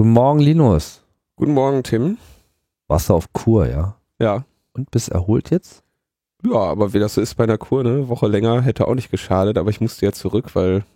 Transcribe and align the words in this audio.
Guten 0.00 0.12
Morgen, 0.12 0.38
Linus. 0.40 1.02
Guten 1.36 1.52
Morgen, 1.52 1.82
Tim. 1.82 2.16
Warst 2.88 3.10
du 3.10 3.14
auf 3.14 3.34
Kur, 3.34 3.68
ja? 3.68 3.96
Ja. 4.18 4.46
Und 4.72 4.90
bist 4.90 5.10
erholt 5.10 5.50
jetzt? 5.50 5.82
Ja, 6.42 6.56
aber 6.56 6.94
wie 6.94 6.98
das 6.98 7.12
so 7.12 7.20
ist 7.20 7.34
bei 7.34 7.44
einer 7.44 7.58
Kur, 7.58 7.82
ne? 7.84 8.08
Woche 8.08 8.26
länger 8.26 8.62
hätte 8.62 8.88
auch 8.88 8.94
nicht 8.94 9.10
geschadet, 9.10 9.58
aber 9.58 9.68
ich 9.68 9.82
musste 9.82 10.06
ja 10.06 10.12
zurück, 10.12 10.54
weil 10.54 10.86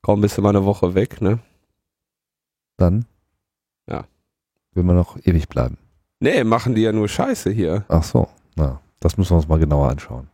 kaum 0.00 0.22
bist 0.22 0.38
du 0.38 0.40
mal 0.40 0.48
eine 0.48 0.64
Woche 0.64 0.94
weg, 0.94 1.20
ne? 1.20 1.40
Dann? 2.78 3.04
Ja. 3.86 4.06
Will 4.72 4.84
man 4.84 4.96
noch 4.96 5.18
ewig 5.26 5.50
bleiben. 5.50 5.76
Nee, 6.18 6.42
machen 6.42 6.74
die 6.74 6.80
ja 6.80 6.92
nur 6.92 7.08
Scheiße 7.10 7.50
hier. 7.50 7.84
Ach 7.88 8.02
so, 8.02 8.28
na, 8.56 8.80
das 9.00 9.18
müssen 9.18 9.32
wir 9.32 9.36
uns 9.36 9.48
mal 9.48 9.58
genauer 9.58 9.90
anschauen. 9.90 10.30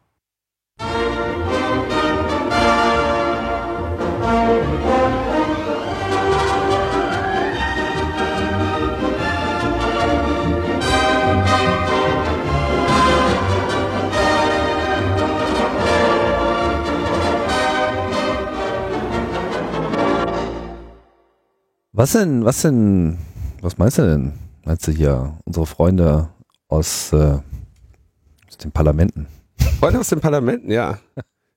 Was 21.98 22.12
denn, 22.12 22.44
was 22.44 22.62
denn, 22.62 23.18
was 23.60 23.76
meinst 23.76 23.98
du 23.98 24.02
denn? 24.02 24.32
Meinst 24.64 24.86
du 24.86 24.92
hier 24.92 25.36
unsere 25.44 25.66
Freunde 25.66 26.28
aus, 26.68 27.12
äh, 27.12 27.40
aus 28.46 28.56
den 28.62 28.70
Parlamenten? 28.70 29.26
Freunde 29.80 29.98
aus 29.98 30.08
den 30.08 30.20
Parlamenten, 30.20 30.70
ja. 30.70 31.00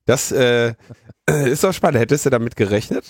Das 0.08 0.32
äh, 0.32 0.74
ist 1.46 1.64
doch 1.64 1.74
spannend. 1.74 2.00
Hättest 2.00 2.26
du 2.26 2.32
damit 2.32 2.56
gerechnet? 2.56 3.06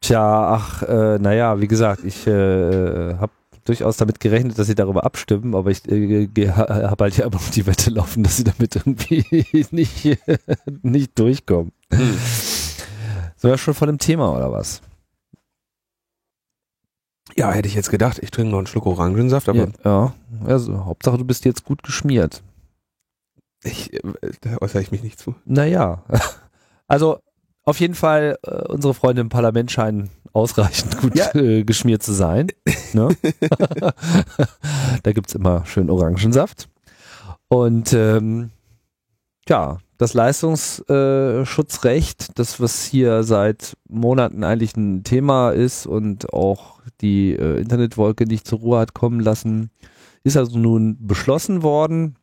Tja, 0.00 0.48
ach, 0.54 0.82
äh, 0.82 1.20
naja, 1.20 1.60
wie 1.60 1.68
gesagt, 1.68 2.02
ich 2.02 2.26
äh, 2.26 3.14
habe 3.14 3.30
durchaus 3.64 3.96
damit 3.96 4.18
gerechnet, 4.18 4.58
dass 4.58 4.66
sie 4.66 4.74
darüber 4.74 5.04
abstimmen, 5.04 5.54
aber 5.54 5.70
ich 5.70 5.88
äh, 5.88 6.26
habe 6.48 7.04
halt 7.04 7.16
ja 7.16 7.26
immer 7.26 7.36
noch 7.36 7.50
die 7.50 7.66
Wette 7.68 7.90
laufen, 7.90 8.24
dass 8.24 8.38
sie 8.38 8.42
damit 8.42 8.74
irgendwie 8.74 9.64
nicht, 9.70 10.18
nicht 10.82 11.16
durchkommen. 11.16 11.70
Hm. 11.92 12.18
Sind 13.36 13.48
wir 13.48 13.58
schon 13.58 13.74
von 13.74 13.86
dem 13.86 13.98
Thema 13.98 14.34
oder 14.34 14.50
was? 14.50 14.82
Ja, 17.38 17.52
hätte 17.52 17.68
ich 17.68 17.74
jetzt 17.74 17.90
gedacht. 17.90 18.18
Ich 18.22 18.30
trinke 18.30 18.50
noch 18.50 18.58
einen 18.58 18.66
Schluck 18.66 18.86
Orangensaft, 18.86 19.48
aber. 19.48 19.68
Ja, 19.68 19.72
ja 19.84 20.14
also, 20.44 20.84
Hauptsache 20.84 21.18
du 21.18 21.24
bist 21.24 21.44
jetzt 21.44 21.64
gut 21.64 21.82
geschmiert. 21.82 22.42
Ich, 23.62 23.92
äh, 23.92 24.00
da 24.40 24.56
äußere 24.60 24.82
ich 24.82 24.90
mich 24.90 25.02
nicht 25.02 25.18
zu. 25.18 25.34
Naja. 25.44 26.02
Also, 26.88 27.18
auf 27.64 27.80
jeden 27.80 27.96
Fall, 27.96 28.38
äh, 28.44 28.62
unsere 28.68 28.94
Freunde 28.94 29.20
im 29.20 29.28
Parlament 29.28 29.72
scheinen 29.72 30.08
ausreichend 30.32 30.98
gut 30.98 31.16
ja. 31.16 31.34
äh, 31.34 31.64
geschmiert 31.64 32.00
zu 32.00 32.12
sein. 32.12 32.46
Ne? 32.92 33.08
da 35.02 35.12
gibt 35.12 35.28
es 35.28 35.34
immer 35.34 35.66
schön 35.66 35.90
Orangensaft. 35.90 36.68
Und 37.48 37.92
ähm, 37.92 38.50
ja, 39.48 39.78
das 39.98 40.14
Leistungsschutzrecht, 40.14 42.38
das 42.38 42.60
was 42.60 42.84
hier 42.84 43.22
seit 43.22 43.76
Monaten 43.88 44.44
eigentlich 44.44 44.76
ein 44.76 45.04
Thema 45.04 45.50
ist 45.50 45.86
und 45.86 46.32
auch 46.32 46.80
die 47.00 47.32
äh, 47.32 47.60
Internetwolke 47.60 48.26
nicht 48.26 48.46
zur 48.46 48.60
Ruhe 48.60 48.78
hat 48.78 48.94
kommen 48.94 49.20
lassen, 49.20 49.70
ist 50.22 50.36
also 50.36 50.58
nun 50.58 50.98
beschlossen 51.00 51.62
worden. 51.62 52.16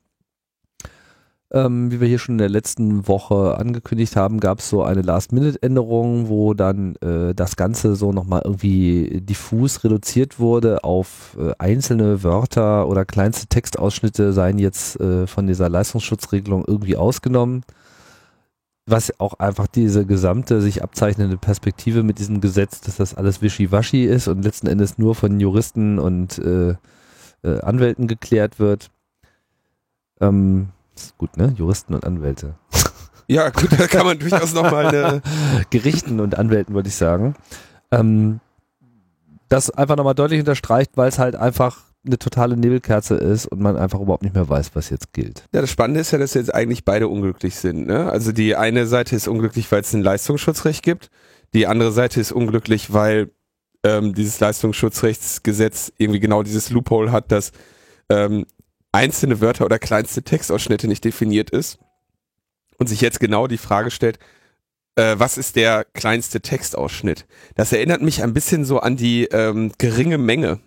Ähm, 1.56 1.92
wie 1.92 2.02
wir 2.02 2.08
hier 2.08 2.18
schon 2.18 2.34
in 2.34 2.40
der 2.40 2.50
letzten 2.50 3.08
Woche 3.08 3.60
angekündigt 3.60 4.16
haben, 4.16 4.40
gab 4.40 4.58
es 4.58 4.70
so 4.70 4.82
eine 4.82 5.04
Last-Minute-Änderung, 5.04 6.28
wo 6.28 6.56
dann 6.56 6.96
äh, 6.96 7.36
das 7.36 7.56
Ganze 7.56 7.96
so 7.96 8.12
nochmal 8.12 8.42
irgendwie 8.44 9.22
diffus 9.22 9.84
reduziert 9.84 10.40
wurde 10.40 10.84
auf 10.84 11.38
äh, 11.40 11.52
einzelne 11.60 12.24
Wörter 12.24 12.88
oder 12.88 13.06
kleinste 13.06 13.46
Textausschnitte 13.46 14.34
seien 14.34 14.58
jetzt 14.58 15.00
äh, 15.00 15.28
von 15.28 15.46
dieser 15.46 15.70
Leistungsschutzregelung 15.70 16.66
irgendwie 16.66 16.98
ausgenommen. 16.98 17.64
Was 18.88 19.20
auch 19.20 19.36
einfach 19.36 19.68
diese 19.68 20.08
gesamte 20.08 20.60
sich 20.60 20.82
abzeichnende 20.82 21.38
Perspektive 21.38 22.02
mit 22.02 22.18
diesem 22.18 22.42
Gesetz, 22.42 22.82
dass 22.82 22.98
das 22.98 23.14
alles 23.14 23.44
wischiwaschi 23.44 24.06
ist 24.06 24.28
und 24.28 24.44
letzten 24.44 24.66
Endes 24.66 24.98
nur 24.98 25.14
von 25.14 25.40
Juristen 25.40 26.00
und 26.00 26.40
äh, 26.40 26.72
äh, 27.44 27.60
Anwälten 27.62 28.08
geklärt 28.08 28.60
wird. 28.60 28.90
Ähm, 30.20 30.70
ist 30.96 31.18
gut, 31.18 31.38
ne? 31.38 31.54
Juristen 31.58 31.94
und 31.94 32.06
Anwälte. 32.06 32.56
Ja, 33.28 33.50
gut, 33.50 33.70
da 33.72 33.88
kann 33.88 34.06
man 34.06 34.20
durchaus 34.20 34.54
nochmal 34.54 34.88
eine. 34.88 35.22
Gerichten 35.70 36.20
und 36.20 36.38
Anwälten, 36.38 36.76
würde 36.76 36.90
ich 36.90 36.96
sagen. 36.96 37.36
Ähm, 37.92 38.40
das 39.50 39.70
einfach 39.70 39.96
nochmal 39.96 40.16
deutlich 40.16 40.40
unterstreicht, 40.40 40.92
weil 40.96 41.10
es 41.10 41.20
halt 41.20 41.36
einfach 41.36 41.78
eine 42.06 42.20
totale 42.20 42.58
Nebelkerze 42.58 43.16
ist 43.16 43.46
und 43.46 43.62
man 43.62 43.78
einfach 43.78 44.00
überhaupt 44.00 44.24
nicht 44.24 44.36
mehr 44.36 44.50
weiß, 44.50 44.72
was 44.74 44.90
jetzt 44.90 45.14
gilt. 45.14 45.46
Ja, 45.54 45.62
das 45.62 45.70
Spannende 45.70 46.02
ist 46.02 46.12
ja, 46.12 46.18
dass 46.18 46.34
jetzt 46.34 46.54
eigentlich 46.54 46.84
beide 46.84 47.08
unglücklich 47.08 47.56
sind. 47.56 47.88
Ne? 47.88 48.10
Also 48.10 48.32
die 48.32 48.56
eine 48.56 48.88
Seite 48.88 49.16
ist 49.16 49.28
unglücklich, 49.28 49.72
weil 49.72 49.82
es 49.82 49.94
ein 49.94 50.02
Leistungsschutzrecht 50.02 50.84
gibt. 50.84 51.10
Die 51.54 51.68
andere 51.68 51.92
Seite 51.92 52.20
ist 52.20 52.32
unglücklich, 52.32 52.92
weil 52.92 53.32
ähm, 53.84 54.14
dieses 54.14 54.40
Leistungsschutzrechtsgesetz 54.40 55.94
irgendwie 55.98 56.20
genau 56.20 56.44
dieses 56.44 56.70
Loophole 56.72 57.12
hat, 57.12 57.32
dass 57.32 57.52
ähm, 58.10 58.46
einzelne 58.94 59.42
Wörter 59.42 59.66
oder 59.66 59.80
kleinste 59.80 60.24
Textausschnitte 60.24 60.88
nicht 60.88 61.04
definiert 61.04 61.50
ist 61.50 61.80
und 62.78 62.88
sich 62.88 63.02
jetzt 63.02 63.20
genau 63.20 63.48
die 63.48 63.58
Frage 63.58 63.92
stellt, 63.92 64.20
äh, 64.96 65.16
was 65.18 65.38
ist 65.38 65.56
der 65.56 65.86
kleinste 65.94 66.42
Textausschnitt? 66.42 67.26
Das 67.56 67.74
erinnert 67.74 68.02
mich 68.02 68.24
ein 68.24 68.34
bisschen 68.34 68.64
so 68.64 68.80
an 68.80 68.96
die 68.96 69.26
ähm, 69.26 69.72
geringe 69.78 70.18
Menge. 70.18 70.60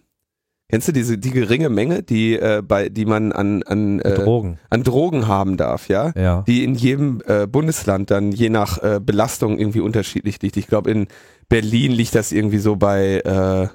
Kennst 0.69 0.88
du 0.88 0.92
diese 0.92 1.16
die 1.16 1.31
geringe 1.31 1.69
Menge, 1.69 2.03
die 2.03 2.34
äh, 2.34 2.60
bei 2.60 2.88
die 2.88 3.04
man 3.04 3.31
an 3.31 3.62
an 3.62 4.00
äh, 4.00 4.14
Drogen 4.14 4.58
an 4.69 4.82
Drogen 4.82 5.28
haben 5.28 5.56
darf, 5.56 5.88
ja? 5.88 6.12
Ja. 6.16 6.43
Die 6.43 6.64
in 6.64 6.75
jedem 6.75 7.22
äh, 7.26 7.47
Bundesland 7.47 8.10
dann 8.10 8.32
je 8.32 8.48
nach 8.48 8.82
äh, 8.82 8.98
Belastung 9.00 9.60
irgendwie 9.60 9.78
unterschiedlich 9.78 10.43
liegt. 10.43 10.56
Ich 10.56 10.66
glaube 10.66 10.91
in 10.91 11.06
Berlin 11.48 11.93
liegt 11.93 12.16
das 12.16 12.32
irgendwie 12.32 12.58
so 12.58 12.75
bei 12.75 13.20
äh, 13.20 13.69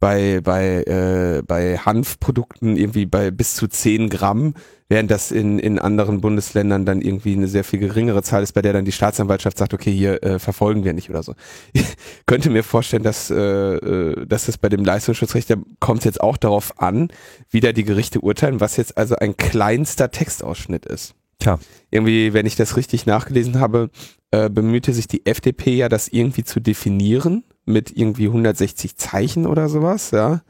bei, 0.00 0.40
bei, 0.42 0.82
äh, 0.84 1.42
bei 1.42 1.76
Hanfprodukten 1.78 2.76
irgendwie 2.76 3.06
bei 3.06 3.30
bis 3.30 3.56
zu 3.56 3.66
10 3.66 4.10
Gramm, 4.10 4.54
während 4.88 5.10
das 5.10 5.32
in, 5.32 5.58
in 5.58 5.78
anderen 5.78 6.20
Bundesländern 6.20 6.84
dann 6.84 7.00
irgendwie 7.00 7.34
eine 7.34 7.48
sehr 7.48 7.64
viel 7.64 7.80
geringere 7.80 8.22
Zahl 8.22 8.42
ist, 8.42 8.52
bei 8.52 8.62
der 8.62 8.72
dann 8.72 8.84
die 8.84 8.92
Staatsanwaltschaft 8.92 9.58
sagt, 9.58 9.74
okay, 9.74 9.92
hier 9.92 10.22
äh, 10.22 10.38
verfolgen 10.38 10.84
wir 10.84 10.92
nicht 10.92 11.10
oder 11.10 11.22
so. 11.22 11.34
Ich 11.72 12.26
könnte 12.26 12.50
mir 12.50 12.62
vorstellen, 12.62 13.02
dass, 13.02 13.30
äh, 13.30 13.34
äh 13.36 14.26
dass 14.26 14.46
das 14.46 14.58
bei 14.58 14.68
dem 14.68 14.84
Leistungsschutzrecht, 14.84 15.50
da 15.50 15.56
kommt 15.80 16.00
es 16.00 16.04
jetzt 16.04 16.20
auch 16.20 16.36
darauf 16.36 16.80
an, 16.80 17.08
wie 17.50 17.60
da 17.60 17.72
die 17.72 17.84
Gerichte 17.84 18.20
urteilen, 18.20 18.60
was 18.60 18.76
jetzt 18.76 18.98
also 18.98 19.16
ein 19.16 19.36
kleinster 19.36 20.10
Textausschnitt 20.10 20.86
ist. 20.86 21.14
Tja. 21.38 21.58
Irgendwie, 21.90 22.34
wenn 22.34 22.46
ich 22.46 22.56
das 22.56 22.76
richtig 22.76 23.06
nachgelesen 23.06 23.60
habe, 23.60 23.90
äh, 24.30 24.50
bemühte 24.50 24.92
sich 24.92 25.08
die 25.08 25.24
FDP 25.24 25.76
ja, 25.76 25.88
das 25.88 26.08
irgendwie 26.08 26.44
zu 26.44 26.60
definieren 26.60 27.44
mit 27.68 27.96
irgendwie 27.96 28.26
160 28.26 28.96
Zeichen 28.96 29.46
oder 29.46 29.68
sowas, 29.68 30.10
ja. 30.10 30.42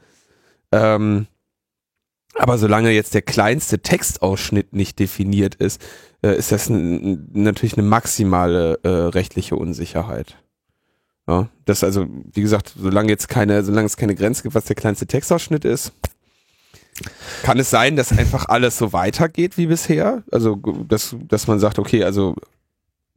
Ähm, 0.71 1.27
aber 2.35 2.57
solange 2.57 2.91
jetzt 2.91 3.13
der 3.13 3.21
kleinste 3.21 3.79
Textausschnitt 3.79 4.73
nicht 4.73 4.99
definiert 4.99 5.55
ist, 5.55 5.81
äh, 6.23 6.37
ist 6.37 6.51
das 6.51 6.69
natürlich 6.69 7.77
eine 7.77 7.87
maximale 7.87 8.79
äh, 8.83 8.87
rechtliche 8.87 9.55
Unsicherheit. 9.55 10.37
Ja, 11.27 11.49
das 11.65 11.83
also, 11.83 12.07
wie 12.33 12.41
gesagt, 12.41 12.73
solange 12.79 13.09
jetzt 13.09 13.29
keine, 13.29 13.63
solange 13.63 13.85
es 13.85 13.97
keine 13.97 14.15
Grenze 14.15 14.43
gibt, 14.43 14.55
was 14.55 14.65
der 14.65 14.75
kleinste 14.75 15.05
Textausschnitt 15.05 15.65
ist, 15.65 15.91
kann 17.43 17.59
es 17.59 17.69
sein, 17.69 17.95
dass 17.95 18.11
einfach 18.11 18.47
alles 18.47 18.77
so 18.77 18.93
weitergeht 18.93 19.57
wie 19.57 19.67
bisher. 19.67 20.23
Also, 20.31 20.55
dass, 20.55 21.15
dass 21.27 21.47
man 21.47 21.59
sagt, 21.59 21.79
okay, 21.79 22.03
also 22.03 22.35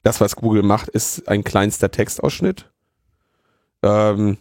das, 0.02 0.20
was 0.20 0.36
Google 0.36 0.62
macht, 0.62 0.88
ist 0.88 1.28
ein 1.28 1.44
kleinster 1.44 1.90
Textausschnitt. 1.90 2.71
Ähm, 3.82 4.38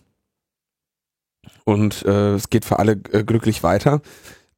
und 1.65 2.03
äh, 2.05 2.35
es 2.35 2.49
geht 2.49 2.65
für 2.65 2.79
alle 2.79 2.93
äh, 3.11 3.23
glücklich 3.23 3.63
weiter. 3.63 4.01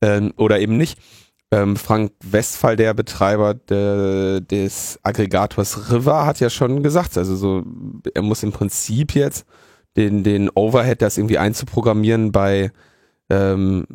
Ähm, 0.02 0.34
oder 0.38 0.60
eben 0.60 0.78
nicht. 0.78 1.00
Ähm, 1.52 1.76
Frank 1.76 2.14
Westphal, 2.24 2.76
der 2.76 2.94
Betreiber 2.94 3.54
de, 3.54 4.42
des 4.42 5.00
Aggregators 5.04 5.92
River, 5.92 6.26
hat 6.26 6.40
ja 6.40 6.50
schon 6.50 6.82
gesagt, 6.82 7.18
also 7.18 7.36
so, 7.36 7.64
er 8.14 8.24
muss 8.24 8.44
im 8.44 8.52
Prinzip 8.52 9.14
jetzt 9.14 9.46
den, 9.96 10.24
den 10.24 10.50
Overhead, 10.50 11.02
das 11.02 11.18
irgendwie 11.18 11.38
einzuprogrammieren 11.38 12.32
bei, 12.32 12.72
ähm, 13.30 13.86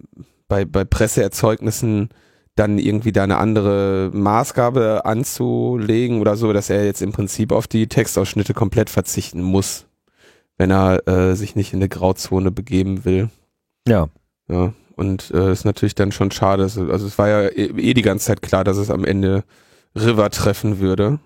bei, 0.47 0.65
bei 0.65 0.85
Presseerzeugnissen, 0.85 2.11
dann 2.55 2.79
irgendwie 2.79 3.13
da 3.13 3.25
eine 3.25 3.39
andere 3.39 4.11
Maßgabe 4.13 5.05
anzulegen 5.05 6.21
oder 6.21 6.37
so, 6.37 6.53
dass 6.53 6.71
er 6.71 6.85
jetzt 6.85 7.03
im 7.03 7.13
Prinzip 7.13 7.51
auf 7.51 7.67
die 7.67 7.89
Textausschnitte 7.89 8.55
komplett 8.55 8.91
verzichten 8.91 9.43
muss 9.43 9.88
wenn 10.59 10.71
er 10.71 11.07
äh, 11.09 11.35
sich 11.35 11.57
nicht 11.57 11.73
in 11.73 11.79
eine 11.79 11.89
Grauzone 11.89 12.51
begeben 12.51 13.05
will. 13.05 13.31
Ja. 13.87 14.09
Ja. 14.49 14.75
Und 14.97 15.31
äh, 15.31 15.53
ist 15.53 15.65
natürlich 15.65 15.95
dann 15.95 16.13
schon 16.13 16.31
schade. 16.33 16.65
Also 16.65 16.93
es 16.93 17.17
war 17.17 17.29
ja 17.29 17.43
eh, 17.49 17.71
eh 17.77 17.95
die 17.95 18.03
ganze 18.03 18.27
Zeit 18.27 18.43
klar, 18.43 18.65
dass 18.65 18.77
es 18.77 18.91
am 18.91 19.05
Ende 19.05 19.45
River 19.95 20.29
treffen 20.31 20.81
würde. 20.81 21.21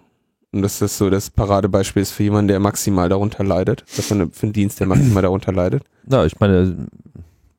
Und 0.53 0.61
das 0.61 0.83
ist 0.83 0.99
so 0.99 1.09
das 1.09 1.31
Paradebeispiel 1.31 2.03
ist 2.03 2.13
für 2.13 2.25
jemanden, 2.25 2.49
der 2.49 2.61
maximal 2.61 3.09
darunter 3.09 3.43
leidet. 3.43 3.85
Das 3.97 4.07
für, 4.07 4.15
eine, 4.15 4.29
für 4.29 4.45
einen 4.45 4.53
Dienst, 4.53 4.81
der 4.81 4.87
maximal 4.87 5.23
darunter 5.23 5.53
leidet. 5.53 5.85
Ja, 6.07 6.27
ich 6.27 6.39
meine, 6.39 6.89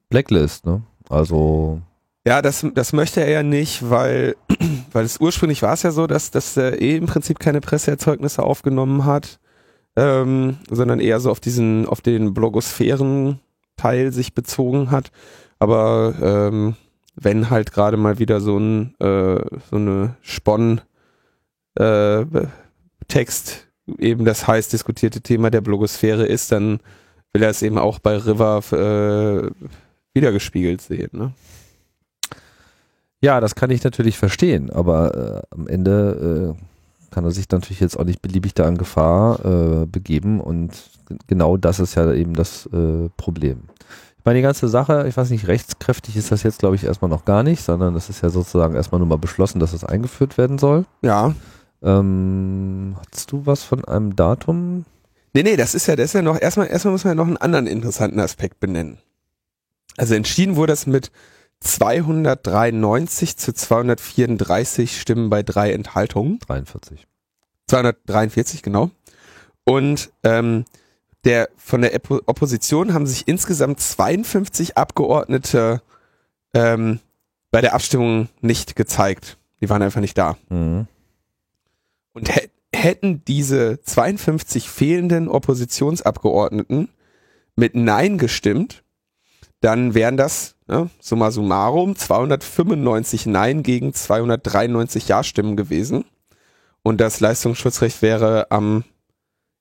Blacklist, 0.09 0.65
ne? 0.67 0.83
Also. 1.09 1.81
Ja, 2.25 2.43
das, 2.43 2.65
das 2.75 2.93
möchte 2.93 3.21
er 3.21 3.29
ja 3.29 3.43
nicht, 3.43 3.89
weil, 3.89 4.35
weil 4.91 5.05
es 5.05 5.19
ursprünglich 5.19 5.63
war 5.63 5.73
es 5.73 5.81
ja 5.81 5.91
so, 5.91 6.05
dass, 6.05 6.29
dass 6.29 6.55
er 6.55 6.79
eh 6.79 6.95
im 6.95 7.07
Prinzip 7.07 7.39
keine 7.39 7.61
Presseerzeugnisse 7.61 8.43
aufgenommen 8.43 9.05
hat, 9.05 9.39
ähm, 9.95 10.57
sondern 10.69 10.99
eher 10.99 11.19
so 11.19 11.29
auf 11.31 11.39
diesen, 11.39 11.87
auf 11.87 12.01
den 12.01 12.33
Blogosphären-Teil 12.33 14.11
sich 14.11 14.33
bezogen 14.33 14.91
hat. 14.91 15.11
Aber 15.59 16.13
ähm, 16.21 16.75
wenn 17.15 17.49
halt 17.49 17.71
gerade 17.71 17.97
mal 17.97 18.19
wieder 18.19 18.41
so 18.41 18.57
ein 18.57 18.95
äh, 18.99 19.39
so 19.69 19.75
eine 19.75 20.15
Spon 20.21 20.81
äh, 21.75 22.25
Text 23.07 23.67
eben 23.99 24.25
das 24.25 24.47
heiß 24.47 24.69
diskutierte 24.69 25.21
Thema 25.21 25.51
der 25.51 25.61
Blogosphäre 25.61 26.25
ist, 26.25 26.51
dann 26.51 26.79
will 27.33 27.43
er 27.43 27.49
es 27.49 27.61
eben 27.61 27.77
auch 27.77 27.99
bei 27.99 28.17
River 28.17 28.61
äh, 28.71 29.67
wiedergespiegelt 30.13 30.81
sehen. 30.81 31.09
Ne? 31.11 31.33
Ja, 33.21 33.39
das 33.39 33.55
kann 33.55 33.71
ich 33.71 33.83
natürlich 33.83 34.17
verstehen, 34.17 34.69
aber 34.69 35.45
äh, 35.51 35.55
am 35.55 35.67
Ende 35.67 36.55
äh, 36.57 36.63
kann 37.13 37.25
er 37.25 37.31
sich 37.31 37.49
natürlich 37.49 37.79
jetzt 37.79 37.97
auch 37.97 38.05
nicht 38.05 38.21
beliebig 38.21 38.53
da 38.53 38.65
an 38.65 38.77
Gefahr 38.77 39.45
äh, 39.45 39.85
begeben 39.85 40.39
und 40.39 40.71
genau 41.27 41.57
das 41.57 41.79
ist 41.79 41.95
ja 41.95 42.11
eben 42.13 42.33
das 42.33 42.67
äh, 42.67 43.09
Problem. 43.17 43.63
Ich 44.17 44.25
meine, 44.25 44.39
die 44.39 44.43
ganze 44.43 44.69
Sache, 44.69 45.05
ich 45.07 45.17
weiß 45.17 45.29
nicht, 45.31 45.47
rechtskräftig 45.47 46.15
ist 46.15 46.31
das 46.31 46.43
jetzt, 46.43 46.59
glaube 46.59 46.75
ich, 46.75 46.85
erstmal 46.85 47.09
noch 47.09 47.25
gar 47.25 47.43
nicht, 47.43 47.61
sondern 47.61 47.93
das 47.93 48.09
ist 48.09 48.21
ja 48.21 48.29
sozusagen 48.29 48.73
erstmal 48.73 48.99
nur 48.99 49.07
mal 49.07 49.17
beschlossen, 49.17 49.59
dass 49.59 49.73
es 49.73 49.83
eingeführt 49.83 50.37
werden 50.37 50.57
soll. 50.57 50.85
Ja. 51.01 51.35
Ähm, 51.81 52.95
hast 53.11 53.31
du 53.33 53.45
was 53.45 53.63
von 53.63 53.83
einem 53.83 54.15
Datum? 54.15 54.85
Nee, 55.33 55.43
nee, 55.43 55.57
das 55.57 55.75
ist 55.75 55.87
ja, 55.87 55.97
das 55.97 56.05
ist 56.05 56.13
ja 56.13 56.21
noch, 56.21 56.39
erstmal, 56.39 56.67
erstmal 56.67 56.93
muss 56.93 57.03
man 57.03 57.11
ja 57.11 57.15
noch 57.15 57.27
einen 57.27 57.37
anderen 57.37 57.67
interessanten 57.67 58.21
Aspekt 58.21 58.61
benennen. 58.61 58.97
Also 59.97 60.15
entschieden 60.15 60.55
wurde 60.55 60.73
es 60.73 60.87
mit 60.87 61.11
293 61.63 63.37
zu 63.37 63.53
234 63.53 64.99
Stimmen 64.99 65.29
bei 65.29 65.43
drei 65.43 65.71
Enthaltungen. 65.71 66.39
43. 66.39 67.07
243, 67.67 68.61
genau. 68.61 68.91
Und 69.63 70.11
ähm, 70.23 70.65
der 71.23 71.49
von 71.55 71.81
der 71.81 71.99
Opposition 72.25 72.93
haben 72.93 73.07
sich 73.07 73.27
insgesamt 73.27 73.79
52 73.79 74.77
Abgeordnete 74.77 75.81
ähm, 76.53 76.99
bei 77.51 77.61
der 77.61 77.73
Abstimmung 77.73 78.29
nicht 78.41 78.75
gezeigt. 78.75 79.37
Die 79.61 79.69
waren 79.69 79.81
einfach 79.81 80.01
nicht 80.01 80.17
da. 80.17 80.37
Mhm. 80.49 80.87
Und 82.13 82.29
hätten 82.75 83.23
diese 83.25 83.79
52 83.81 84.69
fehlenden 84.69 85.29
Oppositionsabgeordneten 85.29 86.89
mit 87.55 87.75
Nein 87.75 88.17
gestimmt, 88.17 88.82
dann 89.63 89.93
wären 89.93 90.17
das, 90.17 90.55
ne, 90.67 90.89
summa 90.99 91.31
summarum, 91.31 91.95
295 91.95 93.27
Nein 93.27 93.63
gegen 93.63 93.93
293 93.93 95.07
Ja-Stimmen 95.07 95.55
gewesen. 95.55 96.03
Und 96.81 96.99
das 96.99 97.21
Leistungsschutzrecht 97.21 98.01
wäre 98.01 98.51
am 98.51 98.83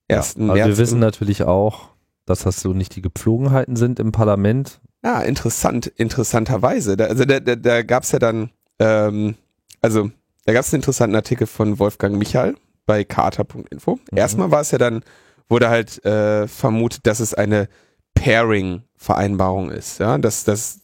1. 0.08 0.34
Ja, 0.38 0.42
März. 0.42 0.66
Wir 0.66 0.78
wissen 0.78 0.98
natürlich 0.98 1.44
auch, 1.44 1.90
dass 2.26 2.40
das 2.40 2.60
so 2.60 2.72
nicht 2.72 2.96
die 2.96 3.02
Gepflogenheiten 3.02 3.76
sind 3.76 4.00
im 4.00 4.10
Parlament. 4.10 4.80
Ja, 5.04 5.22
interessant, 5.22 5.86
interessanterweise. 5.86 6.96
Da, 6.96 7.04
also 7.04 7.24
da, 7.24 7.38
da, 7.38 7.54
da 7.54 7.82
gab 7.82 8.02
es 8.02 8.10
ja 8.10 8.18
dann, 8.18 8.50
ähm, 8.80 9.36
also 9.80 10.10
da 10.46 10.52
gab 10.52 10.64
es 10.64 10.72
einen 10.74 10.80
interessanten 10.80 11.14
Artikel 11.14 11.46
von 11.46 11.78
Wolfgang 11.78 12.16
Michael 12.18 12.56
bei 12.86 13.04
carter.info. 13.04 14.00
Mhm. 14.10 14.18
Erstmal 14.18 14.50
war 14.50 14.62
es 14.62 14.72
ja 14.72 14.78
dann, 14.78 15.04
wurde 15.48 15.68
halt 15.68 16.04
äh, 16.04 16.48
vermutet, 16.48 17.06
dass 17.06 17.20
es 17.20 17.34
eine 17.34 17.68
Pairing-Vereinbarung 19.02 19.70
ist, 19.70 19.98
ja, 19.98 20.18
dass 20.18 20.44
das 20.44 20.80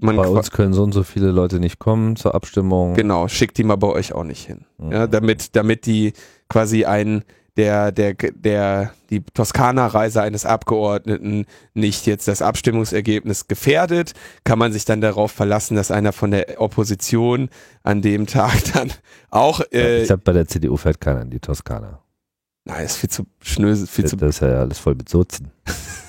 man 0.00 0.16
bei 0.16 0.28
uns 0.28 0.50
können 0.50 0.74
so 0.74 0.82
und 0.82 0.92
so 0.92 1.02
viele 1.02 1.30
Leute 1.30 1.58
nicht 1.58 1.78
kommen 1.78 2.14
zur 2.14 2.34
Abstimmung. 2.34 2.94
Genau, 2.94 3.26
schickt 3.26 3.58
die 3.58 3.64
mal 3.64 3.76
bei 3.76 3.88
euch 3.88 4.12
auch 4.12 4.24
nicht 4.24 4.46
hin. 4.46 4.64
Mhm. 4.78 4.92
Ja, 4.92 5.06
damit, 5.06 5.56
damit 5.56 5.86
die 5.86 6.12
quasi 6.48 6.84
ein 6.84 7.24
der, 7.56 7.90
der, 7.90 8.14
der, 8.14 8.92
die 9.10 9.20
Toskana-Reise 9.20 10.22
eines 10.22 10.46
Abgeordneten 10.46 11.46
nicht 11.74 12.06
jetzt 12.06 12.28
das 12.28 12.40
Abstimmungsergebnis 12.40 13.48
gefährdet, 13.48 14.12
kann 14.44 14.60
man 14.60 14.72
sich 14.72 14.84
dann 14.84 15.00
darauf 15.00 15.32
verlassen, 15.32 15.74
dass 15.74 15.90
einer 15.90 16.12
von 16.12 16.30
der 16.30 16.60
Opposition 16.60 17.48
an 17.82 18.00
dem 18.00 18.28
Tag 18.28 18.62
dann 18.74 18.92
auch. 19.30 19.60
Äh, 19.72 20.02
ich 20.02 20.06
glaube, 20.06 20.22
bei 20.22 20.32
der 20.34 20.46
CDU 20.46 20.76
fährt 20.76 21.00
keiner 21.00 21.22
in 21.22 21.30
die 21.30 21.40
Toskana. 21.40 22.00
Nein, 22.64 22.84
ist 22.84 22.96
viel 22.96 23.10
zu 23.10 23.26
schnöse, 23.42 23.88
viel 23.88 24.02
das, 24.02 24.10
zu. 24.10 24.16
Das 24.16 24.36
ist 24.36 24.40
ja 24.40 24.60
alles 24.60 24.78
voll 24.78 24.94
mit 24.94 25.08
Sozen. 25.08 25.50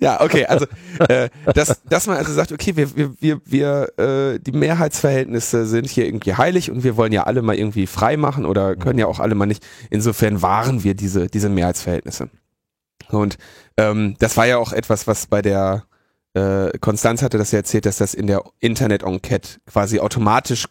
Ja, 0.00 0.20
okay, 0.20 0.46
also 0.46 0.66
äh, 1.08 1.28
dass, 1.54 1.82
dass 1.84 2.06
man 2.06 2.16
also 2.16 2.32
sagt, 2.32 2.52
okay, 2.52 2.76
wir, 2.76 2.96
wir, 2.96 3.14
wir, 3.20 3.40
wir 3.44 3.98
äh, 3.98 4.38
die 4.38 4.52
Mehrheitsverhältnisse 4.52 5.66
sind 5.66 5.88
hier 5.88 6.06
irgendwie 6.06 6.34
heilig 6.34 6.70
und 6.70 6.84
wir 6.84 6.96
wollen 6.96 7.12
ja 7.12 7.24
alle 7.24 7.42
mal 7.42 7.56
irgendwie 7.56 7.86
frei 7.86 8.16
machen 8.16 8.44
oder 8.44 8.76
können 8.76 8.98
ja 8.98 9.06
auch 9.06 9.20
alle 9.20 9.34
mal 9.34 9.46
nicht. 9.46 9.64
Insofern 9.90 10.42
wahren 10.42 10.84
wir 10.84 10.94
diese, 10.94 11.28
diese 11.28 11.48
Mehrheitsverhältnisse. 11.48 12.28
Und 13.10 13.38
ähm, 13.76 14.16
das 14.18 14.36
war 14.36 14.46
ja 14.46 14.58
auch 14.58 14.72
etwas, 14.72 15.06
was 15.06 15.26
bei 15.26 15.42
der 15.42 15.84
äh, 16.34 16.76
Konstanz 16.78 17.22
hatte 17.22 17.38
das 17.38 17.52
ja 17.52 17.58
erzählt, 17.58 17.86
dass 17.86 17.98
das 17.98 18.14
in 18.14 18.26
der 18.26 18.42
Internet-Enquete 18.60 19.60
quasi 19.66 20.00
automatisch 20.00 20.66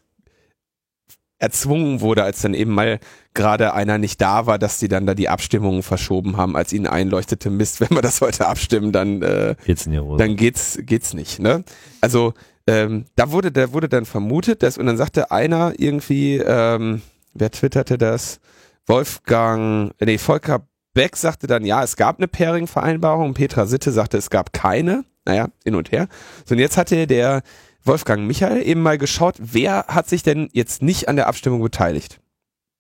erzwungen 1.40 2.02
wurde, 2.02 2.24
als 2.24 2.42
dann 2.42 2.54
eben 2.54 2.72
mal 2.72 3.00
gerade 3.36 3.74
einer 3.74 3.98
nicht 3.98 4.20
da 4.22 4.46
war, 4.46 4.58
dass 4.58 4.80
die 4.80 4.88
dann 4.88 5.06
da 5.06 5.14
die 5.14 5.30
Abstimmungen 5.30 5.84
verschoben 5.84 6.38
haben, 6.38 6.56
als 6.56 6.74
ihnen 6.74 6.88
einleuchtete, 6.88 7.50
Mist, 7.50 7.80
wenn 7.82 7.92
wir 7.92 8.02
das 8.02 8.22
heute 8.22 8.48
abstimmen, 8.48 8.92
dann 8.92 9.22
äh, 9.22 9.56
geht's 9.66 9.86
Hose. 9.88 10.18
dann 10.18 10.36
geht's 10.36 10.80
geht's 10.82 11.14
nicht. 11.14 11.40
Ne? 11.40 11.64
Also 12.02 12.34
ähm, 12.68 13.06
da 13.16 13.32
wurde 13.32 13.52
da 13.52 13.72
wurde 13.74 13.90
dann 13.90 14.06
vermutet, 14.06 14.64
dass 14.64 14.78
und 14.78 14.88
dann 14.88 14.98
sagte 14.98 15.32
einer 15.32 15.74
irgendwie, 15.78 16.38
ähm, 16.38 17.02
wer 17.34 17.52
twitterte 17.52 17.98
das? 17.98 18.40
Wolfgang, 18.88 19.94
nee 20.00 20.18
Volker 20.18 20.68
Beck 20.96 21.18
sagte 21.18 21.46
dann, 21.46 21.66
ja, 21.66 21.84
es 21.84 21.98
gab 21.98 22.18
eine 22.18 22.28
Pairing-Vereinbarung. 22.28 23.34
Petra 23.34 23.66
Sitte 23.66 23.92
sagte, 23.92 24.18
es 24.18 24.30
gab 24.30 24.54
keine. 24.54 25.04
Naja, 25.26 25.50
hin 25.64 25.76
und 25.76 25.92
her. 25.92 26.08
So, 26.46 26.56
und 26.56 26.60
jetzt 26.60 26.78
hatte 26.78 27.06
der 27.06 27.42
Wolfgang 27.84 28.26
Michael 28.26 28.66
eben 28.66 28.82
mal 28.82 28.98
geschaut, 28.98 29.36
wer 29.40 29.86
hat 29.88 30.08
sich 30.08 30.24
denn 30.24 30.50
jetzt 30.54 30.82
nicht 30.82 31.10
an 31.10 31.18
der 31.18 31.28
Abstimmung 31.28 31.62
beteiligt? 31.62 32.20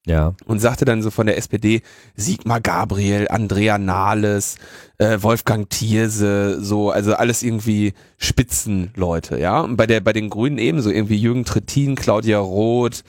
Ja. 0.06 0.34
Und 0.46 0.60
sagte 0.60 0.86
dann 0.86 1.02
so 1.02 1.10
von 1.10 1.25
der 1.25 1.38
SPD 1.38 1.81
Sigmar 2.16 2.62
Gabriel, 2.62 3.28
Andrea 3.30 3.78
Nahles, 3.78 4.57
äh, 5.00 5.18
Wolfgang 5.22 5.69
Thierse, 5.69 6.62
so, 6.62 6.92
also 6.92 7.16
alles 7.16 7.42
irgendwie 7.42 7.94
Spitzenleute, 8.18 9.39
ja. 9.39 9.62
Und 9.62 9.77
bei 9.77 9.88
der, 9.88 10.00
bei 10.01 10.13
den 10.13 10.29
Grünen 10.29 10.60
ebenso 10.60 10.91
irgendwie 10.91 11.18
Jürgen 11.18 11.44
Trittin, 11.44 11.96
Claudia 11.96 12.38
Roth, 12.39 13.03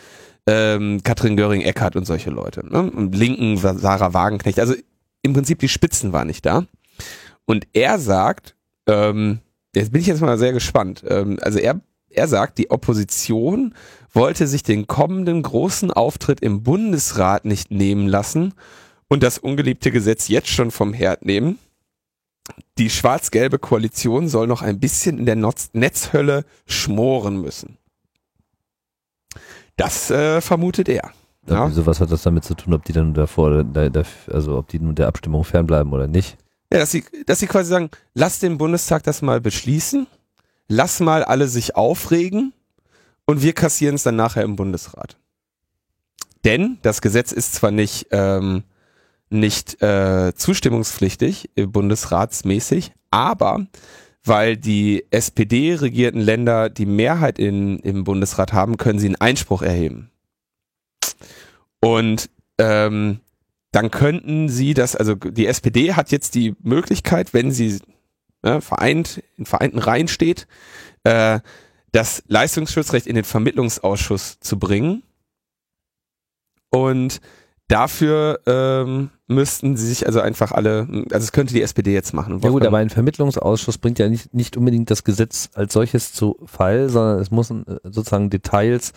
ähm, 0.46 1.02
Katrin 1.02 1.36
Göring-Eckardt 1.36 1.96
und 1.96 2.06
solche 2.06 2.30
Leute. 2.30 2.66
Ne? 2.66 2.90
Und 2.90 3.14
Linken, 3.14 3.56
Sarah 3.58 4.14
Wagenknecht. 4.14 4.58
Also 4.58 4.74
im 5.22 5.32
Prinzip 5.32 5.58
die 5.58 5.68
Spitzen 5.68 6.12
waren 6.12 6.28
nicht 6.28 6.46
da. 6.46 6.64
Und 7.44 7.66
er 7.72 7.98
sagt, 7.98 8.54
ähm, 8.86 9.40
Jetzt 9.76 9.92
bin 9.92 10.00
ich 10.00 10.06
jetzt 10.06 10.22
mal 10.22 10.38
sehr 10.38 10.54
gespannt. 10.54 11.04
Ähm, 11.06 11.38
also 11.42 11.58
er, 11.58 11.82
er 12.08 12.28
sagt, 12.28 12.56
die 12.56 12.70
Opposition 12.70 13.74
wollte 14.16 14.48
sich 14.48 14.62
den 14.62 14.86
kommenden 14.86 15.42
großen 15.42 15.92
Auftritt 15.92 16.40
im 16.40 16.62
Bundesrat 16.62 17.44
nicht 17.44 17.70
nehmen 17.70 18.08
lassen 18.08 18.54
und 19.08 19.22
das 19.22 19.38
ungeliebte 19.38 19.92
Gesetz 19.92 20.26
jetzt 20.28 20.48
schon 20.48 20.72
vom 20.72 20.92
Herd 20.92 21.24
nehmen. 21.24 21.58
Die 22.78 22.90
schwarz-gelbe 22.90 23.58
Koalition 23.58 24.28
soll 24.28 24.46
noch 24.46 24.62
ein 24.62 24.80
bisschen 24.80 25.18
in 25.18 25.26
der 25.26 25.36
Netzhölle 25.36 26.44
schmoren 26.66 27.40
müssen. 27.40 27.78
Das 29.76 30.10
äh, 30.10 30.40
vermutet 30.40 30.88
er. 30.88 31.12
Ja. 31.48 31.68
Wieso, 31.68 31.86
was 31.86 32.00
hat 32.00 32.10
das 32.10 32.22
damit 32.22 32.44
zu 32.44 32.54
tun, 32.54 32.74
ob 32.74 32.84
die 32.84 32.92
dann 32.92 33.14
davor, 33.14 33.64
also 34.32 34.56
ob 34.56 34.68
die 34.68 34.80
nun 34.80 34.94
der 34.94 35.06
Abstimmung 35.06 35.44
fernbleiben 35.44 35.92
oder 35.92 36.08
nicht? 36.08 36.38
Ja, 36.72 36.80
dass 36.80 36.90
sie, 36.90 37.04
dass 37.26 37.38
sie 37.38 37.46
quasi 37.46 37.70
sagen, 37.70 37.90
lass 38.14 38.40
den 38.40 38.58
Bundestag 38.58 39.04
das 39.04 39.22
mal 39.22 39.40
beschließen, 39.40 40.06
lass 40.68 40.98
mal 41.00 41.22
alle 41.22 41.46
sich 41.46 41.76
aufregen 41.76 42.52
und 43.26 43.42
wir 43.42 43.52
kassieren 43.52 43.96
es 43.96 44.04
dann 44.04 44.16
nachher 44.16 44.42
im 44.42 44.56
Bundesrat. 44.56 45.18
Denn 46.44 46.78
das 46.82 47.02
Gesetz 47.02 47.32
ist 47.32 47.54
zwar 47.54 47.72
nicht, 47.72 48.06
ähm, 48.12 48.62
nicht 49.30 49.82
äh, 49.82 50.32
zustimmungspflichtig, 50.34 51.50
äh, 51.56 51.66
bundesratsmäßig, 51.66 52.92
aber 53.10 53.66
weil 54.24 54.56
die 54.56 55.04
SPD-regierten 55.10 56.20
Länder 56.20 56.68
die 56.68 56.86
Mehrheit 56.86 57.38
in, 57.38 57.78
im 57.80 58.04
Bundesrat 58.04 58.52
haben, 58.52 58.76
können 58.76 58.98
sie 58.98 59.06
einen 59.06 59.20
Einspruch 59.20 59.62
erheben. 59.62 60.10
Und 61.80 62.28
ähm, 62.58 63.20
dann 63.70 63.90
könnten 63.90 64.48
sie 64.48 64.74
das, 64.74 64.96
also 64.96 65.14
die 65.14 65.46
SPD 65.46 65.94
hat 65.94 66.10
jetzt 66.10 66.34
die 66.34 66.56
Möglichkeit, 66.62 67.34
wenn 67.34 67.52
sie 67.52 67.78
ne, 68.42 68.60
vereint, 68.60 69.22
in 69.36 69.46
vereinten 69.46 69.78
Reihen 69.78 70.08
steht, 70.08 70.46
äh, 71.04 71.40
das 71.96 72.22
Leistungsschutzrecht 72.28 73.06
in 73.06 73.14
den 73.14 73.24
Vermittlungsausschuss 73.24 74.38
zu 74.40 74.58
bringen. 74.58 75.02
Und 76.68 77.22
dafür 77.68 78.40
ähm, 78.44 79.08
müssten 79.26 79.78
sie 79.78 79.86
sich 79.86 80.06
also 80.06 80.20
einfach 80.20 80.52
alle, 80.52 80.86
also 81.10 81.24
es 81.24 81.32
könnte 81.32 81.54
die 81.54 81.62
SPD 81.62 81.94
jetzt 81.94 82.12
machen. 82.12 82.38
Ja 82.42 82.50
gut, 82.50 82.66
aber 82.66 82.76
ein 82.76 82.90
Vermittlungsausschuss 82.90 83.78
bringt 83.78 83.98
ja 83.98 84.10
nicht, 84.10 84.34
nicht 84.34 84.58
unbedingt 84.58 84.90
das 84.90 85.04
Gesetz 85.04 85.48
als 85.54 85.72
solches 85.72 86.12
zu 86.12 86.36
Fall, 86.44 86.90
sondern 86.90 87.18
es 87.18 87.30
müssen 87.30 87.66
äh, 87.66 87.78
sozusagen 87.84 88.28
Details 88.28 88.92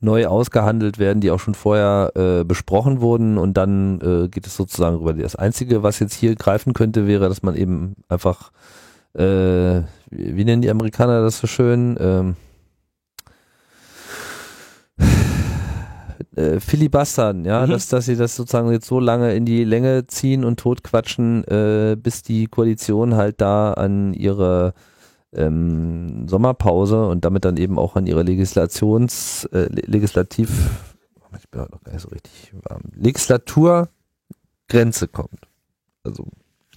neu 0.00 0.26
ausgehandelt 0.26 0.98
werden, 0.98 1.20
die 1.20 1.30
auch 1.30 1.38
schon 1.38 1.54
vorher 1.54 2.10
äh, 2.16 2.44
besprochen 2.44 3.00
wurden. 3.00 3.38
Und 3.38 3.54
dann 3.54 4.00
äh, 4.00 4.28
geht 4.28 4.48
es 4.48 4.56
sozusagen 4.56 4.98
über 4.98 5.12
das 5.12 5.36
Einzige, 5.36 5.84
was 5.84 6.00
jetzt 6.00 6.14
hier 6.14 6.34
greifen 6.34 6.72
könnte, 6.72 7.06
wäre, 7.06 7.28
dass 7.28 7.44
man 7.44 7.54
eben 7.54 7.94
einfach, 8.08 8.50
äh, 9.14 9.82
wie 10.10 10.44
nennen 10.44 10.62
die 10.62 10.70
Amerikaner 10.70 11.22
das 11.22 11.38
so 11.38 11.46
schön, 11.46 11.96
ähm, 12.00 12.36
äh, 16.36 16.60
filibustern, 16.60 17.44
ja, 17.44 17.66
mhm. 17.66 17.70
dass, 17.70 17.88
dass 17.88 18.06
sie 18.06 18.16
das 18.16 18.36
sozusagen 18.36 18.70
jetzt 18.70 18.86
so 18.86 19.00
lange 19.00 19.34
in 19.34 19.44
die 19.44 19.64
Länge 19.64 20.06
ziehen 20.06 20.44
und 20.44 20.60
totquatschen, 20.60 21.42
äh, 21.44 21.96
bis 22.00 22.22
die 22.22 22.46
Koalition 22.46 23.16
halt 23.16 23.40
da 23.40 23.72
an 23.72 24.14
ihre 24.14 24.74
ähm, 25.32 26.28
Sommerpause 26.28 27.06
und 27.06 27.24
damit 27.24 27.44
dann 27.44 27.56
eben 27.56 27.78
auch 27.78 27.96
an 27.96 28.06
ihre 28.06 28.22
Legislations, 28.22 29.44
äh, 29.46 29.66
Legislativ, 29.70 30.50
ich 31.36 31.50
bin 31.50 31.60
noch 31.60 31.82
gar 31.82 31.92
nicht 31.92 32.02
so 32.02 32.08
richtig 32.08 32.52
warm, 32.62 32.82
Legislaturgrenze 32.94 35.08
kommt. 35.08 35.48
Also, 36.04 36.26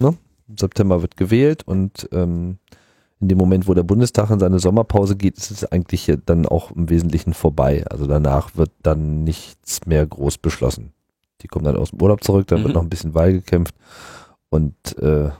ne? 0.00 0.16
Im 0.48 0.58
September 0.58 1.02
wird 1.02 1.16
gewählt 1.16 1.62
und 1.66 2.08
ähm, 2.12 2.58
in 3.20 3.28
dem 3.28 3.38
Moment, 3.38 3.66
wo 3.66 3.74
der 3.74 3.84
Bundestag 3.84 4.30
in 4.30 4.38
seine 4.38 4.58
Sommerpause 4.58 5.16
geht, 5.16 5.38
ist 5.38 5.50
es 5.50 5.64
eigentlich 5.64 6.12
dann 6.26 6.46
auch 6.46 6.72
im 6.72 6.90
Wesentlichen 6.90 7.32
vorbei. 7.32 7.84
Also 7.88 8.06
danach 8.06 8.56
wird 8.56 8.70
dann 8.82 9.24
nichts 9.24 9.86
mehr 9.86 10.06
groß 10.06 10.38
beschlossen. 10.38 10.92
Die 11.40 11.48
kommen 11.48 11.64
dann 11.64 11.76
aus 11.76 11.90
dem 11.90 12.02
Urlaub 12.02 12.22
zurück, 12.22 12.46
dann 12.48 12.60
mhm. 12.60 12.64
wird 12.64 12.74
noch 12.74 12.82
ein 12.82 12.90
bisschen 12.90 13.14
Wahl 13.14 13.32
gekämpft 13.32 13.74
und 14.50 14.74
äh, 14.98 15.30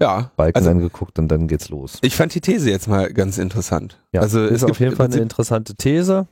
ja, 0.00 0.32
Balken 0.36 0.58
also, 0.58 0.70
angeguckt 0.70 1.18
und 1.18 1.28
dann 1.28 1.46
geht's 1.46 1.68
los. 1.68 1.98
Ich 2.02 2.16
fand 2.16 2.34
die 2.34 2.40
These 2.40 2.68
jetzt 2.68 2.88
mal 2.88 3.12
ganz 3.12 3.38
interessant. 3.38 3.98
Ja, 4.12 4.20
also 4.20 4.44
ist 4.44 4.64
auf 4.64 4.80
jeden 4.80 4.96
Fall 4.96 5.06
eine 5.06 5.18
interessante 5.18 5.76
These. 5.76 6.26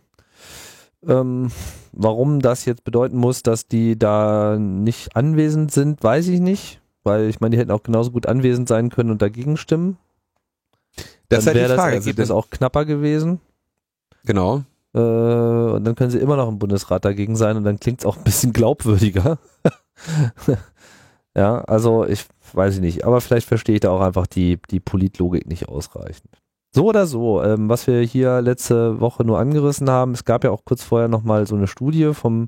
Ähm, 1.07 1.51
warum 1.93 2.41
das 2.41 2.65
jetzt 2.65 2.85
bedeuten 2.85 3.17
muss, 3.17 3.43
dass 3.43 3.67
die 3.67 3.99
da 3.99 4.59
nicht 4.59 5.17
anwesend 5.17 5.73
sind, 5.73 6.03
weiß 6.03 6.29
ich 6.29 6.41
nicht. 6.41 6.80
Weil 7.03 7.29
ich 7.29 7.41
meine, 7.41 7.55
die 7.55 7.61
hätten 7.61 7.71
auch 7.71 7.83
genauso 7.83 8.11
gut 8.11 8.27
anwesend 8.27 8.69
sein 8.69 8.91
können 8.91 9.11
und 9.11 9.23
dagegen 9.23 9.57
stimmen. 9.57 9.97
Das 11.29 11.45
dann 11.45 11.55
wäre 11.55 11.75
das 11.75 11.87
Ergebnis 11.87 12.31
auch 12.31 12.51
knapper 12.51 12.85
gewesen. 12.85 13.41
Genau. 14.25 14.65
Äh, 14.95 14.99
und 14.99 15.85
dann 15.85 15.95
können 15.95 16.11
sie 16.11 16.19
immer 16.19 16.37
noch 16.37 16.49
im 16.49 16.59
Bundesrat 16.59 17.05
dagegen 17.05 17.37
sein 17.37 17.57
und 17.57 17.65
dann 17.65 17.79
klingt 17.79 18.01
es 18.01 18.07
auch 18.07 18.17
ein 18.17 18.25
bisschen 18.25 18.53
glaubwürdiger. 18.55 19.39
ja, 21.37 21.61
also 21.63 22.05
ich 22.05 22.27
weiß 22.53 22.75
ich 22.75 22.81
nicht, 22.81 23.05
aber 23.05 23.21
vielleicht 23.21 23.47
verstehe 23.47 23.77
ich 23.77 23.81
da 23.81 23.91
auch 23.91 24.01
einfach 24.01 24.27
die, 24.27 24.59
die 24.71 24.81
Politlogik 24.81 25.47
nicht 25.47 25.69
ausreichend. 25.69 26.31
So 26.73 26.87
oder 26.87 27.07
so, 27.07 27.43
ähm, 27.43 27.69
was 27.69 27.87
wir 27.87 28.01
hier 28.01 28.41
letzte 28.41 29.01
Woche 29.01 29.25
nur 29.25 29.39
angerissen 29.39 29.91
haben, 29.91 30.13
es 30.13 30.25
gab 30.25 30.45
ja 30.45 30.51
auch 30.51 30.65
kurz 30.65 30.83
vorher 30.83 31.09
nochmal 31.09 31.47
so 31.47 31.57
eine 31.57 31.67
Studie 31.67 32.13
vom 32.15 32.47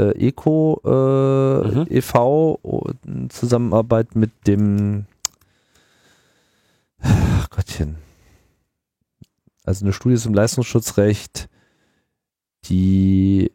äh, 0.00 0.28
Eco 0.28 0.80
äh, 0.84 1.68
mhm. 1.68 1.86
e.V. 1.90 2.58
in 3.04 3.28
Zusammenarbeit 3.30 4.16
mit 4.16 4.30
dem 4.46 5.06
Ach 7.02 7.50
Gottchen. 7.50 7.96
Also 9.64 9.84
eine 9.84 9.92
Studie 9.92 10.16
zum 10.16 10.32
Leistungsschutzrecht, 10.34 11.48
die 12.66 13.52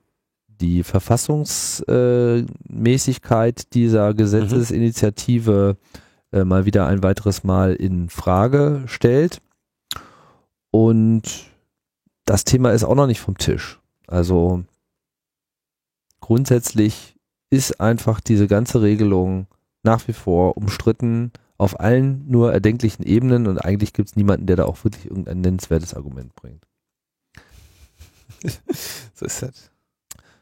die 0.48 0.84
Verfassungsmäßigkeit 0.84 3.74
dieser 3.74 4.14
Gesetzesinitiative 4.14 5.78
mhm. 6.32 6.40
äh, 6.40 6.46
mal 6.46 6.66
wieder 6.66 6.88
ein 6.88 7.04
weiteres 7.04 7.44
Mal 7.44 7.74
in 7.74 8.08
Frage 8.10 8.84
stellt. 8.86 9.42
Und 10.72 11.24
das 12.26 12.46
Thema 12.46 12.72
ist 12.72 12.84
auch 12.84 12.96
noch 12.96 13.08
nicht 13.08 13.20
vom 13.20 13.38
Tisch. 13.38 13.80
Also 14.08 14.64
grundsätzlich 16.26 17.16
ist 17.52 17.80
einfach 17.80 18.20
diese 18.20 18.48
ganze 18.48 18.82
Regelung 18.82 19.46
nach 19.84 20.08
wie 20.08 20.14
vor 20.14 20.58
umstritten 20.58 21.32
auf 21.60 21.80
allen 21.80 22.28
nur 22.28 22.52
erdenklichen 22.52 23.06
Ebenen 23.06 23.46
und 23.46 23.60
eigentlich 23.60 23.94
gibt 23.94 24.10
es 24.10 24.16
niemanden, 24.16 24.48
der 24.48 24.56
da 24.56 24.66
auch 24.66 24.84
wirklich 24.84 25.06
irgendein 25.06 25.42
nennenswertes 25.42 25.94
Argument 25.94 26.34
bringt. 26.34 26.66
so 29.14 29.26
ist 29.26 29.44
das. 29.44 29.72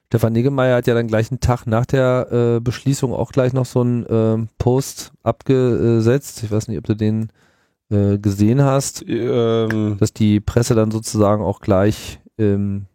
Stefan 0.06 0.32
Niggemeier 0.32 0.78
hat 0.78 0.88
ja 0.88 0.94
dann 0.94 1.08
gleich 1.08 1.32
einen 1.32 1.42
Tag 1.42 1.66
nach 1.66 1.86
der 1.86 2.32
äh, 2.32 2.60
Beschließung 2.62 3.12
auch 3.12 3.34
gleich 3.34 3.52
noch 3.52 3.66
so 3.66 3.82
einen 3.82 4.06
äh, 4.06 4.48
Post 4.60 5.12
abgesetzt. 5.22 6.44
Ich 6.44 6.52
weiß 6.52 6.70
nicht, 6.70 6.78
ob 6.78 6.86
du 6.86 6.96
den 6.96 7.28
äh, 7.90 8.18
gesehen 8.20 8.62
hast, 8.62 9.04
ähm. 9.06 9.98
dass 10.00 10.14
die 10.14 10.40
Presse 10.40 10.76
dann 10.76 10.92
sozusagen 10.92 11.44
auch 11.44 11.60
gleich 11.60 12.22
ähm, 12.38 12.86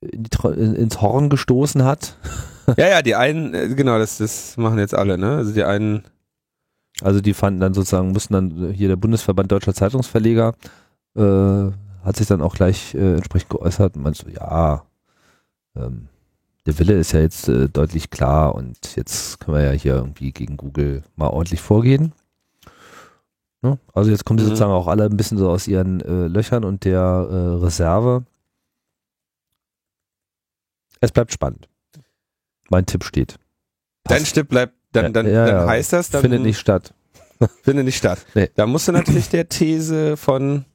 in 0.00 0.24
in, 0.56 0.74
ins 0.74 1.00
Horn 1.00 1.28
gestoßen 1.28 1.84
hat. 1.84 2.16
ja, 2.76 2.88
ja, 2.88 3.02
die 3.02 3.16
einen, 3.16 3.54
äh, 3.54 3.68
genau, 3.68 3.98
das, 3.98 4.18
das 4.18 4.56
machen 4.56 4.78
jetzt 4.78 4.94
alle, 4.94 5.18
ne? 5.18 5.36
Also 5.36 5.52
die 5.52 5.64
einen. 5.64 6.04
Also 7.02 7.22
die 7.22 7.32
fanden 7.32 7.60
dann 7.60 7.72
sozusagen, 7.72 8.12
mussten 8.12 8.34
dann 8.34 8.72
hier 8.72 8.88
der 8.88 8.96
Bundesverband 8.96 9.50
Deutscher 9.50 9.72
Zeitungsverleger 9.72 10.54
äh, 11.16 11.70
hat 12.04 12.16
sich 12.16 12.26
dann 12.26 12.42
auch 12.42 12.54
gleich 12.54 12.94
äh, 12.94 13.14
entsprechend 13.14 13.50
geäußert 13.50 13.96
und 13.96 14.02
meinst 14.02 14.22
so, 14.22 14.28
ja, 14.28 14.84
ähm, 15.76 16.08
der 16.66 16.78
Wille 16.78 16.94
ist 16.94 17.12
ja 17.12 17.20
jetzt 17.20 17.48
äh, 17.48 17.68
deutlich 17.68 18.10
klar 18.10 18.54
und 18.54 18.96
jetzt 18.96 19.40
können 19.40 19.56
wir 19.56 19.64
ja 19.64 19.72
hier 19.72 19.94
irgendwie 19.94 20.32
gegen 20.32 20.56
Google 20.56 21.02
mal 21.16 21.28
ordentlich 21.28 21.60
vorgehen. 21.60 22.12
Ne? 23.62 23.78
Also 23.92 24.10
jetzt 24.10 24.24
kommen 24.24 24.38
die 24.38 24.44
mhm. 24.44 24.48
sozusagen 24.48 24.72
auch 24.72 24.86
alle 24.86 25.04
ein 25.04 25.16
bisschen 25.16 25.38
so 25.38 25.50
aus 25.50 25.68
ihren 25.68 26.00
äh, 26.00 26.26
Löchern 26.26 26.64
und 26.64 26.84
der 26.84 27.00
äh, 27.00 27.64
Reserve 27.64 28.24
es 31.00 31.12
bleibt 31.12 31.32
spannend. 31.32 31.68
Mein 32.68 32.86
Tipp 32.86 33.04
steht. 33.04 33.38
Dein 34.04 34.24
Tipp 34.24 34.48
bleibt, 34.48 34.74
dann, 34.92 35.12
dann, 35.12 35.26
ja, 35.26 35.46
ja, 35.46 35.58
dann 35.60 35.68
heißt 35.68 35.92
das, 35.92 36.10
dann 36.10 36.22
findet 36.22 36.42
nicht 36.42 36.58
statt. 36.58 36.94
Findet 37.62 37.86
nicht 37.86 37.96
statt. 37.96 38.26
Nee. 38.34 38.50
Da 38.54 38.66
musst 38.66 38.86
du 38.86 38.92
natürlich 38.92 39.30
der 39.30 39.48
These 39.48 40.18
von, 40.18 40.66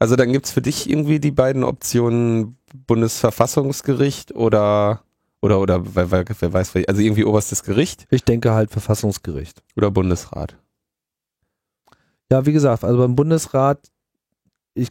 also 0.00 0.16
dann 0.16 0.32
gibt's 0.32 0.50
für 0.50 0.62
dich 0.62 0.90
irgendwie 0.90 1.20
die 1.20 1.30
beiden 1.30 1.62
Optionen 1.62 2.56
Bundesverfassungsgericht 2.86 4.34
oder 4.34 5.04
oder 5.40 5.60
oder 5.60 5.94
wer, 5.94 6.10
wer, 6.10 6.24
wer 6.26 6.52
weiß, 6.52 6.74
also 6.88 7.00
irgendwie 7.00 7.24
oberstes 7.24 7.62
Gericht. 7.62 8.06
Ich 8.10 8.24
denke 8.24 8.52
halt 8.52 8.70
Verfassungsgericht. 8.70 9.62
Oder 9.76 9.90
Bundesrat. 9.90 10.56
Ja, 12.30 12.44
wie 12.44 12.52
gesagt, 12.52 12.84
also 12.84 12.98
beim 12.98 13.14
Bundesrat, 13.14 13.90
ich 14.74 14.88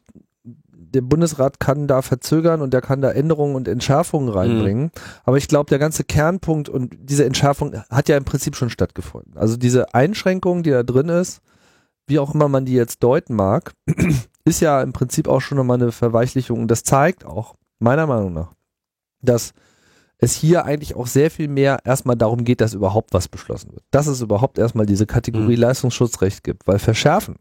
der 0.98 1.04
Bundesrat 1.04 1.60
kann 1.60 1.88
da 1.88 2.02
verzögern 2.02 2.62
und 2.62 2.74
der 2.74 2.82
kann 2.82 3.02
da 3.02 3.12
Änderungen 3.12 3.56
und 3.56 3.68
Entschärfungen 3.68 4.30
reinbringen. 4.30 4.86
Mhm. 4.86 4.92
Aber 5.24 5.38
ich 5.38 5.48
glaube, 5.48 5.70
der 5.70 5.80
ganze 5.80 6.04
Kernpunkt 6.04 6.70
und 6.70 6.96
diese 7.00 7.24
Entschärfung 7.26 7.76
hat 7.90 8.10
ja 8.10 8.18
im 8.18 8.26
Prinzip 8.26 8.56
schon 8.56 8.70
stattgefunden. 8.70 9.38
Also 9.38 9.58
diese 9.58 9.94
Einschränkung, 9.94 10.64
die 10.64 10.72
da 10.72 10.84
drin 10.84 11.10
ist, 11.10 11.42
wie 12.08 12.20
auch 12.20 12.34
immer 12.34 12.48
man 12.48 12.66
die 12.66 12.74
jetzt 12.74 13.04
deuten 13.04 13.36
mag, 13.36 13.74
ist 14.46 14.60
ja 14.60 14.82
im 14.82 14.94
Prinzip 14.94 15.28
auch 15.28 15.42
schon 15.42 15.58
nochmal 15.58 15.80
eine 15.80 15.92
Verweichlichung. 15.92 16.62
Und 16.62 16.72
das 16.72 16.84
zeigt 16.84 17.26
auch, 17.26 17.56
meiner 17.80 18.08
Meinung 18.08 18.34
nach, 18.34 18.54
dass 19.22 19.54
es 20.18 20.34
hier 20.34 20.66
eigentlich 20.66 20.96
auch 20.96 21.06
sehr 21.06 21.30
viel 21.30 21.48
mehr 21.48 21.80
erstmal 21.84 22.16
darum 22.16 22.44
geht, 22.44 22.62
dass 22.62 22.74
überhaupt 22.74 23.14
was 23.14 23.28
beschlossen 23.28 23.72
wird. 23.74 23.84
Dass 23.92 24.08
es 24.08 24.22
überhaupt 24.22 24.58
erstmal 24.58 24.88
diese 24.88 25.06
Kategorie 25.06 25.56
mhm. 25.56 25.62
Leistungsschutzrecht 25.62 26.44
gibt, 26.44 26.68
weil 26.68 26.80
verschärfen 26.80 27.36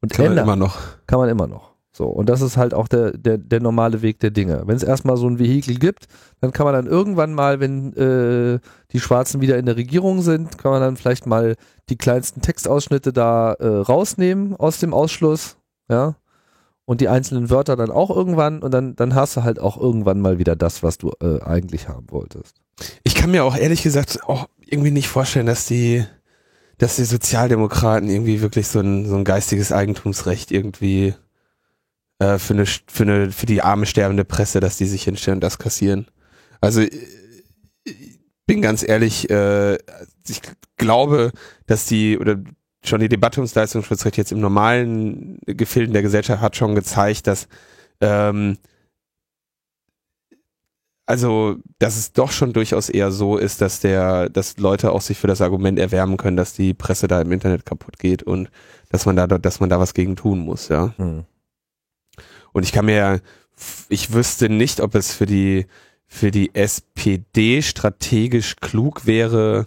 und 0.00 0.12
kann 0.12 0.26
ändern 0.26 0.46
man 0.46 0.58
immer 0.58 0.66
noch. 0.66 0.78
kann 1.06 1.18
man 1.18 1.28
immer 1.28 1.46
noch. 1.46 1.73
So, 1.96 2.06
und 2.06 2.28
das 2.28 2.40
ist 2.40 2.56
halt 2.56 2.74
auch 2.74 2.88
der, 2.88 3.12
der, 3.12 3.38
der 3.38 3.60
normale 3.60 4.02
Weg 4.02 4.18
der 4.18 4.32
Dinge. 4.32 4.62
Wenn 4.66 4.74
es 4.74 4.82
erstmal 4.82 5.16
so 5.16 5.28
ein 5.28 5.38
Vehikel 5.38 5.76
gibt, 5.76 6.06
dann 6.40 6.50
kann 6.50 6.64
man 6.64 6.74
dann 6.74 6.86
irgendwann 6.88 7.32
mal, 7.32 7.60
wenn 7.60 7.92
äh, 7.92 8.58
die 8.90 8.98
Schwarzen 8.98 9.40
wieder 9.40 9.58
in 9.58 9.66
der 9.66 9.76
Regierung 9.76 10.20
sind, 10.20 10.58
kann 10.58 10.72
man 10.72 10.80
dann 10.80 10.96
vielleicht 10.96 11.24
mal 11.26 11.54
die 11.88 11.96
kleinsten 11.96 12.40
Textausschnitte 12.40 13.12
da 13.12 13.52
äh, 13.52 13.66
rausnehmen 13.66 14.56
aus 14.56 14.80
dem 14.80 14.92
Ausschluss, 14.92 15.56
ja, 15.88 16.16
und 16.84 17.00
die 17.00 17.08
einzelnen 17.08 17.48
Wörter 17.48 17.76
dann 17.76 17.92
auch 17.92 18.10
irgendwann 18.10 18.60
und 18.60 18.74
dann, 18.74 18.96
dann 18.96 19.14
hast 19.14 19.36
du 19.36 19.44
halt 19.44 19.60
auch 19.60 19.80
irgendwann 19.80 20.20
mal 20.20 20.38
wieder 20.38 20.56
das, 20.56 20.82
was 20.82 20.98
du 20.98 21.12
äh, 21.22 21.40
eigentlich 21.42 21.88
haben 21.88 22.10
wolltest. 22.10 22.56
Ich 23.04 23.14
kann 23.14 23.30
mir 23.30 23.44
auch 23.44 23.56
ehrlich 23.56 23.84
gesagt 23.84 24.18
auch 24.26 24.48
irgendwie 24.66 24.90
nicht 24.90 25.08
vorstellen, 25.08 25.46
dass 25.46 25.66
die, 25.66 26.04
dass 26.78 26.96
die 26.96 27.04
Sozialdemokraten 27.04 28.10
irgendwie 28.10 28.42
wirklich 28.42 28.66
so 28.66 28.80
ein, 28.80 29.06
so 29.06 29.14
ein 29.14 29.24
geistiges 29.24 29.70
Eigentumsrecht 29.70 30.50
irgendwie 30.50 31.14
äh, 32.18 32.38
für, 32.38 32.54
eine, 32.54 32.66
für, 32.66 33.02
eine, 33.02 33.32
für 33.32 33.46
die 33.46 33.62
arme 33.62 33.86
sterbende 33.86 34.24
Presse, 34.24 34.60
dass 34.60 34.76
die 34.76 34.86
sich 34.86 35.04
hinstellen 35.04 35.38
und 35.38 35.44
das 35.44 35.58
kassieren. 35.58 36.06
Also 36.60 36.80
ich 36.80 38.20
bin 38.46 38.62
ganz 38.62 38.86
ehrlich, 38.86 39.30
äh, 39.30 39.74
ich 40.28 40.40
glaube, 40.76 41.32
dass 41.66 41.86
die 41.86 42.18
oder 42.18 42.36
schon 42.84 43.00
die 43.00 43.08
Debatte 43.08 43.40
ums 43.40 43.54
Leistungsschutzrecht 43.54 44.16
jetzt 44.16 44.32
im 44.32 44.40
normalen 44.40 45.38
Gefilden 45.46 45.92
der 45.92 46.02
Gesellschaft 46.02 46.42
hat 46.42 46.56
schon 46.56 46.74
gezeigt, 46.74 47.26
dass 47.26 47.48
ähm, 48.00 48.58
also, 51.06 51.56
dass 51.78 51.96
es 51.98 52.12
doch 52.12 52.30
schon 52.30 52.52
durchaus 52.54 52.88
eher 52.88 53.12
so 53.12 53.36
ist, 53.36 53.60
dass 53.60 53.80
der, 53.80 54.30
dass 54.30 54.56
Leute 54.56 54.90
auch 54.90 55.02
sich 55.02 55.18
für 55.18 55.26
das 55.26 55.42
Argument 55.42 55.78
erwärmen 55.78 56.16
können, 56.16 56.36
dass 56.36 56.54
die 56.54 56.72
Presse 56.72 57.08
da 57.08 57.20
im 57.20 57.32
Internet 57.32 57.66
kaputt 57.66 57.98
geht 57.98 58.22
und 58.22 58.50
dass 58.88 59.04
man 59.04 59.16
da, 59.16 59.26
dass 59.26 59.60
man 59.60 59.68
da 59.68 59.78
was 59.78 59.92
gegen 59.92 60.16
tun 60.16 60.38
muss, 60.38 60.68
ja. 60.68 60.94
Hm. 60.96 61.24
Und 62.54 62.62
ich 62.62 62.72
kann 62.72 62.86
mir, 62.86 63.20
ich 63.88 64.14
wüsste 64.14 64.48
nicht, 64.48 64.80
ob 64.80 64.94
es 64.94 65.12
für 65.12 65.26
die, 65.26 65.66
für 66.06 66.30
die 66.30 66.54
SPD 66.54 67.60
strategisch 67.60 68.56
klug 68.56 69.06
wäre, 69.06 69.66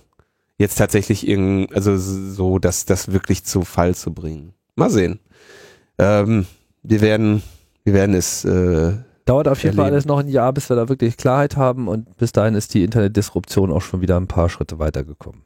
jetzt 0.57 0.77
tatsächlich 0.77 1.27
irgend, 1.27 1.73
also 1.75 1.97
so, 1.97 2.57
dass 2.57 2.85
das 2.85 3.11
wirklich 3.11 3.43
zu 3.43 3.63
Fall 3.63 3.93
zu 3.93 4.13
bringen. 4.13 4.53
Mal 4.75 4.89
sehen. 4.89 5.19
Ähm, 5.99 6.47
wir 6.81 7.01
werden, 7.01 7.43
wir 7.83 7.93
werden 7.93 8.15
es. 8.15 8.45
Äh, 8.45 8.93
Dauert 9.25 9.49
auf 9.49 9.57
jeden 9.57 9.71
erleben. 9.71 9.77
Fall 9.77 9.91
alles 9.91 10.05
noch 10.05 10.19
ein 10.19 10.29
Jahr, 10.29 10.53
bis 10.53 10.69
wir 10.69 10.77
da 10.77 10.87
wirklich 10.87 11.17
Klarheit 11.17 11.57
haben 11.57 11.89
und 11.89 12.15
bis 12.15 12.31
dahin 12.31 12.55
ist 12.55 12.73
die 12.73 12.83
Internetdisruption 12.83 13.71
auch 13.71 13.81
schon 13.81 13.99
wieder 13.99 14.17
ein 14.17 14.27
paar 14.27 14.47
Schritte 14.47 14.79
weitergekommen. 14.79 15.41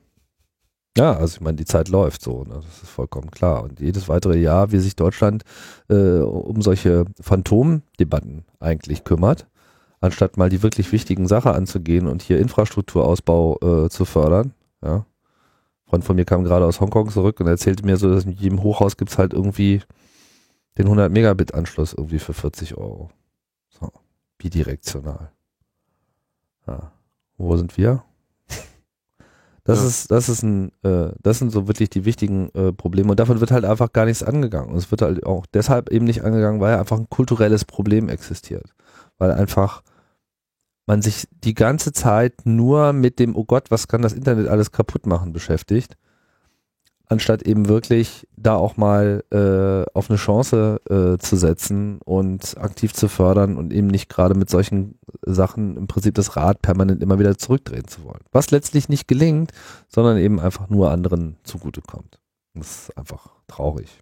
Ja, 0.98 1.13
also 1.13 1.36
ich 1.36 1.41
meine, 1.41 1.55
die 1.55 1.65
Zeit 1.65 1.88
läuft 1.88 2.21
so, 2.21 2.43
ne? 2.43 2.55
das 2.55 2.83
ist 2.83 2.89
vollkommen 2.89 3.31
klar. 3.31 3.63
Und 3.63 3.79
jedes 3.79 4.10
weitere 4.10 4.38
Jahr, 4.38 4.71
wie 4.71 4.79
sich 4.79 4.95
Deutschland 4.95 5.43
äh, 5.89 6.19
um 6.19 6.62
solche 6.62 7.05
Phantomdebatten 7.21 8.43
eigentlich 8.60 9.05
kümmert, 9.05 9.48
anstatt 10.01 10.36
mal 10.36 10.50
die 10.50 10.63
wirklich 10.63 10.91
wichtigen 10.91 11.27
Sachen 11.27 11.53
anzugehen 11.53 12.07
und 12.07 12.21
hier 12.21 12.39
Infrastrukturausbau 12.39 13.86
äh, 13.86 13.89
zu 13.89 14.03
fördern. 14.03 14.53
Ja. 14.83 15.05
Freund 15.86 16.03
von 16.03 16.15
mir 16.17 16.25
kam 16.25 16.43
gerade 16.43 16.65
aus 16.65 16.81
Hongkong 16.81 17.10
zurück 17.10 17.39
und 17.39 17.48
erzählte 17.48 17.86
mir 17.86 17.95
so, 17.95 18.10
dass 18.10 18.25
in 18.25 18.31
jedem 18.31 18.62
Hochhaus 18.62 18.98
gibt's 18.98 19.17
halt 19.17 19.33
irgendwie 19.33 19.81
den 20.77 20.86
100 20.86 21.12
Megabit 21.12 21.53
Anschluss 21.53 21.93
irgendwie 21.93 22.19
für 22.19 22.33
40 22.33 22.75
Euro. 22.77 23.12
So, 23.69 23.91
bidirektional. 24.38 25.31
Ja. 26.67 26.91
Wo 27.38 27.55
sind 27.55 27.77
wir? 27.77 28.03
Das 29.63 29.80
ja. 29.80 29.88
ist, 29.88 30.12
das 30.12 30.30
ist 30.30 30.44
ein, 30.44 30.72
äh, 30.84 31.12
das 31.22 31.39
sind 31.39 31.51
so 31.51 31.68
wirklich 31.68 31.89
die 31.89 32.06
wichtigen 32.06 32.50
äh, 32.53 32.74
Probleme 32.74 33.12
und 33.12 33.20
davon 33.20 33.39
wird 33.39 33.51
halt 33.51 33.65
einfach 33.65 33.94
gar 33.94 34.06
nichts 34.06 34.24
angegangen. 34.24 34.72
Und 34.72 34.77
es 34.77 34.89
wird 34.89 35.01
halt 35.01 35.25
auch 35.25 35.46
deshalb 35.53 35.91
eben 35.91 36.06
nicht 36.06 36.24
angegangen, 36.24 36.62
weil 36.62 36.77
einfach 36.77 36.98
ein 36.98 37.10
kulturelles 37.10 37.65
Problem 37.65 38.10
existiert. 38.10 38.74
Weil 39.18 39.32
einfach 39.32 39.84
man 40.88 41.01
sich 41.01 41.27
die 41.32 41.53
ganze 41.53 41.94
Zeit 41.94 42.46
nur 42.46 42.91
mit 42.91 43.20
dem, 43.20 43.36
oh 43.36 43.46
Gott, 43.46 43.70
was 43.70 43.88
kann 43.88 44.01
das 44.01 44.13
Internet 44.13 44.48
alles 44.48 44.72
kaputt 44.72 45.06
machen, 45.06 45.32
beschäftigt, 45.32 45.96
anstatt 47.12 47.44
eben 47.44 47.68
wirklich 47.68 48.25
da 48.38 48.56
auch 48.56 48.77
mal 48.77 49.24
äh, 49.32 49.91
auf 49.94 50.10
eine 50.10 50.18
Chance 50.18 50.80
äh, 50.89 51.18
zu 51.22 51.36
setzen 51.36 52.00
und 52.06 52.58
aktiv 52.58 52.94
zu 52.94 53.10
fördern 53.10 53.58
und 53.58 53.74
eben 53.74 53.88
nicht 53.88 54.08
gerade 54.08 54.34
mit 54.34 54.50
solchen 54.50 54.98
Sachen 55.22 55.75
im 55.75 55.88
Prinzip 55.88 56.15
das 56.15 56.38
Rad 56.38 56.62
permanent 56.62 57.03
immer 57.03 57.20
wieder 57.20 57.38
zurückdrehen 57.38 57.86
zu 57.86 58.06
wollen. 58.06 58.22
Was 58.32 58.51
letztlich 58.51 58.88
nicht 58.88 59.10
gelingt, 59.10 59.51
sondern 59.89 60.18
eben 60.18 60.39
einfach 60.39 60.70
nur 60.70 60.89
anderen 60.89 61.36
zugutekommt. 61.44 62.20
Das 62.53 62.84
ist 62.84 62.98
einfach 62.98 63.27
traurig. 63.48 64.00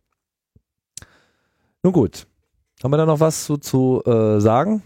Nun 1.82 1.94
gut. 1.94 2.28
Haben 2.84 2.92
wir 2.92 2.98
da 2.98 3.08
noch 3.08 3.20
was 3.20 3.44
zu, 3.44 3.58
zu 3.58 4.04
äh, 4.06 4.40
sagen? 4.40 4.84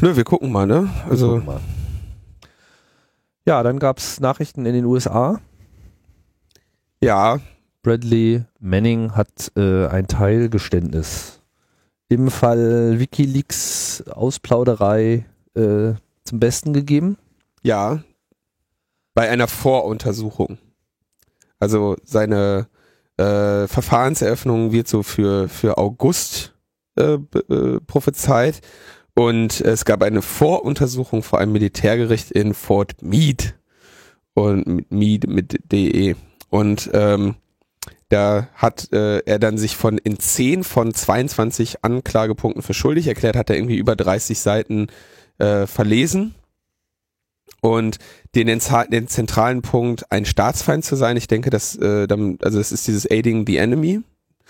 Nö, 0.00 0.16
wir 0.16 0.24
gucken 0.24 0.50
mal, 0.50 0.66
ne? 0.66 0.90
Also. 1.08 1.38
Mal. 1.38 1.60
Ja, 3.46 3.62
dann 3.62 3.78
gab 3.78 3.98
es 3.98 4.20
Nachrichten 4.20 4.66
in 4.66 4.74
den 4.74 4.84
USA. 4.84 5.40
Ja. 7.00 7.40
Bradley 7.82 8.44
Manning 8.58 9.14
hat 9.14 9.52
äh, 9.56 9.86
ein 9.86 10.08
Teilgeständnis 10.08 11.40
im 12.08 12.30
Fall 12.30 12.98
Wikileaks 12.98 14.02
Ausplauderei 14.08 15.24
äh, 15.54 15.92
zum 16.24 16.40
Besten 16.40 16.72
gegeben. 16.72 17.18
Ja. 17.62 18.02
Bei 19.14 19.28
einer 19.28 19.48
Voruntersuchung. 19.48 20.58
Also 21.58 21.96
seine 22.04 22.68
äh, 23.16 23.66
Verfahrenseröffnung 23.66 24.72
wird 24.72 24.88
so 24.88 25.02
für, 25.02 25.48
für 25.48 25.78
August 25.78 26.54
äh, 26.96 27.14
äh, 27.14 27.80
prophezeit 27.86 28.60
und 29.14 29.60
es 29.60 29.84
gab 29.84 30.02
eine 30.02 30.22
Voruntersuchung 30.22 31.22
vor 31.22 31.40
einem 31.40 31.52
Militärgericht 31.52 32.30
in 32.30 32.54
Fort 32.54 33.02
Meade 33.02 33.54
und 34.34 34.90
Meade 34.90 35.28
mit 35.28 35.58
DE. 35.72 36.14
Und 36.50 36.90
ähm, 36.92 37.36
da 38.08 38.48
hat 38.54 38.92
äh, 38.92 39.18
er 39.18 39.38
dann 39.38 39.58
sich 39.58 39.76
von 39.76 39.98
in 39.98 40.18
10 40.18 40.64
von 40.64 40.94
22 40.94 41.84
Anklagepunkten 41.84 42.62
für 42.62 42.74
schuldig 42.74 43.06
erklärt, 43.06 43.36
hat 43.36 43.50
er 43.50 43.56
irgendwie 43.56 43.76
über 43.76 43.96
30 43.96 44.38
Seiten 44.38 44.86
äh, 45.38 45.66
verlesen. 45.66 46.34
Und 47.60 47.98
den, 48.34 48.46
den 48.46 49.08
zentralen 49.08 49.62
Punkt, 49.62 50.10
ein 50.12 50.24
Staatsfeind 50.24 50.84
zu 50.84 50.96
sein, 50.96 51.16
ich 51.16 51.26
denke, 51.26 51.50
dass, 51.50 51.76
äh, 51.76 52.06
dann, 52.06 52.38
also 52.42 52.58
das 52.58 52.72
ist 52.72 52.86
dieses 52.86 53.10
Aiding 53.10 53.46
the 53.46 53.56
Enemy. 53.56 54.00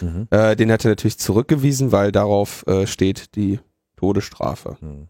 Mhm. 0.00 0.28
Äh, 0.30 0.56
den 0.56 0.70
hat 0.70 0.84
er 0.84 0.90
natürlich 0.90 1.18
zurückgewiesen, 1.18 1.90
weil 1.90 2.12
darauf 2.12 2.66
äh, 2.66 2.86
steht 2.86 3.34
die 3.34 3.60
Todesstrafe. 3.96 4.76
Hm. 4.80 5.08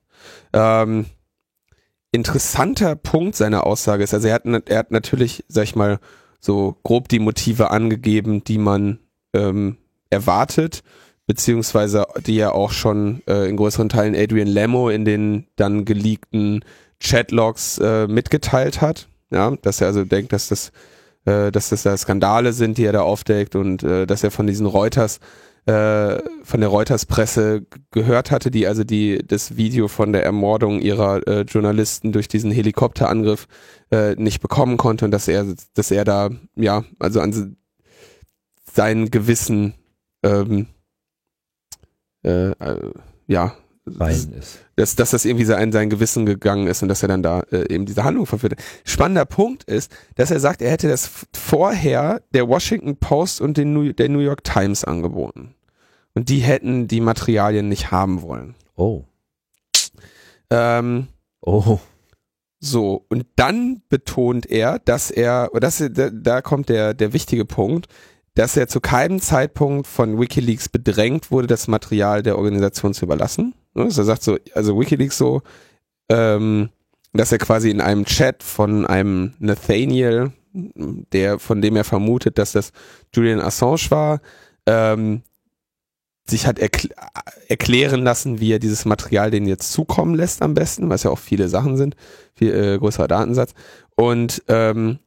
Ähm, 0.53 1.07
interessanter 2.11 2.96
Punkt 2.96 3.37
seiner 3.37 3.66
Aussage 3.66 4.03
ist, 4.03 4.14
also 4.14 4.29
er 4.29 4.35
hat, 4.35 4.44
er 4.46 4.79
hat 4.79 4.90
natürlich, 4.90 5.44
sag 5.48 5.64
ich 5.64 5.77
mal, 5.77 5.98
so 6.40 6.77
grob 6.83 7.09
die 7.09 7.18
Motive 7.18 7.70
angegeben, 7.70 8.44
die 8.44 8.59
man 8.59 8.98
ähm, 9.35 9.77
erwartet, 10.11 10.83
beziehungsweise 11.27 12.07
die 12.27 12.37
ja 12.37 12.53
auch 12.53 12.72
schon 12.72 13.22
äh, 13.27 13.48
in 13.48 13.57
größeren 13.57 13.88
Teilen 13.88 14.14
Adrian 14.14 14.48
Lemo 14.48 14.88
in 14.88 15.05
den 15.05 15.46
dann 15.57 15.85
geleakten 15.85 16.64
Chatlogs 17.01 17.79
äh, 17.79 18.07
mitgeteilt 18.07 18.81
hat. 18.81 19.09
Ja, 19.31 19.55
dass 19.62 19.81
er 19.81 19.88
also 19.88 20.05
denkt, 20.05 20.33
dass 20.33 20.48
das, 20.48 20.72
äh, 21.27 21.53
dass 21.53 21.68
das 21.68 21.83
da 21.83 21.96
Skandale 21.96 22.55
sind, 22.55 22.79
die 22.79 22.85
er 22.85 22.92
da 22.92 23.03
aufdeckt 23.03 23.57
und 23.57 23.83
äh, 23.83 24.07
dass 24.07 24.24
er 24.24 24.31
von 24.31 24.46
diesen 24.46 24.66
Reuters 24.66 25.20
äh, 25.68 26.22
von 26.44 26.61
der 26.61 26.70
Reuters-Presse 26.70 27.66
gehört 27.90 28.31
hatte, 28.31 28.50
die 28.50 28.66
also 28.66 28.85
die 28.85 29.18
das 29.18 29.59
Video 29.59 29.87
von 29.87 30.14
der 30.14 30.24
Ermordung 30.24 30.81
ihrer 30.81 31.26
äh, 31.26 31.40
Journalisten 31.42 32.11
durch 32.11 32.26
diesen 32.26 32.50
Helikopterangriff 32.50 33.46
äh, 33.90 34.14
nicht 34.14 34.40
bekommen 34.40 34.78
konnte 34.78 35.04
und 35.04 35.11
dass 35.11 35.28
er, 35.28 35.44
dass 35.74 35.90
er 35.90 36.07
da 36.07 36.31
ja 36.57 36.85
also 36.98 37.20
an 37.20 37.57
sein 38.72 39.11
Gewissen 39.11 39.74
ähm, 40.22 40.68
äh, 42.24 42.50
äh, 42.52 42.92
ja 43.26 43.54
ist. 44.33 44.61
Dass, 44.76 44.96
dass 44.96 45.11
das 45.11 45.24
irgendwie 45.26 45.44
sein, 45.44 45.70
sein 45.72 45.90
Gewissen 45.90 46.24
gegangen 46.24 46.66
ist 46.66 46.83
und 46.83 46.88
dass 46.88 47.02
er 47.02 47.09
dann 47.09 47.22
da 47.22 47.40
äh, 47.52 47.72
eben 47.72 47.85
diese 47.85 48.04
Handlung 48.04 48.24
verführt 48.24 48.52
hat. 48.52 48.64
Spannender 48.85 49.26
Punkt 49.26 49.64
ist, 49.64 49.94
dass 50.14 50.31
er 50.31 50.40
sagt, 50.40 50.62
er 50.62 50.70
hätte 50.70 50.88
das 50.88 51.11
vorher 51.35 52.22
der 52.33 52.48
Washington 52.48 52.96
Post 52.96 53.42
und 53.42 53.57
den 53.59 53.74
New, 53.74 53.92
der 53.92 54.09
New 54.09 54.20
York 54.20 54.44
Times 54.44 54.85
angeboten. 54.85 55.54
Und 56.18 56.31
die 56.31 56.40
hätten 56.40 56.88
die 56.88 57.00
Materialien 57.00 57.68
nicht 57.68 57.92
haben 57.92 58.22
wollen. 58.22 58.57
Oh. 58.74 59.04
Ähm, 60.50 61.07
oh. 61.42 61.78
So, 62.59 63.07
und 63.09 63.24
dann 63.37 63.83
betont 63.88 64.44
er, 64.46 64.81
dass 64.81 65.12
er, 65.12 65.48
das, 65.61 65.81
da, 65.92 66.11
da 66.11 66.42
kommt 66.42 66.70
der, 66.70 66.92
der 66.92 67.12
wichtige 67.12 67.44
Punkt, 67.44 67.87
dass 68.35 68.57
er 68.57 68.66
zu 68.66 68.81
keinem 68.81 69.20
Zeitpunkt 69.20 69.87
von 69.87 70.18
Wikileaks 70.18 70.68
bedrängt 70.68 71.31
wurde, 71.31 71.46
das 71.46 71.68
Material 71.68 72.24
der 72.24 72.37
Organisation 72.37 72.94
zu 72.94 73.04
überlassen. 73.04 73.54
Also 73.76 74.02
er 74.02 74.07
sagt 74.07 74.24
so, 74.24 74.38
also 74.54 74.76
Wikileaks 74.76 75.18
so, 75.18 75.42
ähm, 76.09 76.70
dass 77.12 77.31
er 77.31 77.38
quasi 77.38 77.70
in 77.70 77.81
einem 77.81 78.07
Chat 78.07 78.42
von 78.42 78.87
einem 78.87 79.35
Nathaniel, 79.38 80.33
der, 80.52 81.38
von 81.38 81.62
dem 81.62 81.76
er 81.76 81.85
vermutet, 81.85 82.38
dass 82.38 82.50
das 82.50 82.72
Julian 83.14 83.38
Assange 83.38 83.88
war, 83.90 84.20
ähm, 84.66 85.22
sich 86.31 86.47
hat 86.47 86.59
erkl 86.59 86.88
erklären 87.49 88.03
lassen, 88.03 88.41
wie 88.41 88.53
er 88.53 88.59
dieses 88.59 88.85
Material 88.85 89.31
denen 89.31 89.47
jetzt 89.47 89.73
zukommen 89.73 90.14
lässt 90.14 90.43
am 90.43 90.55
besten, 90.55 90.91
was 90.91 91.03
ja 91.03 91.11
auch 91.11 91.19
viele 91.19 91.49
Sachen 91.49 91.79
sind, 91.79 91.97
viel 92.35 92.55
äh, 92.55 92.79
größerer 92.79 93.09
Datensatz. 93.09 93.53
Und 93.97 94.43
ähm, 94.49 94.99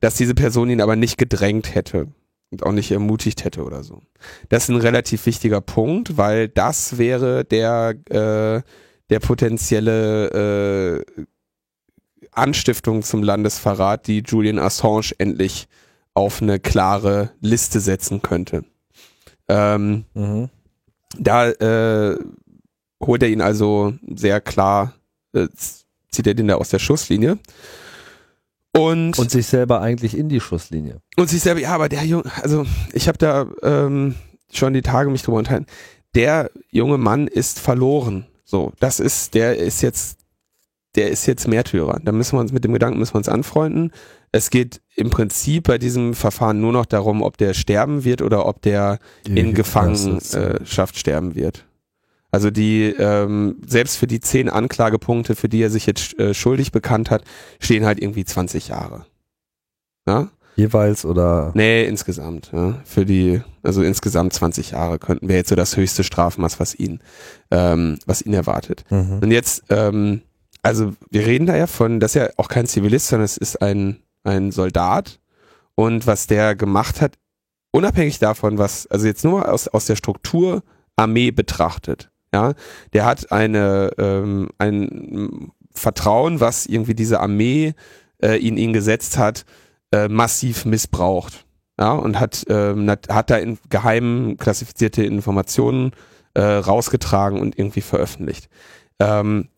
dass 0.00 0.16
diese 0.16 0.34
Person 0.34 0.68
ihn 0.70 0.82
aber 0.82 0.96
nicht 0.96 1.16
gedrängt 1.16 1.74
hätte 1.74 2.08
und 2.50 2.64
auch 2.64 2.72
nicht 2.72 2.90
ermutigt 2.90 3.44
hätte 3.44 3.64
oder 3.64 3.82
so. 3.82 4.02
Das 4.48 4.64
ist 4.64 4.68
ein 4.68 4.80
relativ 4.80 5.24
wichtiger 5.26 5.60
Punkt, 5.60 6.16
weil 6.16 6.48
das 6.48 6.98
wäre 6.98 7.44
der, 7.44 7.94
äh, 8.10 8.62
der 9.10 9.20
potenzielle 9.20 11.04
äh, 11.16 11.24
Anstiftung 12.32 13.02
zum 13.02 13.22
Landesverrat, 13.22 14.06
die 14.06 14.22
Julian 14.24 14.58
Assange 14.58 15.12
endlich 15.18 15.68
auf 16.14 16.42
eine 16.42 16.60
klare 16.60 17.30
Liste 17.40 17.80
setzen 17.80 18.22
könnte. 18.22 18.64
Ähm, 19.48 20.04
mhm 20.14 20.50
da 21.16 21.50
äh, 21.50 22.18
holt 23.02 23.22
er 23.22 23.28
ihn 23.28 23.40
also 23.40 23.94
sehr 24.14 24.40
klar, 24.40 24.94
äh, 25.32 25.48
zieht 26.10 26.26
er 26.26 26.34
den 26.34 26.48
da 26.48 26.56
aus 26.56 26.70
der 26.70 26.78
Schusslinie. 26.78 27.38
Und, 28.76 29.18
und 29.18 29.30
sich 29.30 29.46
selber 29.46 29.80
eigentlich 29.80 30.16
in 30.16 30.28
die 30.28 30.40
Schusslinie. 30.40 31.00
Und 31.16 31.28
sich 31.30 31.40
selber, 31.40 31.60
ja, 31.60 31.74
aber 31.74 31.88
der 31.88 32.04
Junge, 32.04 32.30
also 32.42 32.66
ich 32.92 33.08
habe 33.08 33.18
da 33.18 33.46
ähm, 33.62 34.14
schon 34.52 34.74
die 34.74 34.82
Tage 34.82 35.10
mich 35.10 35.22
drüber 35.22 35.38
unterhalten. 35.38 35.66
Der 36.14 36.50
junge 36.70 36.98
Mann 36.98 37.26
ist 37.26 37.58
verloren. 37.60 38.26
So, 38.44 38.72
das 38.78 39.00
ist, 39.00 39.34
der 39.34 39.58
ist 39.58 39.82
jetzt, 39.82 40.18
der 40.96 41.10
ist 41.10 41.26
jetzt 41.26 41.48
Märtyrer. 41.48 42.00
Da 42.02 42.12
müssen 42.12 42.36
wir 42.36 42.40
uns 42.40 42.52
mit 42.52 42.64
dem 42.64 42.72
Gedanken 42.72 42.98
müssen 42.98 43.14
wir 43.14 43.18
uns 43.18 43.28
anfreunden. 43.28 43.92
Es 44.32 44.50
geht 44.50 44.80
im 44.94 45.10
Prinzip 45.10 45.64
bei 45.68 45.78
diesem 45.78 46.14
Verfahren 46.14 46.60
nur 46.60 46.72
noch 46.72 46.86
darum, 46.86 47.22
ob 47.22 47.38
der 47.38 47.54
sterben 47.54 48.04
wird 48.04 48.22
oder 48.22 48.46
ob 48.46 48.62
der 48.62 48.98
in 49.26 49.54
Gefangenschaft 49.54 50.98
sterben 50.98 51.34
wird. 51.34 51.64
Also 52.30 52.50
die, 52.50 52.94
ähm, 52.98 53.56
selbst 53.66 53.96
für 53.96 54.06
die 54.06 54.20
zehn 54.20 54.50
Anklagepunkte, 54.50 55.34
für 55.34 55.48
die 55.48 55.62
er 55.62 55.70
sich 55.70 55.86
jetzt 55.86 56.18
äh, 56.18 56.34
schuldig 56.34 56.72
bekannt 56.72 57.10
hat, 57.10 57.24
stehen 57.58 57.86
halt 57.86 58.00
irgendwie 58.00 58.24
20 58.24 58.68
Jahre. 58.68 59.06
Ja? 60.06 60.28
Jeweils 60.56 61.04
oder? 61.04 61.52
Nee, 61.54 61.84
insgesamt. 61.84 62.50
Ja. 62.52 62.82
Für 62.84 63.06
die, 63.06 63.40
also 63.62 63.82
insgesamt 63.82 64.32
20 64.32 64.72
Jahre 64.72 64.98
könnten 64.98 65.28
wir 65.28 65.36
jetzt 65.36 65.48
so 65.48 65.54
das 65.54 65.76
höchste 65.76 66.04
Strafmaß, 66.04 66.58
was 66.60 66.74
ihn, 66.74 67.00
ähm, 67.50 67.98
was 68.06 68.22
ihn 68.22 68.34
erwartet. 68.34 68.84
Mhm. 68.90 69.20
Und 69.22 69.30
jetzt, 69.30 69.64
ähm, 69.70 70.22
also 70.62 70.94
wir 71.10 71.24
reden 71.24 71.46
da 71.46 71.56
ja 71.56 71.68
von, 71.68 72.00
das 72.00 72.10
ist 72.10 72.20
ja 72.20 72.28
auch 72.36 72.48
kein 72.48 72.66
Zivilist, 72.66 73.06
sondern 73.06 73.24
es 73.24 73.36
ist 73.36 73.62
ein, 73.62 74.02
ein 74.28 74.52
Soldat. 74.52 75.20
Und 75.74 76.06
was 76.06 76.26
der 76.26 76.54
gemacht 76.54 77.00
hat, 77.00 77.14
unabhängig 77.70 78.18
davon, 78.18 78.58
was, 78.58 78.86
also 78.88 79.06
jetzt 79.06 79.24
nur 79.24 79.50
aus, 79.50 79.68
aus 79.68 79.86
der 79.86 79.96
Struktur 79.96 80.62
Armee 80.96 81.30
betrachtet, 81.30 82.10
ja, 82.34 82.54
der 82.92 83.06
hat 83.06 83.32
eine 83.32 83.90
ähm, 83.96 84.48
ein 84.58 85.52
Vertrauen, 85.72 86.40
was 86.40 86.66
irgendwie 86.66 86.94
diese 86.94 87.20
Armee 87.20 87.74
äh, 88.22 88.36
in 88.44 88.56
ihn 88.56 88.72
gesetzt 88.72 89.16
hat, 89.16 89.44
äh, 89.92 90.08
massiv 90.08 90.64
missbraucht. 90.64 91.46
Ja, 91.80 91.92
und 91.92 92.18
hat, 92.18 92.44
ähm, 92.48 92.90
hat 92.90 93.30
da 93.30 93.36
in 93.36 93.56
geheimen 93.70 94.36
klassifizierte 94.36 95.04
Informationen 95.04 95.92
äh, 96.34 96.42
rausgetragen 96.42 97.40
und 97.40 97.56
irgendwie 97.56 97.82
veröffentlicht. 97.82 98.48
Ähm, 98.98 99.48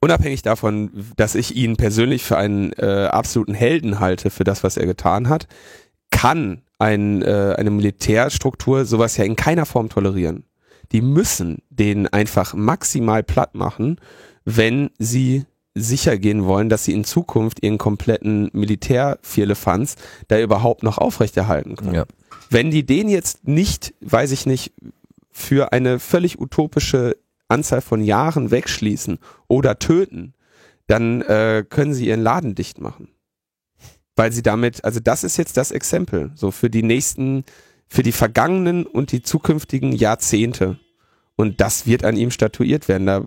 unabhängig 0.00 0.42
davon, 0.42 0.90
dass 1.16 1.34
ich 1.34 1.56
ihn 1.56 1.76
persönlich 1.76 2.24
für 2.24 2.36
einen 2.36 2.72
äh, 2.74 3.08
absoluten 3.10 3.54
Helden 3.54 4.00
halte 4.00 4.30
für 4.30 4.44
das, 4.44 4.64
was 4.64 4.76
er 4.76 4.86
getan 4.86 5.28
hat, 5.28 5.46
kann 6.10 6.62
ein, 6.78 7.22
äh, 7.22 7.54
eine 7.56 7.70
Militärstruktur 7.70 8.84
sowas 8.84 9.16
ja 9.16 9.24
in 9.24 9.36
keiner 9.36 9.66
Form 9.66 9.88
tolerieren 9.88 10.44
die 10.92 11.02
müssen 11.02 11.62
den 11.70 12.06
einfach 12.08 12.54
maximal 12.54 13.22
platt 13.22 13.54
machen, 13.54 14.00
wenn 14.44 14.90
sie 14.98 15.44
sicher 15.74 16.18
gehen 16.18 16.44
wollen, 16.44 16.68
dass 16.68 16.84
sie 16.84 16.92
in 16.92 17.04
Zukunft 17.04 17.62
ihren 17.62 17.78
kompletten 17.78 18.50
Militärvierlefanz 18.52 19.96
da 20.28 20.40
überhaupt 20.40 20.82
noch 20.82 20.98
aufrechterhalten 20.98 21.76
können. 21.76 21.94
Ja. 21.94 22.04
Wenn 22.50 22.72
die 22.72 22.84
den 22.84 23.08
jetzt 23.08 23.46
nicht, 23.46 23.94
weiß 24.00 24.32
ich 24.32 24.46
nicht, 24.46 24.72
für 25.30 25.72
eine 25.72 26.00
völlig 26.00 26.40
utopische 26.40 27.16
Anzahl 27.50 27.80
von 27.80 28.02
Jahren 28.02 28.50
wegschließen 28.50 29.18
oder 29.48 29.78
töten, 29.78 30.34
dann 30.86 31.22
äh, 31.22 31.64
können 31.68 31.94
sie 31.94 32.08
ihren 32.08 32.22
Laden 32.22 32.54
dicht 32.54 32.80
machen. 32.80 33.08
Weil 34.16 34.32
sie 34.32 34.42
damit, 34.42 34.84
also 34.84 35.00
das 35.00 35.24
ist 35.24 35.36
jetzt 35.36 35.56
das 35.56 35.70
Exempel, 35.70 36.32
so 36.34 36.50
für 36.50 36.70
die 36.70 36.82
nächsten 36.82 37.44
für 37.90 38.04
die 38.04 38.12
vergangenen 38.12 38.86
und 38.86 39.10
die 39.10 39.20
zukünftigen 39.20 39.92
Jahrzehnte. 39.92 40.78
Und 41.34 41.60
das 41.60 41.86
wird 41.86 42.04
an 42.04 42.16
ihm 42.16 42.30
statuiert 42.30 42.86
werden. 42.86 43.06
Da, 43.06 43.26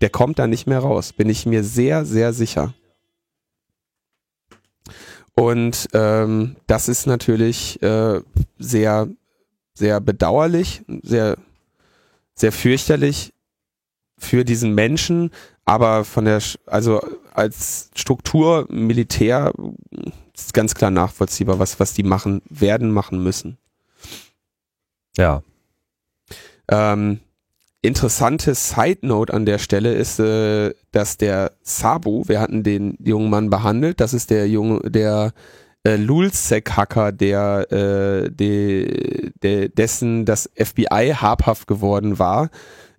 der 0.00 0.08
kommt 0.08 0.38
da 0.38 0.46
nicht 0.46 0.66
mehr 0.66 0.78
raus, 0.78 1.12
bin 1.12 1.28
ich 1.28 1.44
mir 1.44 1.62
sehr, 1.62 2.06
sehr 2.06 2.32
sicher. 2.32 2.72
Und 5.34 5.88
ähm, 5.92 6.56
das 6.66 6.88
ist 6.88 7.06
natürlich 7.06 7.80
äh, 7.82 8.20
sehr, 8.58 9.08
sehr 9.74 10.00
bedauerlich, 10.00 10.82
sehr, 11.02 11.36
sehr 12.34 12.52
fürchterlich 12.52 13.34
für 14.20 14.44
diesen 14.44 14.74
Menschen, 14.74 15.30
aber 15.64 16.04
von 16.04 16.24
der, 16.24 16.40
also 16.66 17.00
als 17.32 17.90
Struktur 17.94 18.66
Militär 18.70 19.52
ist 20.34 20.54
ganz 20.54 20.74
klar 20.74 20.90
nachvollziehbar, 20.90 21.58
was, 21.58 21.80
was 21.80 21.94
die 21.94 22.02
machen 22.02 22.42
werden, 22.48 22.90
machen 22.90 23.22
müssen. 23.22 23.58
Ja. 25.16 25.42
Ähm, 26.68 27.20
interessante 27.82 28.54
Side 28.54 29.00
Note 29.02 29.32
an 29.32 29.46
der 29.46 29.58
Stelle 29.58 29.94
ist, 29.94 30.20
äh, 30.20 30.74
dass 30.92 31.16
der 31.16 31.52
Sabu, 31.62 32.24
wir 32.26 32.40
hatten 32.40 32.62
den 32.62 32.96
jungen 33.00 33.30
Mann 33.30 33.50
behandelt, 33.50 34.00
das 34.00 34.14
ist 34.14 34.30
der 34.30 34.48
junge, 34.48 34.80
der 34.90 35.32
äh, 35.84 35.96
Lulzek-Hacker, 35.96 37.12
der, 37.12 37.72
äh, 37.72 38.30
de, 38.30 39.30
de, 39.42 39.68
dessen 39.68 40.24
das 40.26 40.50
FBI 40.54 41.14
habhaft 41.16 41.66
geworden 41.66 42.18
war, 42.18 42.50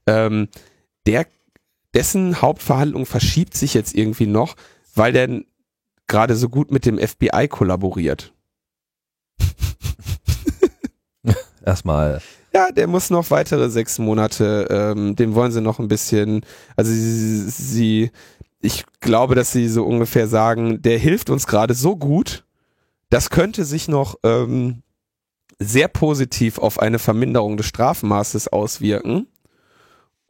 ähm, 0.08 0.48
der, 1.06 1.28
dessen 1.94 2.42
Hauptverhandlung 2.42 3.06
verschiebt 3.06 3.56
sich 3.56 3.74
jetzt 3.74 3.96
irgendwie 3.96 4.28
noch, 4.28 4.56
weil 4.96 5.14
der 5.14 5.42
gerade 6.08 6.36
so 6.36 6.50
gut 6.50 6.72
mit 6.72 6.86
dem 6.86 6.98
FBI 7.00 7.48
kollaboriert. 7.50 8.34
erstmal. 11.66 12.22
Ja, 12.54 12.72
der 12.72 12.88
muss 12.88 13.10
noch 13.10 13.32
weitere 13.32 13.70
sechs 13.70 13.98
Monate, 13.98 14.68
ähm, 14.70 15.16
dem 15.16 15.36
wollen 15.36 15.52
sie 15.52 15.62
noch 15.62 15.80
ein 15.80 15.88
bisschen, 15.88 16.46
also 16.76 16.92
sie, 16.92 17.50
sie, 17.50 18.12
ich 18.62 18.84
glaube, 19.00 19.36
dass 19.36 19.54
sie 19.54 19.70
so 19.70 19.86
ungefähr 19.86 20.28
sagen, 20.28 20.82
der 20.82 20.98
hilft 20.98 21.30
uns 21.30 21.48
gerade 21.48 21.74
so 21.74 21.96
gut, 21.96 22.44
das 23.10 23.30
könnte 23.30 23.64
sich 23.64 23.88
noch 23.88 24.16
ähm, 24.24 24.84
sehr 25.60 25.88
positiv 25.88 26.58
auf 26.58 26.80
eine 26.80 27.00
Verminderung 27.00 27.56
des 27.56 27.68
Strafmaßes 27.68 28.50
auswirken. 28.50 29.28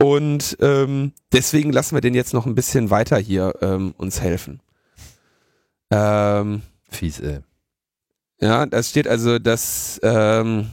Und 0.01 0.57
ähm, 0.61 1.13
deswegen 1.31 1.71
lassen 1.71 1.95
wir 1.95 2.01
den 2.01 2.15
jetzt 2.15 2.33
noch 2.33 2.47
ein 2.47 2.55
bisschen 2.55 2.89
weiter 2.89 3.17
hier 3.17 3.53
ähm, 3.61 3.93
uns 3.97 4.19
helfen. 4.19 4.59
Ähm, 5.91 6.63
Fies, 6.89 7.19
ey. 7.19 7.39
Ja, 8.39 8.65
das 8.65 8.89
steht 8.89 9.07
also, 9.07 9.37
dass 9.37 9.99
ähm, 10.01 10.71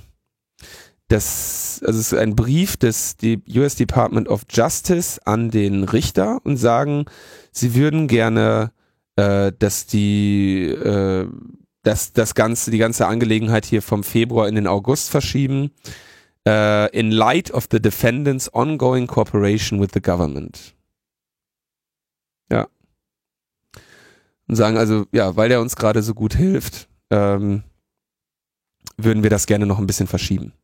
das, 1.09 1.83
also 1.85 2.01
es 2.01 2.13
ist 2.13 2.19
ein 2.19 2.37
Brief 2.37 2.79
des 2.79 3.19
die 3.19 3.43
US 3.55 3.75
Department 3.75 4.29
of 4.29 4.43
Justice 4.49 5.21
an 5.27 5.51
den 5.51 5.85
Richter 5.85 6.41
und 6.45 6.57
sagen, 6.57 7.05
sie 7.53 7.75
würden 7.75 8.09
gerne, 8.09 8.73
äh, 9.17 9.53
dass 9.59 9.87
die, 9.87 10.69
äh, 10.69 11.27
dass 11.83 12.15
das 12.15 12.35
ganze, 12.35 12.71
die 12.71 12.79
ganze 12.79 13.07
Angelegenheit 13.07 13.67
hier 13.67 13.83
vom 13.83 14.05
Februar 14.05 14.49
in 14.49 14.55
den 14.55 14.67
August 14.67 15.11
verschieben. 15.11 15.71
Uh, 16.49 16.89
in 16.93 17.11
light 17.11 17.51
of 17.51 17.69
the 17.71 17.79
defendant's 17.79 18.49
ongoing 18.55 19.07
cooperation 19.07 19.81
with 19.81 19.91
the 19.93 20.01
government. 20.01 20.75
Ja. 22.51 22.69
Und 24.47 24.57
sagen 24.57 24.79
also, 24.79 25.05
ja, 25.13 25.37
weil 25.37 25.51
der 25.51 25.61
uns 25.61 25.77
gerade 25.77 26.03
so 26.03 26.15
gut 26.15 26.35
hilft, 26.35 26.89
ähm, 27.11 27.65
würden 28.97 29.23
wir 29.23 29.31
das 29.31 29.47
gerne 29.47 29.67
noch 29.67 29.79
ein 29.79 29.87
bisschen 29.87 30.07
verschieben, 30.07 30.55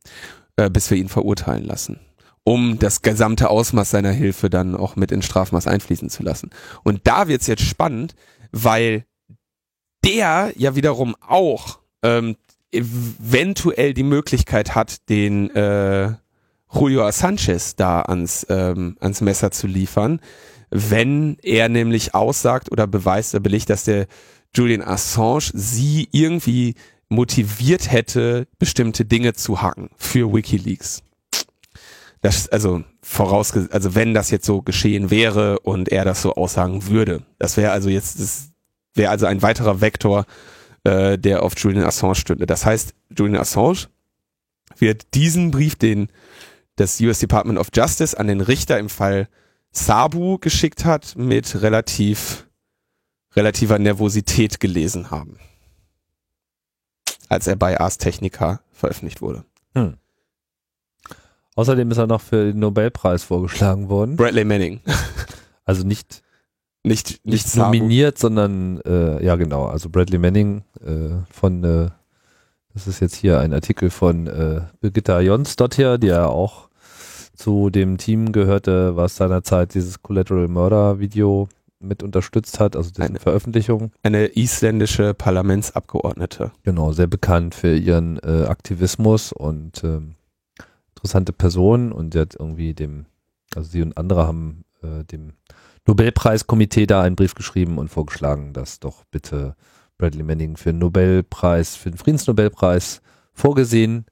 äh, 0.55 0.71
bis 0.71 0.89
wir 0.89 0.97
ihn 0.97 1.09
verurteilen 1.09 1.65
lassen, 1.65 1.99
um 2.43 2.79
das 2.79 3.03
gesamte 3.03 3.51
Ausmaß 3.51 3.91
seiner 3.91 4.11
Hilfe 4.11 4.49
dann 4.49 4.75
auch 4.75 4.95
mit 4.95 5.11
ins 5.11 5.25
Strafmaß 5.25 5.67
einfließen 5.67 6.09
zu 6.09 6.23
lassen. 6.23 6.49
Und 6.83 7.01
da 7.05 7.27
wird's 7.27 7.45
jetzt 7.45 7.63
spannend, 7.63 8.15
weil 8.51 9.05
der 10.03 10.51
ja 10.55 10.75
wiederum 10.75 11.15
auch 11.21 11.77
ähm, 12.01 12.37
eventuell 12.71 13.93
die 13.93 14.03
Möglichkeit 14.03 14.75
hat, 14.75 15.09
den 15.09 15.49
äh, 15.55 16.13
Julio 16.73 17.09
Sanchez 17.11 17.75
da 17.75 18.01
ans, 18.01 18.45
ähm, 18.49 18.97
ans 18.99 19.21
Messer 19.21 19.51
zu 19.51 19.67
liefern, 19.67 20.19
wenn 20.69 21.37
er 21.41 21.69
nämlich 21.69 22.13
aussagt 22.13 22.71
oder 22.71 22.87
beweist 22.87 23.33
oder 23.33 23.41
belegt, 23.41 23.69
dass 23.69 23.85
der 23.85 24.07
Julian 24.53 24.81
Assange 24.81 25.51
sie 25.53 26.07
irgendwie 26.11 26.75
motiviert 27.09 27.91
hätte, 27.91 28.47
bestimmte 28.57 29.05
Dinge 29.05 29.33
zu 29.33 29.61
hacken 29.61 29.89
für 29.95 30.33
WikiLeaks. 30.33 31.03
Das, 32.21 32.49
also 32.49 32.83
vorausgesetzt, 33.03 33.73
also 33.73 33.93
wenn 33.93 34.13
das 34.13 34.31
jetzt 34.31 34.45
so 34.45 34.61
geschehen 34.61 35.11
wäre 35.11 35.59
und 35.59 35.89
er 35.89 36.05
das 36.05 36.21
so 36.21 36.33
aussagen 36.33 36.87
würde, 36.87 37.21
das 37.37 37.55
wäre 37.55 37.71
also 37.71 37.89
jetzt, 37.89 38.19
das 38.19 38.49
wäre 38.95 39.11
also 39.11 39.27
ein 39.27 39.43
weiterer 39.43 39.79
Vektor, 39.79 40.25
äh, 40.85 41.17
der 41.17 41.43
auf 41.43 41.53
Julian 41.57 41.85
Assange 41.85 42.15
stünde. 42.15 42.45
Das 42.45 42.65
heißt, 42.65 42.93
Julian 43.15 43.41
Assange 43.41 43.87
wird 44.77 45.13
diesen 45.13 45.51
Brief, 45.51 45.75
den 45.75 46.07
das 46.77 46.99
US 47.01 47.19
Department 47.19 47.59
of 47.59 47.67
Justice 47.73 48.17
an 48.17 48.27
den 48.27 48.41
Richter 48.41 48.79
im 48.79 48.89
Fall 48.89 49.27
Sabu 49.71 50.37
geschickt 50.37 50.85
hat, 50.85 51.15
mit 51.17 51.61
relativ 51.61 52.47
relativer 53.35 53.77
Nervosität 53.79 54.61
gelesen 54.61 55.11
haben 55.11 55.37
als 57.29 57.47
er 57.47 57.55
bei 57.55 57.79
Ars 57.79 57.97
Technica 57.97 58.61
veröffentlicht 58.71 59.21
wurde. 59.21 59.45
Hm. 59.73 59.97
Außerdem 61.55 61.89
ist 61.91 61.97
er 61.97 62.07
noch 62.07 62.21
für 62.21 62.45
den 62.45 62.59
Nobelpreis 62.59 63.23
vorgeschlagen 63.23 63.89
worden. 63.89 64.15
Bradley 64.15 64.45
Manning. 64.45 64.81
Also 65.67 65.83
nicht 65.83 66.21
nicht, 66.85 67.25
nicht, 67.25 67.55
nominiert, 67.55 68.17
sondern 68.17 68.79
äh, 68.81 69.23
ja 69.23 69.35
genau, 69.35 69.65
also 69.65 69.89
Bradley 69.89 70.19
Manning 70.19 70.63
äh, 70.85 71.15
von 71.31 71.63
äh, 71.63 71.89
das 72.73 72.87
ist 72.87 72.99
jetzt 72.99 73.15
hier 73.15 73.39
ein 73.39 73.53
Artikel 73.53 73.89
von 73.89 74.27
äh, 74.27 74.61
Birgitta 74.81 75.21
Jonsdottir, 75.21 75.97
die 75.97 76.07
ja 76.07 76.27
auch 76.27 76.69
zu 77.33 77.69
dem 77.69 77.97
Team 77.97 78.33
gehörte, 78.33 78.95
was 78.95 79.15
seinerzeit 79.15 79.73
dieses 79.73 80.01
Collateral 80.01 80.47
Murder 80.47 80.99
Video 80.99 81.47
mit 81.79 82.03
unterstützt 82.03 82.59
hat, 82.59 82.75
also 82.75 82.89
diese 82.89 83.03
Eine- 83.03 83.19
Veröffentlichung. 83.19 83.91
Eine 84.03 84.27
isländische 84.27 85.13
Parlamentsabgeordnete. 85.13 86.51
Genau, 86.63 86.91
sehr 86.91 87.07
bekannt 87.07 87.55
für 87.55 87.75
ihren 87.75 88.19
äh, 88.19 88.45
Aktivismus 88.47 89.31
und 89.31 89.83
ähm, 89.83 90.15
interessante 90.95 91.31
Person 91.33 91.91
und 91.91 92.13
sie 92.13 92.19
hat 92.19 92.35
irgendwie 92.37 92.73
dem, 92.73 93.05
also 93.55 93.69
sie 93.69 93.81
und 93.81 93.97
andere 93.97 94.27
haben 94.27 94.65
äh, 94.81 95.03
dem 95.05 95.33
Nobelpreiskomitee 95.87 96.87
da 96.87 97.01
einen 97.01 97.15
Brief 97.15 97.35
geschrieben 97.35 97.77
und 97.77 97.89
vorgeschlagen, 97.89 98.53
dass 98.53 98.79
doch 98.79 99.03
bitte 99.11 99.55
Bradley 99.97 100.23
Manning 100.23 100.57
für 100.57 100.71
den 100.71 100.79
Nobelpreis, 100.79 101.75
für 101.75 101.91
den 101.91 101.97
Friedensnobelpreis 101.97 103.01
vorgesehen 103.33 104.05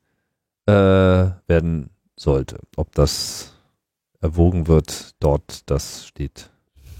äh, 0.65 0.71
werden 0.71 1.89
sollte. 2.15 2.59
Ob 2.75 2.93
das 2.93 3.53
erwogen 4.21 4.67
wird 4.67 5.15
dort, 5.19 5.69
das 5.69 6.07
steht 6.07 6.49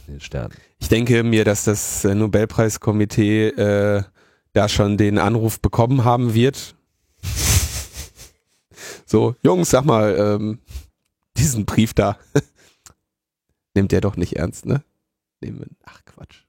in 0.08 0.16
den 0.16 0.22
Sternen. 0.22 0.54
Ich 0.80 0.90
denke 0.90 1.24
mir, 1.24 1.46
dass 1.46 1.64
das 1.64 2.04
äh, 2.04 2.14
Nobelpreiskomitee 2.16 3.50
äh, 3.50 4.04
da 4.54 4.70
schon 4.70 4.98
den 4.98 5.18
Anruf 5.18 5.60
bekommen 5.60 6.04
haben 6.04 6.34
wird. 6.34 6.76
So, 9.06 9.36
Jungs, 9.44 9.70
sag 9.70 9.86
mal, 9.86 10.16
ähm, 10.18 10.60
diesen 11.38 11.66
Brief 11.66 11.94
da. 11.94 12.18
Nimmt 13.76 13.92
der 13.92 14.02
doch 14.02 14.18
nicht 14.18 14.36
ernst, 14.36 14.66
ne? 14.66 14.84
Nehmen 15.42 15.76
ach 15.84 16.02
Quatsch. 16.06 16.44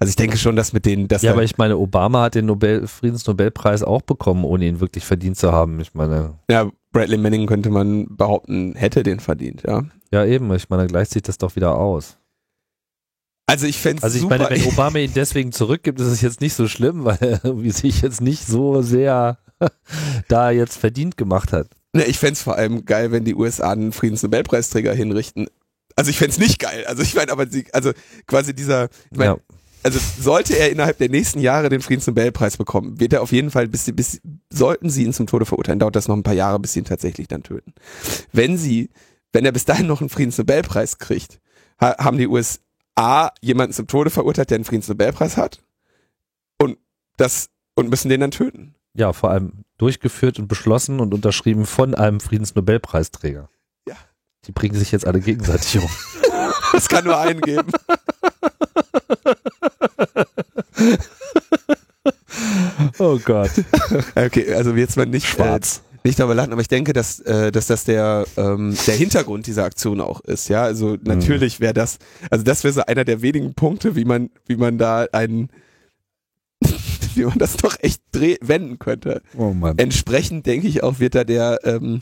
Also 0.00 0.10
ich 0.10 0.16
denke 0.16 0.36
schon, 0.38 0.54
dass 0.54 0.72
mit 0.72 0.86
denen, 0.86 1.08
dass 1.08 1.22
Ja, 1.22 1.32
aber 1.32 1.42
ich 1.42 1.58
meine, 1.58 1.76
Obama 1.76 2.22
hat 2.22 2.36
den 2.36 2.46
Nobel 2.46 2.86
Friedensnobelpreis 2.86 3.82
auch 3.82 4.02
bekommen, 4.02 4.44
ohne 4.44 4.66
ihn 4.66 4.80
wirklich 4.80 5.04
verdient 5.04 5.36
zu 5.36 5.50
haben. 5.50 5.80
Ich 5.80 5.94
meine, 5.94 6.34
ja, 6.48 6.70
Bradley 6.92 7.18
Manning 7.18 7.46
könnte 7.46 7.70
man 7.70 8.06
behaupten, 8.16 8.74
hätte 8.76 9.02
den 9.02 9.18
verdient, 9.18 9.64
ja. 9.66 9.82
ja 10.12 10.24
eben, 10.24 10.52
ich 10.54 10.68
meine, 10.68 10.86
gleicht 10.86 11.10
sich 11.10 11.22
das 11.22 11.38
doch 11.38 11.56
wieder 11.56 11.74
aus. 11.76 12.16
Also 13.46 13.66
ich 13.66 13.78
fände 13.78 14.02
Also 14.02 14.16
ich 14.16 14.22
super. 14.22 14.38
meine, 14.38 14.50
wenn 14.50 14.66
Obama 14.72 14.98
ihn 14.98 15.12
deswegen 15.14 15.52
zurückgibt, 15.52 16.00
ist 16.00 16.06
es 16.06 16.20
jetzt 16.20 16.40
nicht 16.40 16.54
so 16.54 16.68
schlimm, 16.68 17.04
weil 17.04 17.18
er 17.20 17.44
irgendwie 17.44 17.70
sich 17.70 18.02
jetzt 18.02 18.20
nicht 18.20 18.46
so 18.46 18.82
sehr 18.82 19.38
da 20.28 20.50
jetzt 20.50 20.76
verdient 20.76 21.16
gemacht 21.16 21.52
hat. 21.52 21.68
Ne, 21.94 22.04
ich 22.04 22.18
fänd's 22.18 22.42
vor 22.42 22.56
allem 22.56 22.84
geil, 22.84 23.10
wenn 23.10 23.24
die 23.24 23.34
USA 23.34 23.72
einen 23.72 23.92
Friedensnobelpreisträger 23.92 24.92
hinrichten. 24.92 25.48
Also 25.98 26.10
ich 26.10 26.18
fänd's 26.18 26.38
nicht 26.38 26.60
geil. 26.60 26.84
Also 26.86 27.02
ich 27.02 27.14
meine, 27.16 27.32
aber 27.32 27.48
sie, 27.48 27.66
also 27.72 27.90
quasi 28.26 28.54
dieser, 28.54 28.84
ich 29.10 29.18
meine, 29.18 29.30
Ja. 29.32 29.38
also 29.82 29.98
sollte 30.20 30.56
er 30.56 30.70
innerhalb 30.70 30.98
der 30.98 31.08
nächsten 31.08 31.40
Jahre 31.40 31.68
den 31.70 31.80
Friedensnobelpreis 31.80 32.56
bekommen, 32.56 33.00
wird 33.00 33.12
er 33.12 33.20
auf 33.22 33.32
jeden 33.32 33.50
Fall, 33.50 33.66
bis, 33.66 33.84
sie- 33.84 33.92
bis 33.92 34.20
sollten 34.48 34.90
sie 34.90 35.02
ihn 35.02 35.12
zum 35.12 35.26
Tode 35.26 35.44
verurteilen, 35.44 35.80
dauert 35.80 35.96
das 35.96 36.06
noch 36.06 36.14
ein 36.16 36.22
paar 36.22 36.34
Jahre, 36.34 36.60
bis 36.60 36.74
sie 36.74 36.78
ihn 36.78 36.84
tatsächlich 36.84 37.26
dann 37.26 37.42
töten. 37.42 37.74
Wenn 38.32 38.56
sie, 38.56 38.90
wenn 39.32 39.44
er 39.44 39.50
bis 39.50 39.64
dahin 39.64 39.88
noch 39.88 40.00
einen 40.00 40.08
Friedensnobelpreis 40.08 40.98
kriegt, 40.98 41.40
ha, 41.80 41.96
haben 41.98 42.16
die 42.18 42.28
USA 42.28 43.32
jemanden 43.42 43.72
zum 43.72 43.88
Tode 43.88 44.10
verurteilt, 44.10 44.50
der 44.50 44.54
einen 44.58 44.64
Friedensnobelpreis 44.64 45.36
hat 45.36 45.60
und 46.58 46.78
das 47.16 47.50
und 47.74 47.90
müssen 47.90 48.08
den 48.08 48.20
dann 48.20 48.30
töten. 48.30 48.76
Ja, 48.94 49.12
vor 49.12 49.30
allem 49.32 49.64
durchgeführt 49.78 50.38
und 50.38 50.46
beschlossen 50.46 51.00
und 51.00 51.12
unterschrieben 51.12 51.66
von 51.66 51.96
einem 51.96 52.20
Friedensnobelpreisträger. 52.20 53.48
Die 54.46 54.52
bringen 54.52 54.74
sich 54.74 54.92
jetzt 54.92 55.06
alle 55.06 55.20
gegenseitig 55.20 55.78
um. 55.82 55.88
Es 56.74 56.88
kann 56.88 57.04
nur 57.04 57.18
einen 57.18 57.40
geben. 57.40 57.72
Oh 62.98 63.18
Gott. 63.24 63.50
Okay, 64.14 64.52
also 64.54 64.74
jetzt 64.74 64.96
mal 64.96 65.06
nicht 65.06 65.26
Schwarz. 65.26 65.82
Äh, 65.92 65.98
nicht 66.04 66.18
darüber 66.18 66.34
lachen, 66.34 66.52
aber 66.52 66.60
ich 66.60 66.68
denke, 66.68 66.92
dass, 66.92 67.20
äh, 67.20 67.52
dass 67.52 67.66
das 67.66 67.84
der, 67.84 68.24
ähm, 68.36 68.76
der 68.86 68.94
Hintergrund 68.94 69.46
dieser 69.46 69.64
Aktion 69.64 70.00
auch 70.00 70.20
ist. 70.20 70.48
Ja, 70.48 70.62
also 70.62 70.96
natürlich 71.02 71.60
wäre 71.60 71.74
das, 71.74 71.98
also 72.30 72.44
das 72.44 72.64
wäre 72.64 72.72
so 72.72 72.82
einer 72.86 73.04
der 73.04 73.20
wenigen 73.22 73.54
Punkte, 73.54 73.96
wie 73.96 74.04
man, 74.04 74.30
wie 74.46 74.56
man 74.56 74.78
da 74.78 75.06
einen, 75.12 75.50
wie 77.14 77.24
man 77.24 77.38
das 77.38 77.56
doch 77.56 77.76
echt 77.80 78.02
dreh 78.12 78.36
wenden 78.40 78.78
könnte. 78.78 79.22
Oh 79.36 79.52
Mann. 79.52 79.78
Entsprechend 79.78 80.46
denke 80.46 80.66
ich 80.68 80.82
auch, 80.82 80.98
wird 80.98 81.14
da 81.14 81.24
der, 81.24 81.58
ähm, 81.64 82.00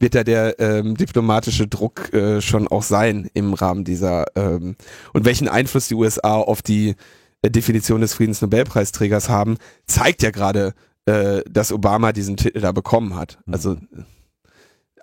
wird 0.00 0.14
da 0.14 0.24
der 0.24 0.58
ähm, 0.58 0.96
diplomatische 0.96 1.68
Druck 1.68 2.12
äh, 2.12 2.40
schon 2.40 2.66
auch 2.66 2.82
sein 2.82 3.30
im 3.34 3.54
Rahmen 3.54 3.84
dieser 3.84 4.24
ähm, 4.34 4.76
und 5.12 5.24
welchen 5.24 5.46
Einfluss 5.46 5.88
die 5.88 5.94
USA 5.94 6.36
auf 6.36 6.62
die 6.62 6.96
äh, 7.42 7.50
Definition 7.50 8.00
des 8.00 8.14
Friedensnobelpreisträgers 8.14 9.28
haben, 9.28 9.58
zeigt 9.86 10.22
ja 10.22 10.30
gerade, 10.30 10.74
äh, 11.06 11.42
dass 11.48 11.72
Obama 11.72 12.12
diesen 12.12 12.36
Titel 12.36 12.60
da 12.60 12.72
bekommen 12.72 13.14
hat. 13.14 13.38
Mhm. 13.46 13.54
Also 13.54 13.76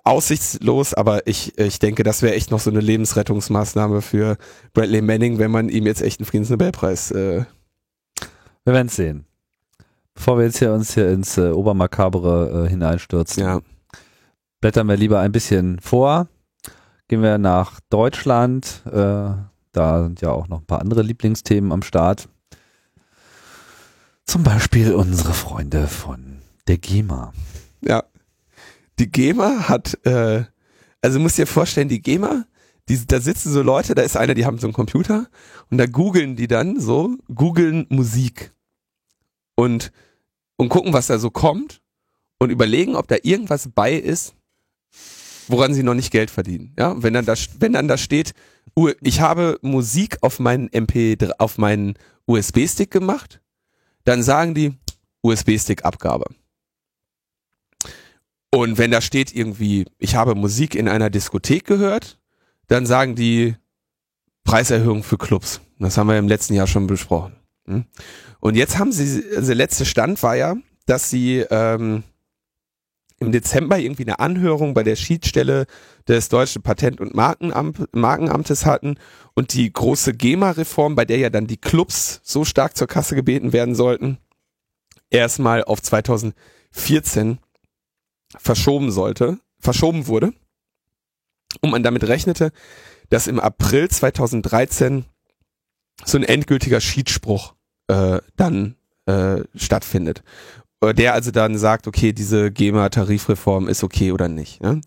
aussichtslos, 0.04 0.94
aber 0.94 1.26
ich, 1.26 1.58
ich 1.58 1.78
denke, 1.78 2.02
das 2.02 2.22
wäre 2.22 2.34
echt 2.34 2.50
noch 2.50 2.60
so 2.60 2.70
eine 2.70 2.80
Lebensrettungsmaßnahme 2.80 4.02
für 4.02 4.36
Bradley 4.72 5.02
Manning, 5.02 5.38
wenn 5.38 5.50
man 5.50 5.68
ihm 5.68 5.86
jetzt 5.86 6.02
echt 6.02 6.20
einen 6.20 6.26
Friedensnobelpreis 6.26 7.10
äh, 7.10 7.44
Wir 8.64 8.72
werden 8.72 8.88
es 8.88 8.96
sehen. 8.96 9.26
Bevor 10.14 10.38
wir 10.38 10.46
jetzt 10.46 10.58
hier 10.58 10.72
uns 10.72 10.94
hier 10.94 11.08
ins 11.10 11.36
äh, 11.38 11.50
Obermakabere 11.50 12.64
äh, 12.66 12.68
hineinstürzen, 12.68 13.42
ja. 13.42 13.60
Blättern 14.60 14.88
wir 14.88 14.96
lieber 14.96 15.20
ein 15.20 15.32
bisschen 15.32 15.80
vor. 15.80 16.28
Gehen 17.08 17.22
wir 17.22 17.38
nach 17.38 17.80
Deutschland. 17.90 18.82
Äh, 18.86 19.30
da 19.72 20.02
sind 20.02 20.20
ja 20.20 20.30
auch 20.30 20.48
noch 20.48 20.60
ein 20.60 20.66
paar 20.66 20.80
andere 20.80 21.02
Lieblingsthemen 21.02 21.72
am 21.72 21.82
Start. 21.82 22.28
Zum 24.24 24.42
Beispiel 24.42 24.92
unsere 24.92 25.32
Freunde 25.32 25.86
von 25.86 26.38
der 26.66 26.78
GEMA. 26.78 27.32
Ja. 27.80 28.04
Die 28.98 29.10
GEMA 29.10 29.68
hat, 29.68 30.04
äh, 30.04 30.44
also 31.00 31.18
musst 31.18 31.38
dir 31.38 31.46
vorstellen, 31.46 31.88
die 31.88 32.02
GEMA, 32.02 32.44
die, 32.88 33.06
da 33.06 33.20
sitzen 33.20 33.52
so 33.52 33.62
Leute, 33.62 33.94
da 33.94 34.02
ist 34.02 34.16
einer, 34.16 34.34
die 34.34 34.44
haben 34.44 34.58
so 34.58 34.66
einen 34.66 34.74
Computer 34.74 35.28
und 35.70 35.78
da 35.78 35.86
googeln 35.86 36.36
die 36.36 36.48
dann 36.48 36.80
so, 36.80 37.16
googeln 37.34 37.86
Musik 37.88 38.52
und, 39.54 39.92
und 40.56 40.68
gucken, 40.68 40.92
was 40.92 41.06
da 41.06 41.18
so 41.18 41.30
kommt 41.30 41.80
und 42.38 42.50
überlegen, 42.50 42.96
ob 42.96 43.08
da 43.08 43.16
irgendwas 43.22 43.68
bei 43.74 43.94
ist, 43.94 44.34
woran 45.50 45.74
sie 45.74 45.82
noch 45.82 45.94
nicht 45.94 46.10
Geld 46.10 46.30
verdienen. 46.30 46.74
Ja, 46.78 47.02
wenn 47.02 47.14
dann 47.14 47.24
da, 47.24 47.34
wenn 47.58 47.72
dann 47.72 47.88
da 47.88 47.96
steht, 47.96 48.32
ich 49.00 49.20
habe 49.20 49.58
Musik 49.62 50.18
auf 50.22 50.38
meinen 50.38 50.68
MP3, 50.68 51.32
auf 51.38 51.58
meinen 51.58 51.94
USB-Stick 52.26 52.90
gemacht, 52.90 53.40
dann 54.04 54.22
sagen 54.22 54.54
die 54.54 54.74
USB-Stick-Abgabe. 55.22 56.26
Und 58.50 58.78
wenn 58.78 58.90
da 58.90 59.00
steht 59.00 59.34
irgendwie, 59.34 59.86
ich 59.98 60.14
habe 60.14 60.34
Musik 60.34 60.74
in 60.74 60.88
einer 60.88 61.10
Diskothek 61.10 61.64
gehört, 61.64 62.18
dann 62.66 62.86
sagen 62.86 63.14
die 63.14 63.56
Preiserhöhung 64.44 65.02
für 65.02 65.18
Clubs. 65.18 65.60
Das 65.78 65.98
haben 65.98 66.08
wir 66.08 66.18
im 66.18 66.28
letzten 66.28 66.54
Jahr 66.54 66.66
schon 66.66 66.86
besprochen. 66.86 67.36
Hm? 67.66 67.84
Und 68.40 68.56
jetzt 68.56 68.78
haben 68.78 68.92
sie, 68.92 69.22
also 69.34 69.48
der 69.48 69.56
letzte 69.56 69.84
Stand 69.84 70.22
war 70.22 70.36
ja, 70.36 70.56
dass 70.86 71.10
sie 71.10 71.44
ähm, 71.50 72.04
im 73.20 73.32
Dezember 73.32 73.78
irgendwie 73.78 74.04
eine 74.04 74.20
Anhörung 74.20 74.74
bei 74.74 74.82
der 74.82 74.96
Schiedsstelle 74.96 75.66
des 76.06 76.28
Deutschen 76.28 76.62
Patent- 76.62 77.00
und 77.00 77.14
Markenamt, 77.14 77.94
Markenamtes 77.94 78.64
hatten 78.64 78.96
und 79.34 79.54
die 79.54 79.72
große 79.72 80.14
GEMA-Reform, 80.14 80.94
bei 80.94 81.04
der 81.04 81.18
ja 81.18 81.30
dann 81.30 81.46
die 81.46 81.56
Clubs 81.56 82.20
so 82.22 82.44
stark 82.44 82.76
zur 82.76 82.86
Kasse 82.86 83.14
gebeten 83.14 83.52
werden 83.52 83.74
sollten, 83.74 84.18
erstmal 85.10 85.64
auf 85.64 85.82
2014 85.82 87.38
verschoben 88.36 88.90
sollte, 88.90 89.38
verschoben 89.58 90.06
wurde 90.06 90.32
und 91.60 91.70
man 91.70 91.82
damit 91.82 92.06
rechnete, 92.06 92.52
dass 93.10 93.26
im 93.26 93.40
April 93.40 93.88
2013 93.88 95.06
so 96.04 96.18
ein 96.18 96.24
endgültiger 96.24 96.80
Schiedsspruch 96.80 97.54
äh, 97.88 98.20
dann 98.36 98.76
äh, 99.06 99.42
stattfindet. 99.56 100.22
Der 100.82 101.14
also 101.14 101.30
dann 101.30 101.58
sagt, 101.58 101.86
okay, 101.88 102.12
diese 102.12 102.52
GEMA-Tarifreform 102.52 103.68
ist 103.68 103.82
okay 103.82 104.12
oder 104.12 104.28
nicht. 104.28 104.62
Ne? 104.62 104.80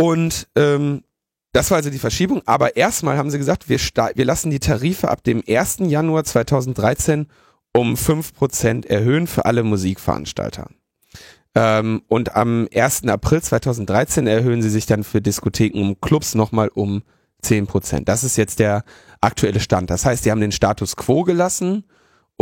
Und 0.00 0.48
ähm, 0.56 1.04
das 1.52 1.70
war 1.70 1.76
also 1.76 1.90
die 1.90 1.98
Verschiebung, 1.98 2.42
aber 2.46 2.76
erstmal 2.76 3.18
haben 3.18 3.30
sie 3.30 3.38
gesagt, 3.38 3.68
wir, 3.68 3.78
wir 3.78 4.24
lassen 4.24 4.50
die 4.50 4.58
Tarife 4.58 5.08
ab 5.08 5.22
dem 5.22 5.42
1. 5.46 5.78
Januar 5.80 6.24
2013 6.24 7.26
um 7.74 7.94
5% 7.94 8.86
erhöhen 8.86 9.26
für 9.26 9.44
alle 9.44 9.62
Musikveranstalter. 9.62 10.68
Ähm, 11.54 12.02
und 12.08 12.34
am 12.34 12.68
1. 12.74 13.04
April 13.08 13.42
2013 13.42 14.26
erhöhen 14.26 14.62
sie 14.62 14.70
sich 14.70 14.86
dann 14.86 15.04
für 15.04 15.20
Diskotheken 15.20 15.80
und 15.80 16.00
Clubs 16.00 16.34
nochmal 16.34 16.68
um 16.68 17.02
10%. 17.44 18.04
Das 18.04 18.24
ist 18.24 18.36
jetzt 18.36 18.58
der 18.58 18.84
aktuelle 19.20 19.60
Stand. 19.60 19.90
Das 19.90 20.06
heißt, 20.06 20.24
die 20.24 20.30
haben 20.30 20.40
den 20.40 20.52
Status 20.52 20.96
quo 20.96 21.22
gelassen 21.22 21.84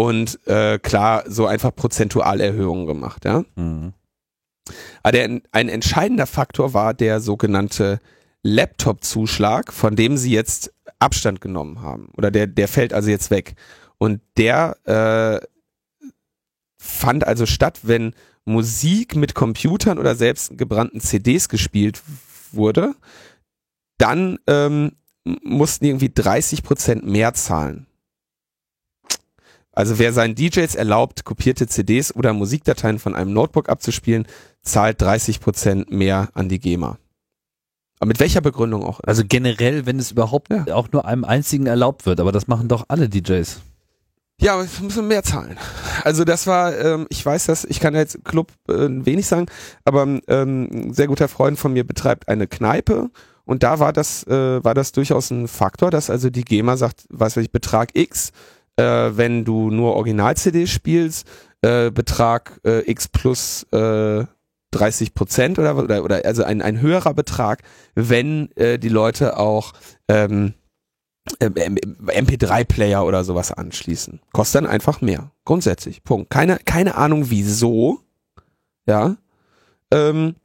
und 0.00 0.40
äh, 0.46 0.78
klar 0.78 1.24
so 1.26 1.44
einfach 1.44 1.76
prozentual 1.76 2.40
Erhöhungen 2.40 2.86
gemacht. 2.86 3.26
Ja? 3.26 3.44
Mhm. 3.54 3.92
Aber 5.02 5.12
der, 5.12 5.42
ein 5.52 5.68
entscheidender 5.68 6.26
Faktor 6.26 6.72
war 6.72 6.94
der 6.94 7.20
sogenannte 7.20 8.00
Laptop-Zuschlag, 8.42 9.74
von 9.74 9.96
dem 9.96 10.16
sie 10.16 10.32
jetzt 10.32 10.72
Abstand 11.00 11.42
genommen 11.42 11.82
haben. 11.82 12.08
Oder 12.16 12.30
der, 12.30 12.46
der 12.46 12.66
fällt 12.66 12.94
also 12.94 13.10
jetzt 13.10 13.30
weg. 13.30 13.56
Und 13.98 14.22
der 14.38 14.78
äh, 14.86 15.46
fand 16.78 17.26
also 17.26 17.44
statt, 17.44 17.80
wenn 17.82 18.14
Musik 18.46 19.16
mit 19.16 19.34
Computern 19.34 19.98
oder 19.98 20.14
selbst 20.14 20.56
gebrannten 20.56 21.02
CDs 21.02 21.50
gespielt 21.50 22.00
wurde, 22.52 22.94
dann 23.98 24.38
ähm, 24.46 24.92
mussten 25.44 25.84
irgendwie 25.84 26.10
30 26.10 26.62
Prozent 26.62 27.04
mehr 27.06 27.34
zahlen. 27.34 27.86
Also 29.72 29.98
wer 29.98 30.12
seinen 30.12 30.34
DJs 30.34 30.74
erlaubt, 30.74 31.24
kopierte 31.24 31.66
CDs 31.66 32.14
oder 32.14 32.32
Musikdateien 32.32 32.98
von 32.98 33.14
einem 33.14 33.32
Notebook 33.32 33.68
abzuspielen, 33.68 34.26
zahlt 34.62 35.00
30 35.00 35.40
Prozent 35.40 35.90
mehr 35.90 36.28
an 36.34 36.48
die 36.48 36.58
GEMA. 36.58 36.98
Aber 38.00 38.08
mit 38.08 38.18
welcher 38.18 38.40
Begründung 38.40 38.82
auch? 38.82 39.00
Also 39.04 39.22
generell, 39.26 39.86
wenn 39.86 39.98
es 39.98 40.10
überhaupt 40.10 40.50
Ja. 40.50 40.74
auch 40.74 40.90
nur 40.90 41.04
einem 41.04 41.24
einzigen 41.24 41.66
erlaubt 41.66 42.06
wird, 42.06 42.18
aber 42.18 42.32
das 42.32 42.48
machen 42.48 42.66
doch 42.66 42.84
alle 42.88 43.08
DJs. 43.08 43.60
Ja, 44.40 44.54
aber 44.54 44.64
wir 44.64 44.84
müssen 44.84 45.06
mehr 45.06 45.22
zahlen. 45.22 45.58
Also 46.02 46.24
das 46.24 46.46
war, 46.46 46.74
ähm, 46.78 47.06
ich 47.10 47.24
weiß 47.24 47.44
das, 47.46 47.64
ich 47.66 47.78
kann 47.78 47.94
jetzt 47.94 48.24
Club 48.24 48.52
äh, 48.70 48.88
wenig 48.88 49.26
sagen, 49.26 49.46
aber 49.84 50.04
ähm, 50.04 50.20
ein 50.28 50.94
sehr 50.94 51.08
guter 51.08 51.28
Freund 51.28 51.58
von 51.58 51.74
mir 51.74 51.84
betreibt 51.86 52.26
eine 52.28 52.46
Kneipe 52.46 53.10
und 53.44 53.62
da 53.62 53.80
war 53.80 53.92
das, 53.92 54.26
äh, 54.26 54.64
war 54.64 54.72
das 54.72 54.92
durchaus 54.92 55.30
ein 55.30 55.46
Faktor, 55.46 55.90
dass 55.90 56.08
also 56.08 56.30
die 56.30 56.44
GEMA 56.44 56.78
sagt, 56.78 57.04
weiß 57.10 57.36
ich, 57.36 57.52
Betrag 57.52 57.90
X, 57.92 58.32
äh, 58.80 59.16
wenn 59.16 59.44
du 59.44 59.70
nur 59.70 59.94
Original-CDs 59.94 60.70
spielst, 60.70 61.26
äh, 61.62 61.90
Betrag 61.90 62.60
äh, 62.64 62.90
X 62.90 63.08
plus 63.08 63.64
äh, 63.72 64.24
30 64.72 65.14
Prozent 65.14 65.58
oder, 65.58 65.76
oder, 65.76 66.04
oder 66.04 66.24
also 66.24 66.44
ein, 66.44 66.62
ein 66.62 66.80
höherer 66.80 67.12
Betrag, 67.12 67.62
wenn 67.94 68.50
äh, 68.56 68.78
die 68.78 68.88
Leute 68.88 69.36
auch 69.36 69.72
ähm, 70.08 70.54
ähm, 71.40 71.54
MP3-Player 72.06 73.04
oder 73.04 73.24
sowas 73.24 73.52
anschließen. 73.52 74.20
Kostet 74.32 74.62
dann 74.62 74.70
einfach 74.70 75.00
mehr. 75.00 75.32
Grundsätzlich. 75.44 76.02
Punkt. 76.02 76.30
Keine, 76.30 76.58
keine 76.58 76.94
Ahnung 76.94 77.30
wieso. 77.30 78.00
Ja. 78.86 79.16
Ähm, 79.90 80.36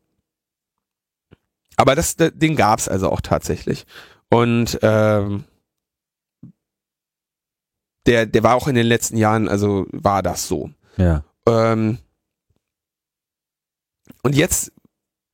aber 1.78 1.96
das, 1.96 2.16
den 2.18 2.56
gab's 2.56 2.88
also 2.88 3.10
auch 3.10 3.22
tatsächlich. 3.22 3.86
Und 4.30 4.80
ähm, 4.82 5.46
der, 8.06 8.26
der 8.26 8.44
war 8.44 8.56
auch 8.56 8.68
in 8.68 8.76
den 8.76 8.88
letzten 8.88 9.18
Jahren, 9.18 9.48
also 9.48 9.86
war 9.92 10.22
das 10.24 10.48
so. 10.48 10.70
Ja. 10.98 11.24
Ähm, 11.48 11.98
und 14.24 14.36
jetzt, 14.36 14.72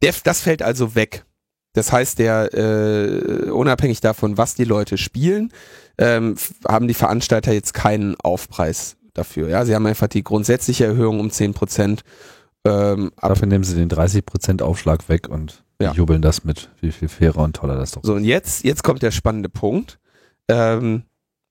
der, 0.02 0.14
das 0.24 0.42
fällt 0.42 0.62
also 0.62 0.96
weg. 0.96 1.26
Das 1.74 1.92
heißt, 1.92 2.20
der 2.20 2.54
äh, 2.54 3.50
unabhängig 3.50 4.02
davon, 4.02 4.38
was 4.38 4.56
die 4.56 4.66
Leute 4.66 4.98
spielen, 4.98 5.54
ähm, 5.98 6.36
haben 6.68 6.88
die 6.88 6.94
Veranstalter 6.94 7.54
jetzt 7.54 7.74
keinen 7.74 8.16
Aufpreis 8.20 8.98
dafür. 9.14 9.48
Ja, 9.48 9.64
sie 9.66 9.74
haben 9.76 9.86
einfach 9.86 10.08
die 10.08 10.24
grundsätzliche 10.24 10.86
Erhöhung 10.86 11.20
um 11.20 11.32
10 11.32 11.54
Prozent. 11.54 12.04
Ähm. 12.66 13.12
Dafür 13.22 13.48
nehmen 13.48 13.64
sie 13.64 13.76
den 13.76 13.90
30% 13.90 14.62
Aufschlag 14.62 15.08
weg 15.10 15.30
und 15.30 15.64
Ja. 15.82 15.94
jubeln 15.94 16.22
das 16.22 16.44
mit, 16.44 16.70
wie 16.82 16.92
viel 16.92 17.08
fairer 17.08 17.40
und 17.40 17.56
toller 17.56 17.78
das 17.78 17.92
doch 17.92 18.04
So 18.04 18.14
und 18.16 18.26
jetzt, 18.26 18.64
jetzt 18.64 18.84
kommt 18.84 19.02
der 19.02 19.12
spannende 19.12 19.50
Punkt. 19.50 19.98
Ähm, 20.50 21.04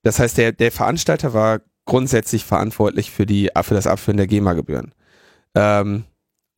das 0.03 0.19
heißt, 0.19 0.37
der, 0.37 0.51
der 0.51 0.71
Veranstalter 0.71 1.33
war 1.33 1.61
grundsätzlich 1.85 2.45
verantwortlich 2.45 3.11
für 3.11 3.25
die 3.25 3.49
für 3.63 3.73
das 3.73 3.87
Abführen 3.87 4.17
der 4.17 4.27
GEMA-Gebühren. 4.27 4.93
Ähm, 5.55 6.05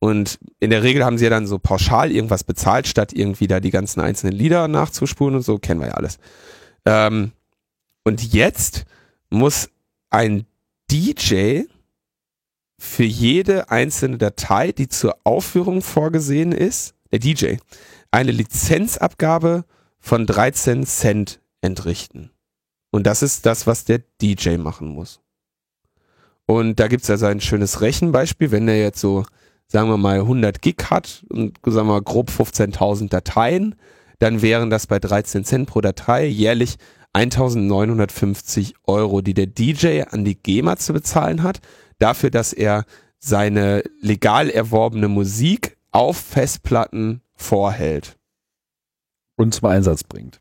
und 0.00 0.38
in 0.60 0.70
der 0.70 0.82
Regel 0.82 1.04
haben 1.04 1.16
sie 1.16 1.24
ja 1.24 1.30
dann 1.30 1.46
so 1.46 1.58
pauschal 1.58 2.12
irgendwas 2.12 2.44
bezahlt, 2.44 2.86
statt 2.86 3.12
irgendwie 3.12 3.46
da 3.46 3.60
die 3.60 3.70
ganzen 3.70 4.00
einzelnen 4.00 4.34
Lieder 4.34 4.68
nachzuspulen 4.68 5.34
und 5.36 5.42
so, 5.42 5.58
kennen 5.58 5.80
wir 5.80 5.88
ja 5.88 5.94
alles. 5.94 6.18
Ähm, 6.84 7.32
und 8.04 8.22
jetzt 8.34 8.84
muss 9.30 9.70
ein 10.10 10.44
DJ 10.90 11.62
für 12.78 13.04
jede 13.04 13.70
einzelne 13.70 14.18
Datei, 14.18 14.72
die 14.72 14.88
zur 14.88 15.16
Aufführung 15.24 15.80
vorgesehen 15.80 16.52
ist, 16.52 16.94
der 17.10 17.18
DJ, 17.20 17.56
eine 18.10 18.32
Lizenzabgabe 18.32 19.64
von 20.00 20.26
13 20.26 20.84
Cent 20.84 21.40
entrichten. 21.62 22.33
Und 22.94 23.08
das 23.08 23.24
ist 23.24 23.44
das, 23.44 23.66
was 23.66 23.84
der 23.84 24.02
DJ 24.22 24.56
machen 24.56 24.86
muss. 24.86 25.18
Und 26.46 26.78
da 26.78 26.86
gibt's 26.86 27.10
also 27.10 27.26
ein 27.26 27.40
schönes 27.40 27.80
Rechenbeispiel, 27.80 28.52
wenn 28.52 28.68
der 28.68 28.78
jetzt 28.78 29.00
so, 29.00 29.24
sagen 29.66 29.88
wir 29.88 29.96
mal, 29.96 30.20
100 30.20 30.62
Gig 30.62 30.76
hat 30.90 31.26
und 31.28 31.58
sagen 31.64 31.88
wir 31.88 31.94
mal 31.94 32.02
grob 32.02 32.30
15.000 32.30 33.08
Dateien, 33.08 33.74
dann 34.20 34.42
wären 34.42 34.70
das 34.70 34.86
bei 34.86 35.00
13 35.00 35.44
Cent 35.44 35.68
pro 35.68 35.80
Datei 35.80 36.26
jährlich 36.26 36.76
1950 37.14 38.74
Euro, 38.84 39.22
die 39.22 39.34
der 39.34 39.48
DJ 39.48 40.02
an 40.08 40.24
die 40.24 40.40
GEMA 40.40 40.76
zu 40.76 40.92
bezahlen 40.92 41.42
hat, 41.42 41.58
dafür, 41.98 42.30
dass 42.30 42.52
er 42.52 42.84
seine 43.18 43.82
legal 44.02 44.48
erworbene 44.48 45.08
Musik 45.08 45.76
auf 45.90 46.16
Festplatten 46.16 47.22
vorhält. 47.34 48.16
und 49.34 49.52
zum 49.52 49.68
Einsatz 49.68 50.04
bringt. 50.04 50.38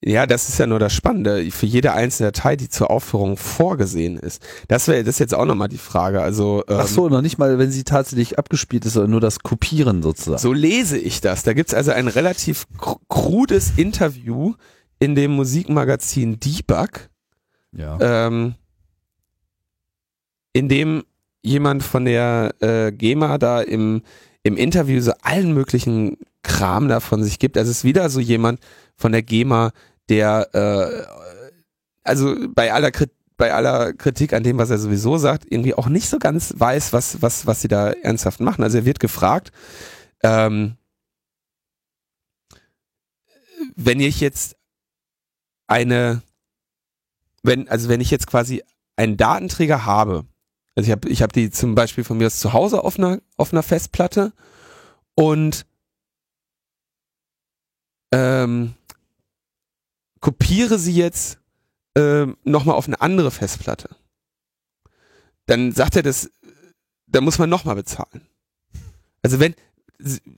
Ja, 0.00 0.26
das 0.26 0.48
ist 0.48 0.58
ja 0.58 0.66
nur 0.68 0.78
das 0.78 0.92
Spannende. 0.94 1.50
Für 1.50 1.66
jede 1.66 1.92
einzelne 1.92 2.30
Datei, 2.30 2.54
die 2.54 2.68
zur 2.68 2.88
Aufführung 2.90 3.36
vorgesehen 3.36 4.16
ist. 4.16 4.40
Das 4.68 4.86
wäre 4.86 5.02
das 5.02 5.16
ist 5.16 5.18
jetzt 5.18 5.34
auch 5.34 5.44
nochmal 5.44 5.68
die 5.68 5.76
Frage. 5.78 6.22
Also 6.22 6.62
ähm, 6.68 6.76
Ach 6.80 6.86
so, 6.86 7.08
noch 7.08 7.20
nicht 7.20 7.36
mal, 7.38 7.58
wenn 7.58 7.72
sie 7.72 7.82
tatsächlich 7.82 8.38
abgespielt 8.38 8.84
ist, 8.86 8.92
sondern 8.92 9.10
nur 9.10 9.20
das 9.20 9.40
Kopieren 9.40 10.02
sozusagen. 10.02 10.38
so 10.40 10.52
lese 10.52 10.98
ich 10.98 11.20
das. 11.20 11.42
Da 11.42 11.52
gibt's 11.52 11.74
also 11.74 11.90
ein 11.90 12.06
relativ 12.06 12.66
kr- 12.78 13.00
krudes 13.08 13.72
Interview 13.76 14.54
in 15.00 15.16
dem 15.16 15.32
Musikmagazin 15.32 16.38
Debug, 16.38 17.08
Ja. 17.72 17.98
ähm, 18.28 18.54
in 20.52 20.68
dem 20.68 21.02
jemand 21.42 21.82
von 21.82 22.04
der 22.04 22.54
äh, 22.60 22.92
GEMA 22.92 23.38
da 23.38 23.60
im, 23.62 24.02
im 24.42 24.56
Interview 24.56 25.00
so 25.00 25.12
allen 25.22 25.52
möglichen 25.54 26.18
Kram 26.42 26.88
da 26.88 27.00
von 27.00 27.22
sich 27.22 27.38
gibt. 27.38 27.56
Also 27.58 27.70
es 27.70 27.78
ist 27.78 27.84
wieder 27.84 28.08
so 28.10 28.20
jemand 28.20 28.60
von 28.96 29.12
der 29.12 29.22
GEMA, 29.22 29.72
der 30.08 30.48
äh, 30.54 31.04
also 32.02 32.34
bei 32.54 32.72
aller 32.72 32.90
Kritik 32.90 33.18
bei 33.38 33.54
aller 33.54 33.92
Kritik 33.92 34.32
an 34.32 34.42
dem, 34.42 34.58
was 34.58 34.68
er 34.68 34.78
sowieso 34.78 35.16
sagt, 35.16 35.46
irgendwie 35.48 35.72
auch 35.72 35.86
nicht 35.86 36.08
so 36.08 36.18
ganz 36.18 36.54
weiß, 36.56 36.92
was, 36.92 37.22
was, 37.22 37.46
was 37.46 37.62
sie 37.62 37.68
da 37.68 37.90
ernsthaft 37.90 38.40
machen. 38.40 38.64
Also 38.64 38.78
er 38.78 38.84
wird 38.84 38.98
gefragt, 38.98 39.52
ähm, 40.24 40.76
wenn 43.76 44.00
ich 44.00 44.20
jetzt 44.20 44.56
eine, 45.68 46.20
wenn, 47.44 47.68
also 47.68 47.88
wenn 47.88 48.00
ich 48.00 48.10
jetzt 48.10 48.26
quasi 48.26 48.64
einen 48.96 49.16
Datenträger 49.16 49.86
habe, 49.86 50.24
also 50.74 50.88
ich 50.88 50.92
habe 50.92 51.08
ich 51.08 51.22
hab 51.22 51.32
die 51.32 51.50
zum 51.50 51.76
Beispiel 51.76 52.02
von 52.02 52.18
mir 52.18 52.26
aus 52.26 52.40
zu 52.40 52.52
Hause 52.52 52.82
auf 52.82 52.98
einer, 52.98 53.20
auf 53.36 53.52
einer 53.52 53.62
Festplatte 53.62 54.32
und 55.14 55.64
ähm, 58.12 58.74
kopiere 60.20 60.78
sie 60.78 60.94
jetzt 60.94 61.38
ähm, 61.96 62.36
nochmal 62.44 62.76
auf 62.76 62.86
eine 62.86 63.00
andere 63.00 63.30
Festplatte. 63.30 63.90
Dann 65.46 65.72
sagt 65.72 65.96
er 65.96 66.02
das, 66.02 66.30
da 67.06 67.20
muss 67.20 67.38
man 67.38 67.48
nochmal 67.48 67.74
bezahlen. 67.74 68.26
Also 69.22 69.40
wenn, 69.40 69.54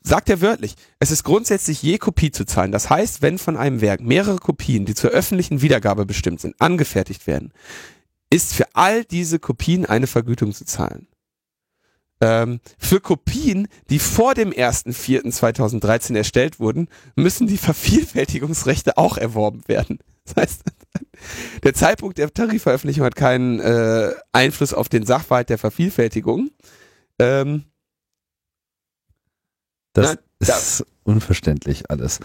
sagt 0.02 0.28
er 0.28 0.40
wörtlich, 0.40 0.74
es 1.00 1.11
ist 1.11 1.24
grundsätzlich 1.24 1.83
je 1.83 1.98
Kopie 1.98 2.30
zu 2.30 2.44
zahlen. 2.44 2.72
Das 2.72 2.88
heißt, 2.88 3.20
wenn 3.22 3.38
von 3.38 3.56
einem 3.56 3.80
Werk 3.80 4.00
mehrere 4.00 4.38
Kopien, 4.38 4.87
die 4.87 4.94
zur 4.94 5.11
öffentlichen 5.11 5.62
Wiedergabe 5.62 6.06
bestimmt 6.06 6.40
sind, 6.40 6.61
angefertigt 6.61 7.26
werden, 7.26 7.52
ist 8.30 8.54
für 8.54 8.66
all 8.74 9.04
diese 9.04 9.38
Kopien 9.38 9.85
eine 9.85 10.06
Vergütung 10.06 10.52
zu 10.52 10.64
zahlen. 10.64 11.09
Ähm, 12.22 12.61
für 12.78 13.00
Kopien, 13.00 13.66
die 13.88 13.98
vor 13.98 14.35
dem 14.35 14.50
1.4.2013 14.52 16.16
erstellt 16.16 16.61
wurden, 16.61 16.88
müssen 17.16 17.46
die 17.46 17.56
Vervielfältigungsrechte 17.56 18.98
auch 18.98 19.16
erworben 19.16 19.62
werden. 19.66 19.98
Das 20.26 20.37
heißt, 20.37 20.62
der 21.64 21.74
Zeitpunkt 21.74 22.18
der 22.18 22.33
Tarifveröffentlichung 22.33 23.04
hat 23.04 23.16
keinen 23.16 23.59
äh, 23.59 24.12
Einfluss 24.33 24.72
auf 24.72 24.88
den 24.88 25.04
Sachverhalt 25.04 25.48
der 25.48 25.59
Vervielfältigung. 25.59 26.50
Ähm, 27.18 27.64
Das 29.92 30.14
Na, 30.14 30.46
da- 30.46 30.56
ist 30.56 30.85
unverständlich 31.02 31.90
alles. 31.90 32.20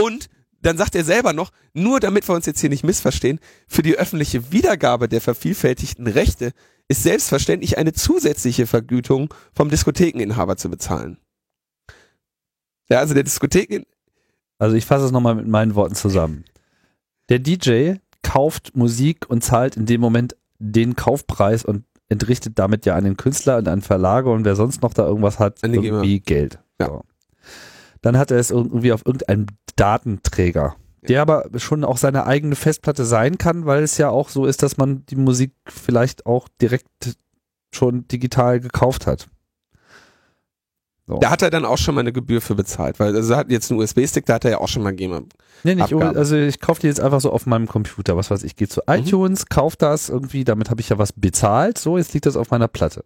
Und 0.00 0.30
dann 0.62 0.78
sagt 0.78 0.94
er 0.94 1.04
selber 1.04 1.32
noch, 1.32 1.50
nur 1.74 2.00
damit 2.00 2.26
wir 2.28 2.34
uns 2.34 2.46
jetzt 2.46 2.60
hier 2.60 2.70
nicht 2.70 2.84
missverstehen, 2.84 3.40
für 3.66 3.82
die 3.82 3.96
öffentliche 3.98 4.52
Wiedergabe 4.52 5.08
der 5.08 5.20
vervielfältigten 5.20 6.06
Rechte 6.06 6.52
ist 6.92 7.02
selbstverständlich 7.02 7.78
eine 7.78 7.94
zusätzliche 7.94 8.66
Vergütung 8.66 9.32
vom 9.54 9.70
Diskothekeninhaber 9.70 10.56
zu 10.58 10.68
bezahlen. 10.68 11.16
Ja, 12.90 12.98
also 12.98 13.14
der 13.14 13.22
Diskotheken, 13.22 13.84
Also 14.58 14.76
ich 14.76 14.84
fasse 14.84 15.06
es 15.06 15.10
nochmal 15.10 15.34
mit 15.34 15.48
meinen 15.48 15.74
Worten 15.74 15.94
zusammen. 15.94 16.44
Der 17.30 17.38
DJ 17.38 17.94
kauft 18.22 18.76
Musik 18.76 19.28
und 19.28 19.42
zahlt 19.42 19.76
in 19.76 19.86
dem 19.86 20.00
Moment 20.02 20.36
den 20.58 20.94
Kaufpreis 20.94 21.64
und 21.64 21.84
entrichtet 22.10 22.58
damit 22.58 22.84
ja 22.84 22.94
an 22.94 23.04
den 23.04 23.16
Künstler 23.16 23.56
und 23.56 23.68
an 23.68 23.80
Verlage 23.80 24.30
und 24.30 24.44
wer 24.44 24.54
sonst 24.54 24.82
noch 24.82 24.92
da 24.92 25.06
irgendwas 25.06 25.38
hat, 25.38 25.60
irgendwie 25.62 26.20
Geld. 26.20 26.58
Ja. 26.78 26.88
So. 26.88 27.04
Dann 28.02 28.18
hat 28.18 28.30
er 28.30 28.38
es 28.38 28.50
irgendwie 28.50 28.92
auf 28.92 29.06
irgendeinem 29.06 29.46
Datenträger, 29.76 30.76
der 31.08 31.22
aber 31.22 31.48
schon 31.56 31.84
auch 31.84 31.96
seine 31.96 32.26
eigene 32.26 32.54
Festplatte 32.54 33.04
sein 33.04 33.38
kann, 33.38 33.66
weil 33.66 33.82
es 33.82 33.98
ja 33.98 34.08
auch 34.08 34.28
so 34.28 34.46
ist, 34.46 34.62
dass 34.62 34.76
man 34.76 35.04
die 35.06 35.16
Musik 35.16 35.52
vielleicht 35.66 36.26
auch 36.26 36.48
direkt 36.60 37.16
schon 37.74 38.06
digital 38.08 38.60
gekauft 38.60 39.06
hat. 39.06 39.26
So. 41.06 41.18
Da 41.18 41.30
hat 41.30 41.42
er 41.42 41.50
dann 41.50 41.64
auch 41.64 41.78
schon 41.78 41.96
mal 41.96 42.02
eine 42.02 42.12
Gebühr 42.12 42.40
für 42.40 42.54
bezahlt, 42.54 43.00
weil 43.00 43.14
also 43.16 43.32
er 43.32 43.38
hat 43.38 43.50
jetzt 43.50 43.70
einen 43.70 43.80
USB-Stick, 43.80 44.24
da 44.26 44.34
hat 44.34 44.44
er 44.44 44.52
ja 44.52 44.58
auch 44.58 44.68
schon 44.68 44.82
mal 44.82 44.92
GEMA. 44.92 45.22
Nee, 45.64 45.74
nicht, 45.74 45.92
Abgabe. 45.92 46.16
also 46.16 46.36
ich 46.36 46.60
kaufe 46.60 46.80
die 46.80 46.86
jetzt 46.86 47.00
einfach 47.00 47.20
so 47.20 47.32
auf 47.32 47.44
meinem 47.46 47.66
Computer. 47.66 48.16
Was 48.16 48.30
weiß 48.30 48.44
ich, 48.44 48.54
gehe 48.54 48.68
zu 48.68 48.82
iTunes, 48.86 49.46
kauf 49.46 49.74
das 49.74 50.08
irgendwie, 50.08 50.44
damit 50.44 50.70
habe 50.70 50.80
ich 50.80 50.90
ja 50.90 50.98
was 50.98 51.12
bezahlt. 51.12 51.78
So, 51.78 51.98
jetzt 51.98 52.14
liegt 52.14 52.26
das 52.26 52.36
auf 52.36 52.50
meiner 52.50 52.68
Platte. 52.68 53.04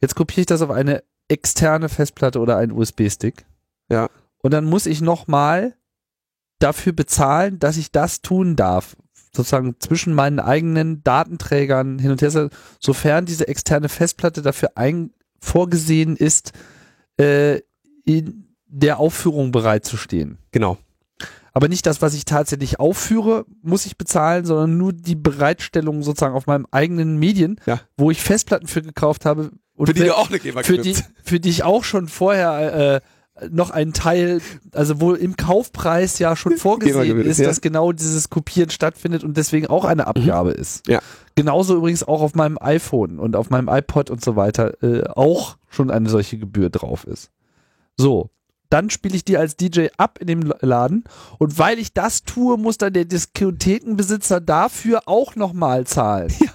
Jetzt 0.00 0.14
kopiere 0.14 0.42
ich 0.42 0.46
das 0.46 0.62
auf 0.62 0.70
eine 0.70 1.02
externe 1.28 1.88
Festplatte 1.88 2.38
oder 2.38 2.56
einen 2.58 2.72
USB-Stick. 2.72 3.44
Ja. 3.90 4.08
Und 4.42 4.52
dann 4.52 4.64
muss 4.64 4.86
ich 4.86 5.00
nochmal 5.00 5.74
dafür 6.58 6.92
bezahlen, 6.92 7.58
dass 7.58 7.76
ich 7.76 7.90
das 7.92 8.22
tun 8.22 8.56
darf. 8.56 8.96
Sozusagen 9.32 9.76
zwischen 9.80 10.14
meinen 10.14 10.40
eigenen 10.40 11.02
Datenträgern 11.04 11.98
hin 11.98 12.10
und 12.10 12.22
her, 12.22 12.48
sofern 12.80 13.26
diese 13.26 13.48
externe 13.48 13.88
Festplatte 13.90 14.40
dafür 14.40 14.70
ein, 14.76 15.10
vorgesehen 15.40 16.16
ist, 16.16 16.52
äh, 17.20 17.60
in 18.04 18.48
der 18.66 18.98
Aufführung 18.98 19.52
bereitzustehen. 19.52 20.38
Genau. 20.52 20.78
Aber 21.52 21.68
nicht 21.68 21.86
das, 21.86 22.02
was 22.02 22.12
ich 22.12 22.26
tatsächlich 22.26 22.78
aufführe, 22.80 23.46
muss 23.62 23.86
ich 23.86 23.96
bezahlen, 23.96 24.44
sondern 24.44 24.76
nur 24.76 24.92
die 24.92 25.14
Bereitstellung 25.16 26.02
sozusagen 26.02 26.34
auf 26.34 26.46
meinem 26.46 26.66
eigenen 26.70 27.18
Medien, 27.18 27.58
Ja. 27.64 27.80
wo 27.96 28.10
ich 28.10 28.20
Festplatten 28.22 28.66
für 28.66 28.82
gekauft 28.82 29.24
habe. 29.24 29.52
Und 29.74 29.86
Für 29.86 29.94
die 29.94 30.00
du 30.00 30.16
auch 30.16 30.28
eine 30.28 30.38
GEMA 30.38 30.62
für 30.62 30.78
die, 30.78 30.94
für 31.22 31.40
die 31.40 31.48
ich 31.48 31.62
auch 31.62 31.84
schon 31.84 32.08
vorher 32.08 32.74
äh, 32.96 33.00
noch 33.50 33.70
einen 33.70 33.92
Teil, 33.92 34.40
also 34.72 35.00
wohl 35.00 35.16
im 35.16 35.36
Kaufpreis 35.36 36.18
ja 36.18 36.36
schon 36.36 36.56
vorgesehen 36.56 37.06
gewinnt, 37.06 37.26
ist, 37.26 37.38
ja. 37.38 37.46
dass 37.46 37.60
genau 37.60 37.92
dieses 37.92 38.30
Kopieren 38.30 38.70
stattfindet 38.70 39.24
und 39.24 39.36
deswegen 39.36 39.66
auch 39.66 39.84
eine 39.84 40.06
Abgabe 40.06 40.52
ist. 40.52 40.86
Ja. 40.88 41.00
Genauso 41.34 41.76
übrigens 41.76 42.02
auch 42.02 42.22
auf 42.22 42.34
meinem 42.34 42.58
iPhone 42.60 43.18
und 43.18 43.36
auf 43.36 43.50
meinem 43.50 43.68
iPod 43.68 44.10
und 44.10 44.24
so 44.24 44.36
weiter 44.36 44.82
äh, 44.82 45.06
auch 45.08 45.56
schon 45.68 45.90
eine 45.90 46.08
solche 46.08 46.38
Gebühr 46.38 46.70
drauf 46.70 47.04
ist. 47.04 47.30
So, 47.98 48.30
dann 48.70 48.90
spiele 48.90 49.16
ich 49.16 49.24
die 49.24 49.36
als 49.36 49.56
DJ 49.56 49.88
ab 49.98 50.18
in 50.18 50.26
dem 50.26 50.52
Laden 50.60 51.04
und 51.38 51.58
weil 51.58 51.78
ich 51.78 51.92
das 51.92 52.22
tue, 52.24 52.56
muss 52.56 52.78
dann 52.78 52.94
der 52.94 53.04
Diskothekenbesitzer 53.04 54.40
dafür 54.40 55.02
auch 55.06 55.36
nochmal 55.36 55.86
zahlen. 55.86 56.32
Ja. 56.40 56.52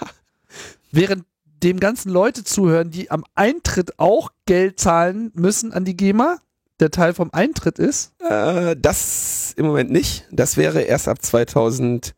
Während 0.92 1.26
dem 1.64 1.80
ganzen 1.80 2.12
Leute 2.12 2.44
zuhören, 2.44 2.90
die 2.90 3.12
am 3.12 3.24
Eintritt 3.36 4.00
auch 4.00 4.32
Geld 4.46 4.80
zahlen 4.80 5.32
müssen 5.36 5.72
an 5.72 5.86
die 5.86 5.96
GEMA, 5.96 6.40
der 6.82 6.92
Teil 6.92 7.14
vom 7.14 7.30
Eintritt 7.32 7.80
ist. 7.80 8.14
Äh, 8.20 8.76
das 8.78 9.54
im 9.56 9.66
Moment 9.66 9.92
nicht. 9.92 10.28
Das 10.32 10.58
wäre 10.58 10.82
erst 10.82 11.08
ab 11.08 11.22
2014 11.22 12.14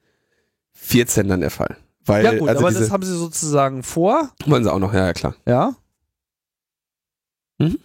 dann 1.27 1.41
der 1.41 1.51
Fall. 1.51 1.77
Weil, 2.05 2.25
ja 2.25 2.37
gut, 2.37 2.49
also 2.49 2.61
aber 2.61 2.69
diese, 2.69 2.81
das 2.81 2.91
haben 2.91 3.03
sie 3.03 3.15
sozusagen 3.15 3.83
vor, 3.83 4.31
wollen 4.45 4.63
sie 4.63 4.73
auch 4.73 4.79
noch, 4.79 4.93
ja, 4.93 5.05
ja 5.05 5.13
klar. 5.13 5.35
ja. 5.45 5.75
Mhm. 7.59 7.77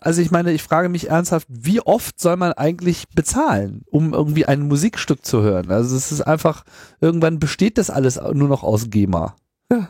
Also 0.00 0.20
ich 0.20 0.30
meine, 0.30 0.52
ich 0.52 0.62
frage 0.62 0.90
mich 0.90 1.08
ernsthaft, 1.08 1.46
wie 1.48 1.80
oft 1.80 2.20
soll 2.20 2.36
man 2.36 2.52
eigentlich 2.52 3.08
bezahlen, 3.14 3.82
um 3.86 4.12
irgendwie 4.12 4.44
ein 4.44 4.68
Musikstück 4.68 5.24
zu 5.24 5.40
hören? 5.42 5.70
Also 5.70 5.96
es 5.96 6.12
ist 6.12 6.20
einfach, 6.20 6.64
irgendwann 7.00 7.38
besteht 7.38 7.78
das 7.78 7.88
alles 7.88 8.16
nur 8.16 8.48
noch 8.48 8.62
aus 8.62 8.90
GEMA. 8.90 9.36
Ja. 9.72 9.88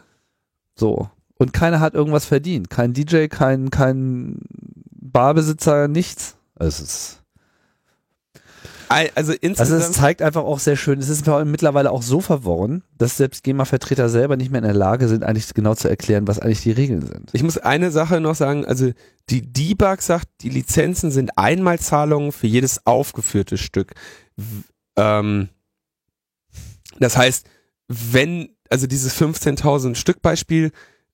So. 0.77 1.11
Und 1.39 1.53
keiner 1.53 1.81
hat 1.81 1.95
irgendwas 1.95 2.25
verdient. 2.27 2.71
Kein 2.71 2.93
DJ, 2.93 3.27
kein, 3.27 3.71
kein 3.71 4.41
Barbesitzer, 5.13 5.89
nichts. 5.89 6.37
Also 6.57 6.83
es 6.85 6.91
ist 6.91 7.17
Al- 8.89 9.11
Also 9.15 9.33
Also 9.57 9.77
es 9.77 9.93
zeigt 9.93 10.21
einfach 10.21 10.43
auch 10.43 10.59
sehr 10.59 10.75
schön, 10.77 10.99
es 10.99 11.09
ist 11.09 11.25
mittlerweile 11.45 11.93
auch 11.93 12.03
so 12.03 12.21
verworren, 12.21 12.83
dass 12.99 13.17
selbst 13.17 13.45
GEMA-Vertreter 13.45 14.09
selber 14.09 14.37
nicht 14.37 14.51
mehr 14.51 14.59
in 14.61 14.67
der 14.67 14.75
Lage 14.75 15.07
sind, 15.07 15.23
eigentlich 15.23 15.55
genau 15.55 15.77
zu 15.77 15.89
erklären, 15.89 16.27
was 16.27 16.41
eigentlich 16.41 16.63
die 16.63 16.73
Regeln 16.73 17.03
sind. 17.07 17.31
ich 17.33 17.45
muss 17.45 17.57
eine 17.57 17.93
Sache 17.93 18.21
noch 18.21 18.35
sagen, 18.35 18.65
also 18.65 18.91
die 19.29 19.43
Debug 19.53 20.03
sagt, 20.03 20.27
die 20.41 20.49
Lizenzen 20.49 21.13
sind 21.13 21.39
Einmalzahlungen 21.39 22.33
für 22.33 22.49
jedes 22.49 22.85
aufgeführte 22.85 23.59
Stück. 23.59 23.93
Ähm, 24.97 25.51
das 26.99 27.17
heißt, 27.17 27.47
wenn, 27.87 28.57
also 28.71 28.89
dieses 28.89 29.15
15.000 29.17 29.95
Stück 29.95 30.21
Beispiel, 30.21 30.73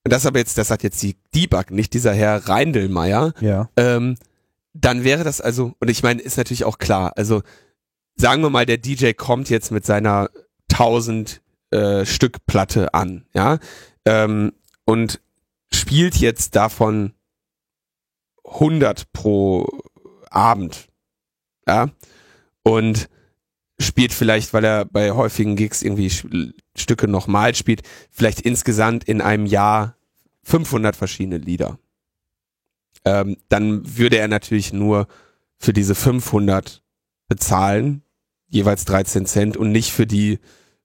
das 0.09 0.27
aber 0.27 0.39
jetzt, 0.39 0.59
das 0.59 0.69
sagt 0.69 0.83
jetzt 0.83 1.03
die 1.03 1.17
Debug, 1.35 1.71
nicht 1.71 1.95
dieser 1.95 2.13
Herr 2.15 2.49
Reindelmeier, 2.49 3.33
Ja. 3.41 3.69
ähm, 3.77 4.17
dann 4.75 5.05
wäre 5.05 5.25
das 5.25 5.41
also, 5.41 5.73
und 5.81 5.89
ich 5.89 6.03
meine, 6.03 6.21
ist 6.21 6.37
natürlich 6.37 6.65
auch 6.65 6.79
klar, 6.79 7.13
also 7.17 7.43
sagen 8.17 8.43
wir 8.43 8.51
mal, 8.51 8.67
der 8.67 8.79
DJ 8.79 9.13
kommt 9.13 9.49
jetzt 9.49 9.71
mit 9.73 9.87
seiner 9.87 10.31
1000 10.71 11.41
äh, 11.71 12.05
Stück 12.05 12.45
Platte 12.47 12.93
an, 12.95 13.25
ja, 13.35 13.59
ähm, 14.05 14.53
und 14.85 15.21
spielt 15.73 16.17
jetzt 16.17 16.57
davon 16.57 17.13
100 18.45 19.13
pro 19.13 19.67
Abend, 20.31 20.89
ja, 21.67 21.89
und 22.63 23.09
spielt 23.81 24.13
vielleicht, 24.13 24.55
weil 24.55 24.65
er 24.65 24.85
bei 24.85 25.13
häufigen 25.13 25.57
Gigs 25.57 25.83
irgendwie 25.83 26.11
Stücke 26.77 27.09
nochmal 27.09 27.55
spielt, 27.55 27.83
vielleicht 28.11 28.41
insgesamt 28.41 29.05
in 29.05 29.21
einem 29.21 29.47
Jahr 29.47 29.96
500 30.47 30.97
verschiedene 30.97 31.39
Lieder 31.39 31.79
ähm, 33.07 33.37
dann 33.49 33.97
würde 33.97 34.19
er 34.19 34.29
natürlich 34.29 34.73
nur 34.73 35.07
für 35.59 35.73
diese 35.73 35.95
500 35.95 36.83
bezahlen, 37.29 38.03
jeweils 38.49 38.85
13 38.85 39.27
Cent 39.27 39.57
und 39.57 39.73
nicht 39.73 39.93
für 39.93 40.07
die 40.07 40.41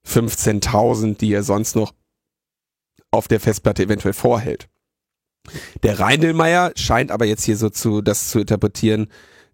15.000, 0.06 1.18
die 1.18 1.32
er 1.32 1.42
sonst 1.42 1.76
noch 1.76 1.92
auf 3.10 3.28
der 3.28 3.40
Festplatte 3.40 3.82
eventuell 3.82 4.14
vorhält. 4.14 4.68
Der 5.82 5.98
Reindelmeier 5.98 6.72
scheint 6.76 7.10
aber 7.10 7.26
jetzt 7.26 7.44
hier 7.44 7.56
so 7.56 7.68
zu, 7.68 8.00
das 8.00 8.30
zu 8.30 8.38
interpretieren, 8.38 9.08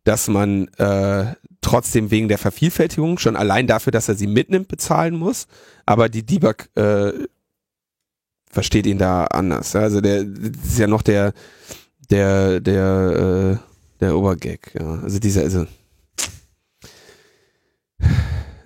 dass 0.05 0.29
man 0.29 0.69
äh, 0.75 1.35
trotzdem 1.63 2.11
wegen 2.11 2.29
der 2.29 2.39
Vervielfältigung 2.39 3.19
schon 3.19 3.37
allein 3.37 3.67
dafür, 3.67 3.91
dass 3.91 4.09
er 4.09 4.15
sie 4.15 4.27
mitnimmt, 4.27 4.69
bezahlen 4.69 5.17
muss, 5.17 5.47
aber 5.87 6.11
die 6.11 6.25
Debug 6.25 6.69
äh, 6.77 7.13
versteht 8.51 8.87
ihn 8.87 8.99
da 8.99 9.25
anders. 9.25 9.75
Also 9.77 10.01
der 10.01 10.23
ist 10.23 10.79
ja 10.79 10.87
noch 10.87 11.03
der 11.03 11.33
der 12.11 12.61
der 12.61 13.59
äh, 13.61 14.01
der 14.01 14.17
Obergag, 14.17 14.75
ja. 14.79 15.01
Also 15.03 15.19
dieser 15.19 15.43
also 15.43 15.67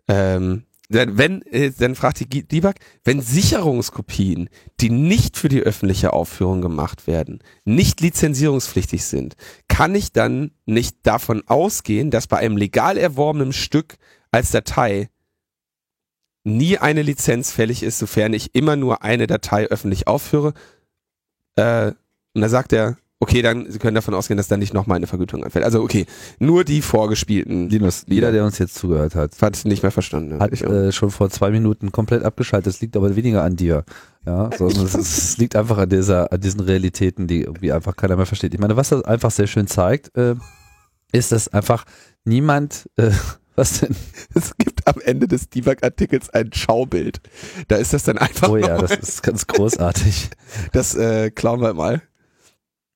ähm, 0.09 0.65
wenn 0.93 1.43
äh, 1.43 1.71
dann 1.71 1.95
fragt 1.95 2.21
die 2.21 2.47
Debug, 2.47 2.75
wenn 3.05 3.21
Sicherungskopien, 3.21 4.49
die 4.81 4.91
nicht 4.91 5.39
für 5.39 5.49
die 5.49 5.63
öffentliche 5.63 6.13
Aufführung 6.13 6.61
gemacht 6.61 7.07
werden, 7.07 7.41
nicht 7.65 8.01
lizenzierungspflichtig 8.01 9.05
sind, 9.05 9.35
kann 9.69 9.95
ich 9.95 10.13
dann 10.13 10.51
nicht 10.67 10.99
davon 11.05 11.43
ausgehen, 11.47 12.11
dass 12.11 12.27
bei 12.27 12.39
einem 12.39 12.57
legal 12.57 12.99
erworbenen 12.99 13.53
Stück 13.53 13.97
als 14.31 14.51
Datei 14.51 15.09
nie 16.45 16.79
eine 16.79 17.03
Lizenz 17.03 17.53
fällig 17.53 17.83
ist, 17.83 17.99
sofern 17.99 18.33
ich 18.33 18.55
immer 18.55 18.77
nur 18.77 19.03
eine 19.03 19.27
Datei 19.27 19.67
öffentlich 19.67 20.07
aufführe. 20.07 20.55
Äh, 21.57 21.93
und 22.35 22.41
da 22.41 22.49
sagt 22.49 22.73
er, 22.73 22.97
okay, 23.21 23.41
dann 23.41 23.71
Sie 23.71 23.79
können 23.79 23.95
davon 23.95 24.15
ausgehen, 24.15 24.37
dass 24.37 24.49
da 24.49 24.57
nicht 24.57 24.75
nochmal 24.75 24.97
eine 24.97 25.07
Vergütung 25.07 25.45
anfällt. 25.45 25.65
Also 25.65 25.81
okay, 25.83 26.07
nur 26.41 26.65
die 26.65 26.83
vorgespielten. 26.83 27.69
Linus, 27.69 28.03
Lieder. 28.07 28.15
jeder, 28.15 28.33
der 28.33 28.45
uns 28.45 28.59
jetzt 28.59 28.75
zugehört 28.75 29.15
hat, 29.15 29.41
Hat 29.41 29.65
nicht 29.65 29.83
mehr 29.85 29.93
verstanden. 29.93 30.41
hat 30.41 30.61
äh, 30.61 30.91
schon 30.91 31.11
vor 31.13 31.31
zwei 31.31 31.51
Minuten 31.51 31.93
komplett 31.93 32.25
abgeschaltet. 32.25 32.67
Das 32.75 32.81
liegt 32.81 32.97
aber 32.97 33.15
weniger 33.15 33.45
an 33.45 33.55
dir. 33.55 33.85
Ja, 34.27 34.51
sondern 34.57 34.87
es, 34.87 34.95
es 34.95 35.39
liegt 35.39 35.55
einfach 35.55 35.79
an 35.79 35.89
dieser, 35.89 36.33
an 36.33 36.41
diesen 36.41 36.61
Realitäten, 36.61 37.29
die 37.29 37.43
irgendwie 37.43 37.73
einfach 37.73 37.95
keiner 37.95 38.17
mehr 38.17 38.27
versteht. 38.27 38.55
Ich 38.55 38.61
meine, 38.61 38.77
was 38.77 38.89
das 38.89 39.05
einfach 39.05 39.31
sehr 39.31 39.47
schön 39.47 39.69
zeigt, 39.69 40.17
äh, 40.17 40.35
ist, 41.13 41.31
dass 41.31 41.49
einfach 41.49 41.85
niemand, 42.25 42.89
äh, 42.97 43.11
was 43.55 43.81
denn? 43.81 43.95
es 44.35 44.57
gibt 44.57 44.72
am 44.87 45.01
Ende 45.05 45.29
des 45.29 45.49
Debug-Artikels 45.51 46.31
ein 46.31 46.53
Schaubild. 46.53 47.21
Da 47.69 47.77
ist 47.77 47.93
das 47.93 48.05
dann 48.05 48.19
einfach. 48.19 48.49
Oh 48.49 48.57
ja, 48.57 48.79
das 48.79 48.97
ist 48.97 49.23
ganz 49.23 49.47
großartig. 49.47 50.31
das 50.73 50.95
äh, 50.95 51.31
klauen 51.31 51.61
wir 51.61 51.75
mal. 51.75 52.03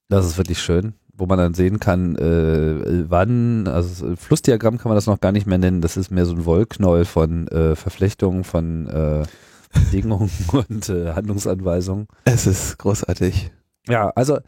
Das 0.09 0.27
ist 0.27 0.39
wirklich 0.39 0.61
schön, 0.61 0.95
wo 1.15 1.27
man 1.27 1.39
dann 1.39 1.55
sehen 1.55 1.81
kann, 1.81 2.17
äh, 2.17 3.11
wann, 3.11 3.67
also 3.67 4.15
Flussdiagramm 4.15 4.79
kann 4.79 4.91
man 4.91 4.97
das 4.97 5.07
noch 5.07 5.21
gar 5.21 5.33
nicht 5.33 5.47
mehr 5.47 5.59
nennen, 5.59 5.81
das 5.81 5.97
ist 5.97 6.11
mehr 6.11 6.27
so 6.27 6.35
ein 6.35 6.45
Wollknäuel 6.45 7.05
von 7.05 7.49
äh, 7.49 7.75
Verflechtungen, 7.75 8.45
von 8.45 8.87
äh, 8.89 9.25
Bedingungen 9.73 10.31
und 10.53 10.89
äh, 10.89 11.13
Handlungsanweisungen. 11.13 12.07
Es 12.25 12.47
ist 12.47 12.79
großartig. 12.79 13.51
Ja, 13.89 14.11
also 14.11 14.39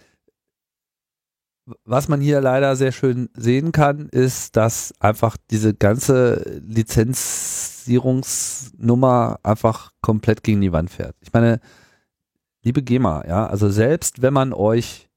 was 1.85 2.09
man 2.09 2.21
hier 2.21 2.41
leider 2.41 2.75
sehr 2.77 2.93
schön 2.93 3.29
sehen 3.35 3.73
kann, 3.73 4.09
ist, 4.09 4.57
dass 4.57 4.95
einfach 5.01 5.37
diese 5.51 5.75
ganze 5.75 6.62
Lizenzierungsnummer 6.66 9.41
einfach 9.43 9.93
komplett 10.01 10.43
gegen 10.43 10.61
die 10.61 10.73
Wand 10.73 10.91
fährt. 10.91 11.16
Ich 11.21 11.33
meine, 11.33 11.61
liebe 12.62 12.83
GEMA, 12.83 13.25
ja, 13.27 13.47
also 13.47 13.71
selbst 13.71 14.23
wenn 14.23 14.35
man 14.35 14.53
euch, 14.53 15.09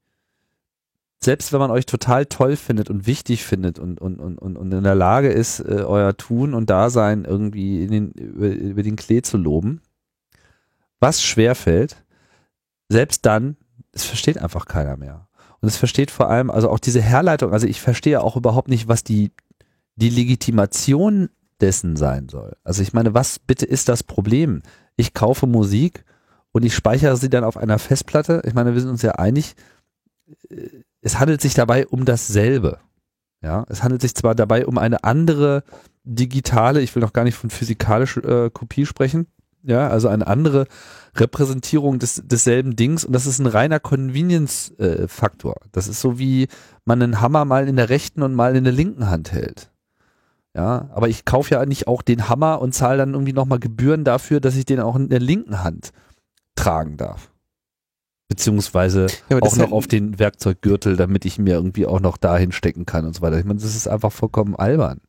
selbst 1.20 1.52
wenn 1.52 1.60
man 1.60 1.70
euch 1.70 1.86
total 1.86 2.26
toll 2.26 2.56
findet 2.56 2.90
und 2.90 3.06
wichtig 3.06 3.44
findet 3.44 3.78
und, 3.78 4.00
und, 4.00 4.18
und, 4.18 4.38
und 4.38 4.72
in 4.72 4.84
der 4.84 4.94
Lage 4.94 5.28
ist, 5.28 5.60
äh, 5.60 5.84
euer 5.86 6.16
Tun 6.16 6.54
und 6.54 6.70
Dasein 6.70 7.24
irgendwie 7.24 7.86
den, 7.86 8.10
über, 8.12 8.48
über 8.48 8.82
den 8.82 8.96
Klee 8.96 9.22
zu 9.22 9.36
loben, 9.36 9.80
was 11.00 11.22
schwerfällt, 11.22 11.96
selbst 12.88 13.26
dann, 13.26 13.56
es 13.92 14.04
versteht 14.04 14.38
einfach 14.38 14.66
keiner 14.66 14.96
mehr. 14.96 15.28
Und 15.62 15.68
es 15.68 15.76
versteht 15.76 16.10
vor 16.10 16.28
allem, 16.28 16.50
also 16.50 16.68
auch 16.68 16.80
diese 16.80 17.00
Herleitung, 17.00 17.52
also 17.52 17.68
ich 17.68 17.80
verstehe 17.80 18.20
auch 18.20 18.36
überhaupt 18.36 18.68
nicht, 18.68 18.88
was 18.88 19.04
die, 19.04 19.30
die 19.94 20.10
Legitimation 20.10 21.30
dessen 21.60 21.94
sein 21.94 22.28
soll. 22.28 22.56
Also 22.64 22.82
ich 22.82 22.92
meine, 22.92 23.14
was 23.14 23.38
bitte 23.38 23.64
ist 23.64 23.88
das 23.88 24.02
Problem? 24.02 24.62
Ich 24.96 25.14
kaufe 25.14 25.46
Musik 25.46 26.04
und 26.50 26.64
ich 26.64 26.74
speichere 26.74 27.16
sie 27.16 27.30
dann 27.30 27.44
auf 27.44 27.56
einer 27.56 27.78
Festplatte. 27.78 28.42
Ich 28.44 28.54
meine, 28.54 28.74
wir 28.74 28.80
sind 28.80 28.90
uns 28.90 29.02
ja 29.02 29.12
einig, 29.12 29.54
äh, 30.50 30.68
es 31.00 31.20
handelt 31.20 31.40
sich 31.40 31.54
dabei 31.54 31.86
um 31.86 32.04
dasselbe. 32.04 32.80
Ja, 33.40 33.64
es 33.68 33.84
handelt 33.84 34.02
sich 34.02 34.14
zwar 34.14 34.34
dabei 34.34 34.66
um 34.66 34.78
eine 34.78 35.04
andere 35.04 35.62
digitale, 36.04 36.80
ich 36.80 36.94
will 36.94 37.02
noch 37.02 37.12
gar 37.12 37.24
nicht 37.24 37.36
von 37.36 37.50
physikalischer 37.50 38.46
äh, 38.46 38.50
Kopie 38.50 38.86
sprechen, 38.86 39.28
ja, 39.62 39.88
also 39.88 40.08
eine 40.08 40.26
andere 40.26 40.66
Repräsentierung 41.14 41.98
des, 41.98 42.22
desselben 42.24 42.76
Dings 42.76 43.04
und 43.04 43.12
das 43.12 43.26
ist 43.26 43.38
ein 43.38 43.46
reiner 43.46 43.80
Convenience-Faktor. 43.80 45.56
Äh, 45.56 45.68
das 45.72 45.88
ist 45.88 46.00
so 46.00 46.18
wie 46.18 46.48
man 46.84 47.02
einen 47.02 47.20
Hammer 47.20 47.44
mal 47.44 47.68
in 47.68 47.76
der 47.76 47.88
rechten 47.88 48.22
und 48.22 48.34
mal 48.34 48.56
in 48.56 48.64
der 48.64 48.72
linken 48.72 49.08
Hand 49.08 49.32
hält. 49.32 49.70
Ja, 50.54 50.90
aber 50.92 51.08
ich 51.08 51.24
kaufe 51.24 51.54
ja 51.54 51.64
nicht 51.64 51.86
auch 51.86 52.02
den 52.02 52.28
Hammer 52.28 52.60
und 52.60 52.74
zahle 52.74 52.98
dann 52.98 53.14
irgendwie 53.14 53.32
nochmal 53.32 53.58
Gebühren 53.58 54.04
dafür, 54.04 54.40
dass 54.40 54.56
ich 54.56 54.66
den 54.66 54.80
auch 54.80 54.96
in 54.96 55.08
der 55.08 55.20
linken 55.20 55.62
Hand 55.62 55.92
tragen 56.56 56.98
darf. 56.98 57.30
Beziehungsweise 58.28 59.06
ja, 59.28 59.38
auch 59.40 59.56
noch 59.56 59.72
auf 59.72 59.86
den 59.86 60.18
Werkzeuggürtel, 60.18 60.96
damit 60.96 61.24
ich 61.24 61.38
mir 61.38 61.54
irgendwie 61.54 61.86
auch 61.86 62.00
noch 62.00 62.16
dahin 62.16 62.52
stecken 62.52 62.86
kann 62.86 63.06
und 63.06 63.14
so 63.14 63.22
weiter. 63.22 63.38
Ich 63.38 63.44
meine, 63.44 63.60
das 63.60 63.74
ist 63.74 63.88
einfach 63.88 64.12
vollkommen 64.12 64.56
albern. 64.56 65.00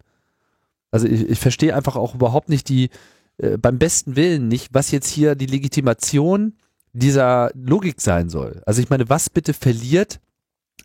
Also 0.92 1.08
ich, 1.08 1.30
ich 1.30 1.40
verstehe 1.40 1.76
einfach 1.76 1.96
auch 1.96 2.16
überhaupt 2.16 2.50
nicht 2.50 2.70
die, 2.70 2.90
äh, 3.38 3.58
beim 3.58 3.80
besten 3.80 4.16
Willen 4.16 4.48
nicht, 4.48 4.74
was 4.74 4.92
jetzt 4.92 5.10
hier 5.10 5.36
die 5.36 5.46
Legitimation 5.46 6.58
dieser 6.94 7.52
Logik 7.56 8.02
sein 8.02 8.30
soll. 8.30 8.62
Also 8.66 8.82
ich 8.82 8.90
meine, 8.90 9.10
was 9.10 9.30
bitte 9.30 9.54
verliert 9.54 10.20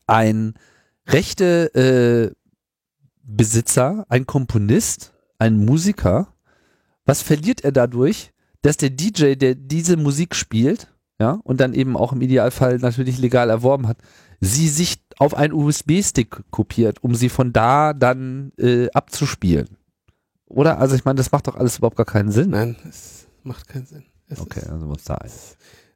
ein 0.07 0.55
rechte 1.07 1.74
äh, 1.74 2.34
Besitzer, 3.22 4.07
ein 4.09 4.26
Komponist, 4.26 5.12
ein 5.38 5.64
Musiker, 5.64 6.34
was 7.05 7.22
verliert 7.22 7.62
er 7.62 7.72
dadurch, 7.72 8.32
dass 8.62 8.76
der 8.76 8.90
DJ, 8.90 9.34
der 9.34 9.55
diese 9.55 9.96
Musik 9.96 10.34
spielt, 10.34 10.88
ja, 11.20 11.38
und 11.42 11.61
dann 11.61 11.74
eben 11.74 11.96
auch 11.96 12.12
im 12.12 12.20
Idealfall 12.20 12.78
natürlich 12.78 13.18
legal 13.18 13.51
erworben 13.51 13.88
hat, 13.88 13.99
sie 14.40 14.68
sich 14.68 15.03
auf 15.18 15.34
einen 15.34 15.53
USB-Stick 15.53 16.44
kopiert, 16.51 17.03
um 17.03 17.14
sie 17.14 17.28
von 17.28 17.53
da 17.53 17.92
dann 17.92 18.53
äh, 18.57 18.88
abzuspielen. 18.92 19.77
Oder? 20.49 20.78
Also 20.78 20.96
ich 20.96 21.05
meine, 21.05 21.16
das 21.16 21.30
macht 21.30 21.46
doch 21.46 21.57
alles 21.57 21.78
überhaupt 21.78 21.96
gar 21.96 22.07
keinen 22.07 22.30
Sinn. 22.30 22.51
Nein, 22.51 22.76
es 22.88 23.26
macht 23.42 23.68
keinen 23.68 23.86
Sinn. 23.86 24.05
Es 24.28 24.40
okay, 24.40 24.62
also 24.68 24.86
muss 24.86 25.05
da 25.05 25.14
ein. 25.16 25.30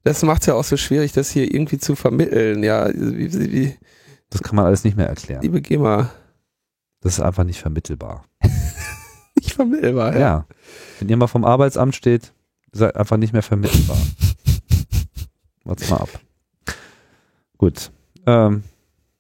Das 0.05 0.22
macht 0.22 0.42
es 0.42 0.46
ja 0.46 0.55
auch 0.55 0.64
so 0.64 0.76
schwierig, 0.76 1.12
das 1.12 1.30
hier 1.30 1.53
irgendwie 1.53 1.78
zu 1.78 1.94
vermitteln. 1.94 2.62
Ja, 2.62 2.88
wie, 2.92 3.53
wie, 3.53 3.76
das 4.30 4.42
kann 4.42 4.57
man 4.57 4.66
alles 4.66 4.84
nicht 4.84 4.96
mehr 4.96 5.09
erklären. 5.09 5.42
Liebe 5.42 5.61
GEMA, 5.61 6.11
das 7.00 7.14
ist 7.14 7.20
einfach 7.20 7.44
nicht 7.44 7.61
vermittelbar. 7.61 8.24
nicht 9.36 9.53
vermittelbar, 9.53 10.14
ja. 10.14 10.18
ja. 10.18 10.46
Wenn 10.98 11.09
ihr 11.09 11.16
mal 11.16 11.28
vom 11.28 11.44
Arbeitsamt 11.44 11.94
steht, 11.94 12.32
seid 12.72 12.96
einfach 12.96 13.16
nicht 13.16 13.32
mehr 13.32 13.42
vermittelbar. 13.42 13.98
Warte 15.64 15.88
mal 15.90 15.98
ab. 15.98 16.20
Gut. 17.59 17.92
Ähm, 18.26 18.64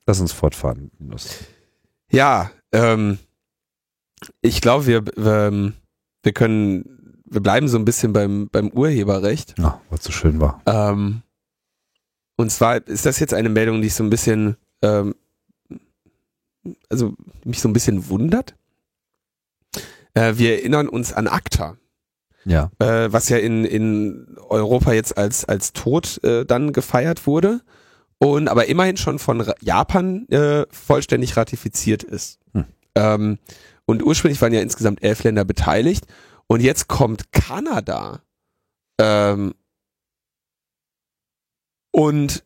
lass 0.06 0.20
uns 0.20 0.32
fortfahren. 0.32 0.90
Ja, 2.10 2.50
ähm, 2.72 3.18
ich 4.40 4.60
glaube, 4.60 4.86
wir, 4.86 5.04
wir, 5.04 5.48
ähm, 5.48 5.74
wir 6.22 6.32
können, 6.32 7.22
wir 7.24 7.40
bleiben 7.40 7.68
so 7.68 7.78
ein 7.78 7.84
bisschen 7.84 8.12
beim, 8.12 8.48
beim 8.50 8.68
Urheberrecht. 8.68 9.58
Ja, 9.58 9.80
was 9.90 10.04
so 10.04 10.12
schön 10.12 10.40
war. 10.40 10.62
Ähm, 10.66 11.22
und 12.36 12.50
zwar 12.50 12.86
ist 12.86 13.06
das 13.06 13.18
jetzt 13.18 13.34
eine 13.34 13.48
Meldung, 13.48 13.80
die 13.80 13.88
ich 13.88 13.94
so 13.94 14.04
ein 14.04 14.10
bisschen 14.10 14.56
ähm, 14.82 15.14
also 16.88 17.14
mich 17.44 17.60
so 17.60 17.68
ein 17.68 17.72
bisschen 17.72 18.08
wundert. 18.08 18.54
Äh, 20.14 20.34
wir 20.36 20.58
erinnern 20.58 20.88
uns 20.88 21.12
an 21.12 21.26
ACTA. 21.26 21.76
Ja. 22.44 22.70
Äh, 22.78 23.12
was 23.12 23.28
ja 23.28 23.38
in, 23.38 23.64
in 23.64 24.36
Europa 24.48 24.92
jetzt 24.92 25.16
als, 25.16 25.44
als 25.44 25.72
tot 25.72 26.22
äh, 26.24 26.44
dann 26.44 26.72
gefeiert 26.72 27.26
wurde 27.26 27.60
und 28.18 28.48
aber 28.48 28.66
immerhin 28.66 28.96
schon 28.96 29.18
von 29.18 29.44
Japan 29.60 30.28
äh, 30.28 30.66
vollständig 30.70 31.36
ratifiziert 31.36 32.02
ist. 32.02 32.40
Hm. 32.52 32.64
Ähm, 32.96 33.38
und 33.86 34.02
ursprünglich 34.02 34.40
waren 34.42 34.52
ja 34.52 34.60
insgesamt 34.60 35.02
elf 35.02 35.22
Länder 35.22 35.44
beteiligt 35.44 36.06
und 36.46 36.60
jetzt 36.60 36.88
kommt 36.88 37.32
Kanada 37.32 38.22
ähm, 39.00 39.54
und 41.90 42.44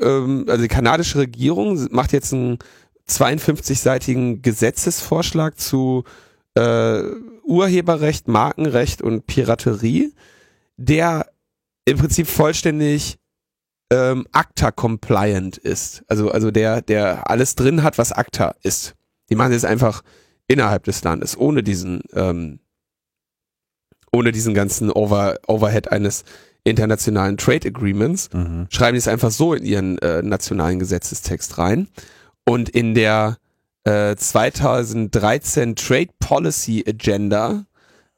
ähm, 0.00 0.46
also 0.48 0.62
die 0.62 0.68
kanadische 0.68 1.18
Regierung 1.18 1.88
macht 1.90 2.12
jetzt 2.12 2.32
ein 2.32 2.58
52-seitigen 3.08 4.42
Gesetzesvorschlag 4.42 5.58
zu 5.58 6.04
äh, 6.54 7.02
Urheberrecht, 7.44 8.28
Markenrecht 8.28 9.02
und 9.02 9.26
Piraterie, 9.26 10.12
der 10.76 11.26
im 11.84 11.98
Prinzip 11.98 12.26
vollständig 12.26 13.18
ähm, 13.92 14.26
ACTA-compliant 14.32 15.58
ist. 15.58 16.02
Also, 16.08 16.30
also 16.30 16.50
der, 16.50 16.82
der 16.82 17.30
alles 17.30 17.54
drin 17.54 17.82
hat, 17.82 17.98
was 17.98 18.12
ACTA 18.12 18.56
ist. 18.62 18.94
Die 19.30 19.36
machen 19.36 19.52
jetzt 19.52 19.64
einfach 19.64 20.02
innerhalb 20.48 20.84
des 20.84 21.02
Landes, 21.02 21.36
ohne 21.36 21.62
diesen, 21.62 22.02
ähm, 22.14 22.60
ohne 24.12 24.32
diesen 24.32 24.54
ganzen 24.54 24.90
Over, 24.90 25.38
Overhead 25.46 25.90
eines 25.90 26.24
internationalen 26.64 27.36
Trade 27.36 27.68
Agreements, 27.68 28.28
mhm. 28.32 28.66
schreiben 28.70 28.94
die 28.94 28.98
es 28.98 29.08
einfach 29.08 29.30
so 29.30 29.54
in 29.54 29.64
ihren 29.64 29.98
äh, 29.98 30.22
nationalen 30.22 30.78
Gesetzestext 30.78 31.58
rein. 31.58 31.88
Und 32.44 32.68
in 32.68 32.94
der 32.94 33.38
äh, 33.84 34.16
2013 34.16 35.76
Trade 35.76 36.10
Policy 36.18 36.84
Agenda 36.86 37.64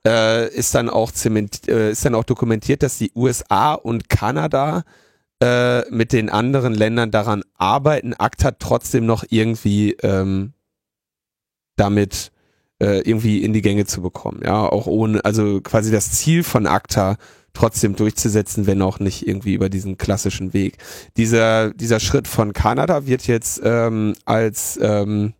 äh, 0.06 0.48
ist 0.54 0.74
dann 0.74 0.88
auch 0.88 1.12
zement, 1.12 1.68
äh, 1.68 1.90
ist 1.90 2.04
dann 2.04 2.14
auch 2.14 2.24
dokumentiert, 2.24 2.82
dass 2.82 2.98
die 2.98 3.12
USA 3.14 3.74
und 3.74 4.08
Kanada 4.08 4.84
äh, 5.42 5.88
mit 5.90 6.12
den 6.12 6.30
anderen 6.30 6.74
Ländern 6.74 7.10
daran 7.10 7.42
arbeiten, 7.56 8.14
ACTA 8.14 8.52
trotzdem 8.52 9.06
noch 9.06 9.24
irgendwie 9.28 9.92
ähm, 10.02 10.54
damit 11.78 12.32
äh, 12.80 13.00
irgendwie 13.00 13.42
in 13.42 13.52
die 13.52 13.62
Gänge 13.62 13.86
zu 13.86 14.02
bekommen. 14.02 14.42
Ja, 14.44 14.66
auch 14.66 14.86
ohne, 14.86 15.24
also 15.24 15.60
quasi 15.60 15.90
das 15.90 16.12
Ziel 16.12 16.42
von 16.42 16.66
ACTA 16.66 17.16
trotzdem 17.54 17.96
durchzusetzen, 17.96 18.66
wenn 18.66 18.82
auch 18.82 19.00
nicht 19.00 19.26
irgendwie 19.26 19.54
über 19.54 19.68
diesen 19.68 19.98
klassischen 19.98 20.52
Weg. 20.52 20.78
Dieser, 21.16 21.72
dieser 21.72 21.98
Schritt 21.98 22.28
von 22.28 22.52
Kanada 22.52 23.06
wird 23.06 23.26
jetzt 23.26 23.60
ähm, 23.64 24.14
als 24.24 24.78
ähm, 24.80 25.34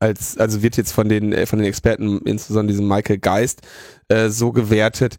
als, 0.00 0.38
also 0.38 0.62
wird 0.62 0.76
jetzt 0.78 0.92
von 0.92 1.08
den, 1.08 1.32
äh, 1.32 1.46
von 1.46 1.58
den 1.58 1.68
Experten, 1.68 2.20
insbesondere 2.24 2.72
diesem 2.72 2.88
Michael 2.88 3.18
Geist, 3.18 3.60
äh, 4.08 4.30
so 4.30 4.50
gewertet, 4.50 5.18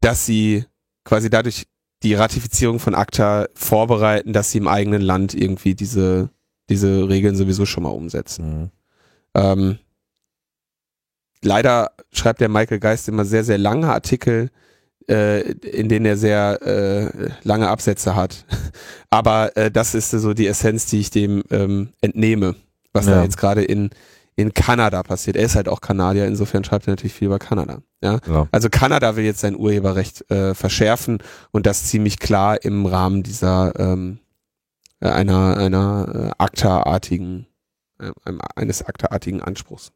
dass 0.00 0.24
sie 0.24 0.64
quasi 1.04 1.30
dadurch 1.30 1.66
die 2.02 2.14
Ratifizierung 2.14 2.78
von 2.78 2.94
ACTA 2.94 3.48
vorbereiten, 3.54 4.32
dass 4.32 4.50
sie 4.50 4.58
im 4.58 4.68
eigenen 4.68 5.02
Land 5.02 5.34
irgendwie 5.34 5.74
diese, 5.74 6.30
diese 6.68 7.08
Regeln 7.08 7.36
sowieso 7.36 7.66
schon 7.66 7.82
mal 7.82 7.90
umsetzen. 7.90 8.60
Mhm. 8.60 8.70
Ähm, 9.34 9.78
leider 11.42 11.90
schreibt 12.12 12.40
der 12.40 12.48
Michael 12.48 12.80
Geist 12.80 13.08
immer 13.08 13.24
sehr, 13.24 13.44
sehr 13.44 13.58
lange 13.58 13.88
Artikel, 13.88 14.50
äh, 15.08 15.52
in 15.52 15.88
denen 15.88 16.06
er 16.06 16.16
sehr 16.16 16.60
äh, 16.62 17.30
lange 17.42 17.68
Absätze 17.68 18.14
hat. 18.14 18.44
Aber 19.10 19.56
äh, 19.56 19.70
das 19.70 19.94
ist 19.94 20.10
so 20.10 20.34
die 20.34 20.46
Essenz, 20.46 20.86
die 20.86 21.00
ich 21.00 21.10
dem 21.10 21.42
ähm, 21.50 21.90
entnehme, 22.00 22.54
was 22.92 23.06
ja. 23.06 23.16
da 23.16 23.22
jetzt 23.22 23.38
gerade 23.38 23.62
in, 23.62 23.90
in 24.36 24.52
Kanada 24.52 25.02
passiert. 25.02 25.36
Er 25.36 25.44
ist 25.44 25.56
halt 25.56 25.68
auch 25.68 25.80
Kanadier, 25.80 26.26
insofern 26.26 26.64
schreibt 26.64 26.86
er 26.86 26.92
natürlich 26.92 27.14
viel 27.14 27.26
über 27.26 27.38
Kanada. 27.38 27.78
Ja? 28.02 28.18
ja. 28.26 28.48
Also 28.52 28.68
Kanada 28.70 29.16
will 29.16 29.24
jetzt 29.24 29.40
sein 29.40 29.56
Urheberrecht 29.56 30.30
äh, 30.30 30.54
verschärfen 30.54 31.18
und 31.50 31.66
das 31.66 31.84
ziemlich 31.84 32.18
klar 32.18 32.62
im 32.62 32.86
Rahmen 32.86 33.22
dieser 33.22 33.72
ähm, 33.78 34.18
äh, 35.00 35.08
einer 35.08 35.56
einer 35.56 36.32
äh, 36.38 36.42
ACTA-artigen 36.42 37.46
äh, 37.98 38.12
eines 38.56 38.82
ACTA-artigen 38.82 39.42
Anspruchs. 39.42 39.92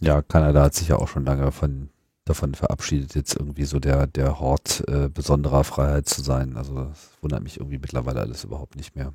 Ja, 0.00 0.20
Kanada 0.20 0.64
hat 0.64 0.74
sich 0.74 0.88
ja 0.88 0.96
auch 0.96 1.08
schon 1.08 1.24
lange 1.24 1.52
von, 1.52 1.88
davon 2.24 2.54
verabschiedet, 2.54 3.14
jetzt 3.14 3.36
irgendwie 3.36 3.64
so 3.64 3.78
der, 3.78 4.06
der 4.08 4.40
Hort 4.40 4.82
äh, 4.88 5.08
besonderer 5.08 5.62
Freiheit 5.62 6.08
zu 6.08 6.22
sein. 6.22 6.56
Also 6.56 6.74
das 6.74 7.10
wundert 7.20 7.42
mich 7.42 7.58
irgendwie 7.58 7.78
mittlerweile 7.78 8.20
alles 8.20 8.42
überhaupt 8.42 8.76
nicht 8.76 8.96
mehr. 8.96 9.12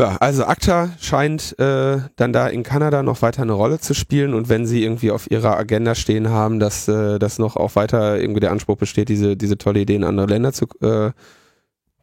Ja, 0.00 0.16
also 0.16 0.44
ACTA 0.44 0.90
scheint 0.98 1.56
äh, 1.60 1.98
dann 2.16 2.32
da 2.32 2.48
in 2.48 2.64
Kanada 2.64 3.02
noch 3.04 3.22
weiter 3.22 3.42
eine 3.42 3.52
Rolle 3.52 3.78
zu 3.78 3.94
spielen 3.94 4.34
und 4.34 4.48
wenn 4.48 4.66
sie 4.66 4.82
irgendwie 4.82 5.12
auf 5.12 5.30
ihrer 5.30 5.56
Agenda 5.56 5.94
stehen 5.94 6.30
haben, 6.30 6.58
dass 6.58 6.88
äh, 6.88 7.20
das 7.20 7.38
noch 7.38 7.54
auch 7.54 7.76
weiter 7.76 8.18
irgendwie 8.18 8.40
der 8.40 8.50
Anspruch 8.50 8.76
besteht, 8.76 9.08
diese, 9.08 9.36
diese 9.36 9.56
tolle 9.56 9.80
Idee 9.80 9.94
in 9.94 10.04
andere 10.04 10.26
Länder 10.26 10.52
zu 10.52 10.66
äh, 10.80 11.12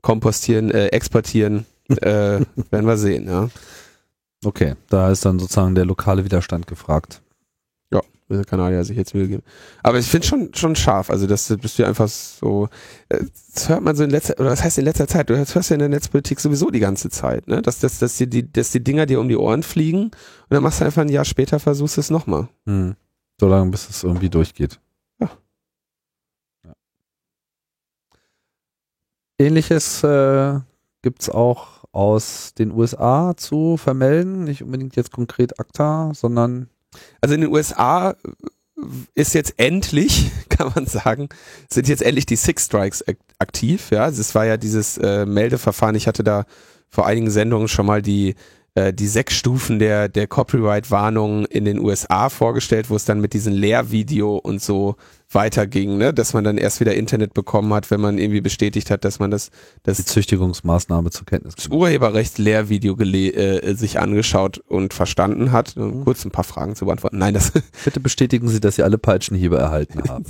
kompostieren, 0.02 0.72
äh, 0.72 0.88
exportieren, 0.88 1.66
äh, 1.90 2.40
werden 2.72 2.86
wir 2.86 2.98
sehen, 2.98 3.28
ja. 3.28 3.50
Okay, 4.44 4.76
da 4.90 5.12
ist 5.12 5.24
dann 5.24 5.38
sozusagen 5.38 5.76
der 5.76 5.86
lokale 5.86 6.26
Widerstand 6.26 6.66
gefragt. 6.66 7.22
Ja, 7.92 8.02
will 8.28 8.38
der 8.38 8.46
Kanadier 8.46 8.84
sich 8.84 8.98
jetzt 8.98 9.14
Mühe 9.14 9.28
geben. 9.28 9.44
Aber 9.84 10.00
ich 10.00 10.08
finde 10.08 10.26
schon 10.26 10.54
schon 10.56 10.76
scharf, 10.76 11.12
also 11.12 11.28
das 11.28 11.56
bist 11.62 11.78
du 11.78 11.86
einfach 11.86 12.08
so, 12.08 12.68
äh, 13.10 13.24
das 13.54 13.70
hört 13.70 13.84
man 13.84 13.96
so 13.96 14.04
in 14.04 14.10
letzter, 14.10 14.40
oder 14.40 14.50
was 14.50 14.64
heißt 14.64 14.80
in 14.80 14.86
letzter 14.86 15.08
Zeit, 15.08 15.30
du 15.30 15.38
hörst 15.38 15.54
ja 15.54 15.74
in 15.76 15.80
der 15.80 15.90
Netzpolitik 15.90 16.40
sowieso 16.40 16.72
die 16.72 16.80
ganze 16.80 17.10
Zeit, 17.12 17.48
ne? 17.48 17.62
Dass, 17.62 17.80
dass, 17.80 18.00
dass, 18.00 18.18
die, 18.18 18.52
dass 18.52 18.72
die 18.72 18.84
Dinger 18.84 19.06
dir 19.06 19.20
um 19.20 19.30
die 19.30 19.38
Ohren 19.38 19.62
fliegen 19.62 20.06
und 20.06 20.12
dann 20.50 20.64
machst 20.64 20.82
du 20.82 20.86
einfach 20.86 21.04
ein 21.04 21.10
Jahr 21.10 21.26
später, 21.26 21.60
versuchst 21.60 22.00
es 22.00 22.10
nochmal. 22.10 22.48
Hm. 22.66 22.96
Solange 23.40 23.72
bis 23.72 23.90
es 23.90 24.04
irgendwie 24.04 24.30
durchgeht. 24.30 24.80
Ja. 25.20 25.30
ja. 26.64 26.74
Ähnliches 29.42 30.04
äh, 30.04 30.60
gibt 31.02 31.22
es 31.24 31.30
auch 31.30 31.84
aus 31.92 32.54
den 32.58 32.72
USA 32.72 33.34
zu 33.36 33.76
vermelden, 33.78 34.44
nicht 34.46 34.64
unbedingt 34.64 34.96
jetzt 34.96 35.12
konkret 35.12 35.60
ACTA, 35.60 36.12
sondern 36.14 36.70
Also 37.20 37.36
in 37.36 37.42
den 37.42 37.52
USA 37.52 38.16
ist 39.14 39.34
jetzt 39.34 39.56
endlich, 39.58 40.32
kann 40.50 40.72
man 40.74 40.86
sagen, 40.86 41.30
sind 41.70 41.88
jetzt 41.88 42.02
endlich 42.02 42.26
die 42.26 42.36
Six 42.38 42.66
Strikes 42.66 43.06
ak- 43.08 43.18
aktiv. 43.40 43.90
Ja, 43.92 44.08
es 44.08 44.34
war 44.36 44.46
ja 44.46 44.58
dieses 44.58 44.98
äh, 44.98 45.26
Meldeverfahren. 45.26 45.96
Ich 45.96 46.08
hatte 46.08 46.24
da 46.24 46.46
vor 46.90 47.06
einigen 47.08 47.30
Sendungen 47.30 47.68
schon 47.68 47.86
mal 47.86 48.02
die 48.02 48.36
äh, 48.76 48.94
die 48.94 49.08
sechs 49.08 49.34
Stufen 49.36 49.80
der 49.80 50.08
der 50.10 50.28
Copyright-Warnung 50.28 51.46
in 51.46 51.66
den 51.66 51.80
USA 51.80 52.30
vorgestellt, 52.30 52.90
wo 52.90 52.96
es 52.96 53.06
dann 53.06 53.20
mit 53.22 53.34
diesem 53.34 53.54
Lehrvideo 53.54 54.38
und 54.38 54.62
so 54.62 54.96
weiterging, 55.34 55.98
ne, 55.98 56.14
dass 56.14 56.34
man 56.34 56.44
dann 56.44 56.58
erst 56.58 56.80
wieder 56.80 56.94
Internet 56.96 57.34
bekommen 57.34 57.74
hat, 57.74 57.90
wenn 57.92 58.02
man 58.02 58.18
irgendwie 58.18 58.42
bestätigt 58.42 58.92
hat, 58.92 59.06
dass 59.06 59.20
man 59.20 59.32
das 59.32 59.50
die 59.50 59.54
das 59.84 60.06
Züchtigungsmaßnahme 60.06 61.10
zur 61.10 61.26
Kenntnis 61.26 61.56
das 61.56 61.66
genommen. 61.66 61.82
Urheberrecht 61.82 62.38
Lehrvideo 62.38 62.94
gele- 62.96 63.34
äh, 63.34 63.74
sich 63.76 64.00
angeschaut 64.00 64.60
und 64.60 64.94
verstanden 64.94 65.52
hat. 65.52 65.76
Kurz 66.04 66.26
ein 66.26 66.32
paar 66.32 66.44
Fragen 66.44 66.76
zu 66.76 66.86
beantworten. 66.86 67.18
Nein, 67.18 67.34
das 67.34 67.52
Bitte 67.86 68.00
bestätigen 68.00 68.48
Sie, 68.48 68.60
dass 68.60 68.76
Sie 68.76 68.84
alle 68.84 68.98
Peitschenhiebe 68.98 69.58
erhalten 69.58 70.04
haben. 70.10 70.26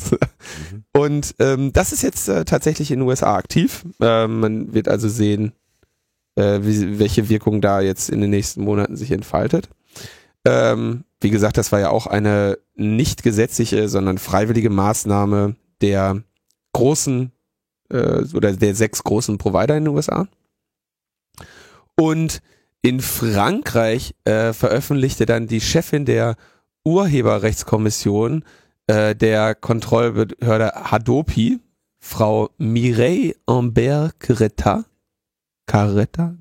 Mhm. 0.72 0.84
Und 0.94 1.36
ähm, 1.40 1.74
das 1.74 1.92
ist 1.92 2.04
jetzt 2.04 2.28
äh, 2.30 2.46
tatsächlich 2.46 2.92
in 2.92 3.00
den 3.00 3.08
USA 3.08 3.36
aktiv. 3.36 3.86
Ähm, 4.00 4.40
man 4.40 4.74
wird 4.74 4.88
also 4.88 5.10
sehen, 5.10 5.54
äh, 6.36 6.60
wie, 6.62 7.00
welche 7.00 7.30
Wirkung 7.30 7.62
da 7.62 7.82
jetzt 7.82 8.10
in 8.10 8.22
den 8.22 8.30
nächsten 8.30 8.64
Monaten 8.64 8.96
sich 8.96 9.12
entfaltet. 9.12 9.70
Ähm, 10.46 11.04
wie 11.22 11.30
gesagt, 11.30 11.58
das 11.58 11.72
war 11.72 11.80
ja 11.80 11.90
auch 11.90 12.08
eine 12.08 12.58
nicht 12.76 13.24
gesetzliche, 13.24 13.88
sondern 13.90 14.18
freiwillige 14.18 14.70
Maßnahme 14.70 15.56
der 15.82 16.22
großen 16.74 17.32
äh, 17.90 18.24
oder 18.34 18.54
der 18.54 18.76
sechs 18.76 19.04
großen 19.04 19.38
Provider 19.38 19.78
in 19.78 19.86
den 19.86 19.94
USA. 19.96 20.28
Und 22.00 22.42
in 22.82 23.00
Frankreich 23.00 24.16
äh, 24.26 24.54
veröffentlichte 24.54 25.26
dann 25.26 25.48
die 25.48 25.62
Chefin 25.62 26.06
der 26.06 26.36
Urheberrechtskommission 26.86 28.44
äh, 28.88 29.16
der 29.16 29.54
Kontrollbehörde 29.56 30.72
Hadopi, 30.90 31.60
Frau 32.00 32.50
Mireille 32.58 33.36
Ambert 33.46 34.20
Caretta, 34.20 34.86
Caretta, 35.68 36.36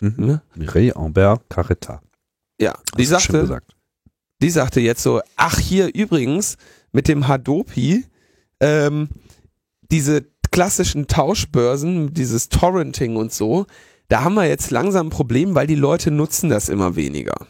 Mhm. 0.00 0.14
ne? 0.16 0.42
Mireille 0.54 0.96
Ambert 0.96 1.42
Carretta. 1.50 2.00
ja, 2.60 2.74
die 2.96 3.04
sagte, 3.04 3.40
gesagt. 3.42 3.74
Die 4.40 4.50
sagte 4.50 4.80
jetzt 4.80 5.02
so, 5.02 5.20
ach 5.36 5.58
hier 5.58 5.94
übrigens 5.94 6.56
mit 6.92 7.08
dem 7.08 7.28
Hadopi, 7.28 8.04
ähm, 8.60 9.08
diese 9.90 10.26
klassischen 10.50 11.06
Tauschbörsen, 11.06 12.14
dieses 12.14 12.48
Torrenting 12.48 13.16
und 13.16 13.32
so, 13.32 13.66
da 14.08 14.24
haben 14.24 14.34
wir 14.34 14.46
jetzt 14.46 14.70
langsam 14.70 15.08
ein 15.08 15.10
Problem, 15.10 15.54
weil 15.54 15.66
die 15.66 15.74
Leute 15.74 16.10
nutzen 16.10 16.48
das 16.48 16.68
immer 16.68 16.96
weniger. 16.96 17.46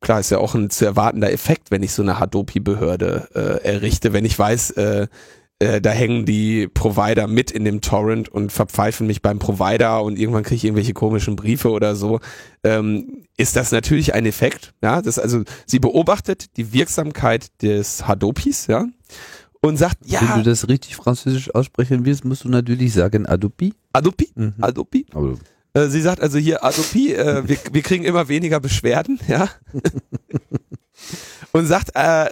Klar, 0.00 0.20
ist 0.20 0.30
ja 0.30 0.38
auch 0.38 0.54
ein 0.54 0.70
zu 0.70 0.86
erwartender 0.86 1.30
Effekt, 1.30 1.70
wenn 1.70 1.82
ich 1.82 1.92
so 1.92 2.02
eine 2.02 2.18
Hadopi-Behörde 2.18 3.28
äh, 3.34 3.64
errichte, 3.64 4.12
wenn 4.12 4.24
ich 4.24 4.38
weiß, 4.38 4.70
äh, 4.72 5.08
äh, 5.60 5.80
da 5.80 5.90
hängen 5.90 6.24
die 6.24 6.66
Provider 6.68 7.26
mit 7.28 7.50
in 7.50 7.64
dem 7.64 7.80
Torrent 7.80 8.28
und 8.28 8.50
verpfeifen 8.50 9.06
mich 9.06 9.22
beim 9.22 9.38
Provider 9.38 10.02
und 10.02 10.18
irgendwann 10.18 10.42
kriege 10.42 10.56
ich 10.56 10.64
irgendwelche 10.64 10.94
komischen 10.94 11.36
Briefe 11.36 11.70
oder 11.70 11.94
so, 11.94 12.18
ähm, 12.64 13.24
ist 13.36 13.56
das 13.56 13.70
natürlich 13.70 14.12
ein 14.14 14.26
Effekt. 14.26 14.74
Ja, 14.82 15.00
das 15.02 15.18
also, 15.18 15.42
sie 15.66 15.78
beobachtet 15.78 16.56
die 16.56 16.72
Wirksamkeit 16.72 17.62
des 17.62 18.06
Hadopis, 18.08 18.66
ja, 18.66 18.86
und 19.62 19.76
sagt, 19.76 19.98
Wenn 20.02 20.12
ja, 20.12 20.36
du 20.38 20.42
das 20.42 20.68
richtig 20.68 20.96
französisch 20.96 21.54
aussprechen 21.54 22.04
willst, 22.06 22.24
musst 22.24 22.44
du 22.44 22.48
natürlich 22.48 22.94
sagen 22.94 23.26
Adopi. 23.26 23.74
Adopi, 23.92 24.30
Mhm. 24.34 24.54
Adopi. 24.60 25.06
Aber 25.12 25.34
Äh, 25.74 25.86
sie 25.88 26.00
sagt 26.00 26.20
also 26.20 26.38
hier, 26.38 26.64
Adopi, 26.64 27.12
äh, 27.14 27.46
wir, 27.46 27.58
wir 27.70 27.82
kriegen 27.82 28.04
immer 28.04 28.28
weniger 28.28 28.58
Beschwerden, 28.58 29.20
ja. 29.28 29.48
Und 31.52 31.66
sagt, 31.66 31.90
äh, 31.94 32.28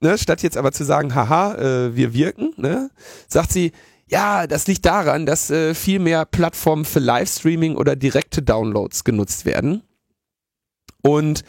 ne, 0.00 0.18
statt 0.18 0.42
jetzt 0.42 0.56
aber 0.56 0.72
zu 0.72 0.84
sagen, 0.84 1.14
haha, 1.14 1.54
äh, 1.54 1.96
wir 1.96 2.12
wirken, 2.14 2.52
ne, 2.56 2.90
sagt 3.28 3.52
sie, 3.52 3.72
ja, 4.08 4.46
das 4.46 4.66
liegt 4.66 4.86
daran, 4.86 5.26
dass 5.26 5.50
äh, 5.50 5.74
viel 5.74 5.98
mehr 5.98 6.24
Plattformen 6.24 6.84
für 6.84 7.00
Livestreaming 7.00 7.76
oder 7.76 7.96
direkte 7.96 8.42
Downloads 8.42 9.04
genutzt 9.04 9.44
werden. 9.44 9.82
Und 11.02 11.42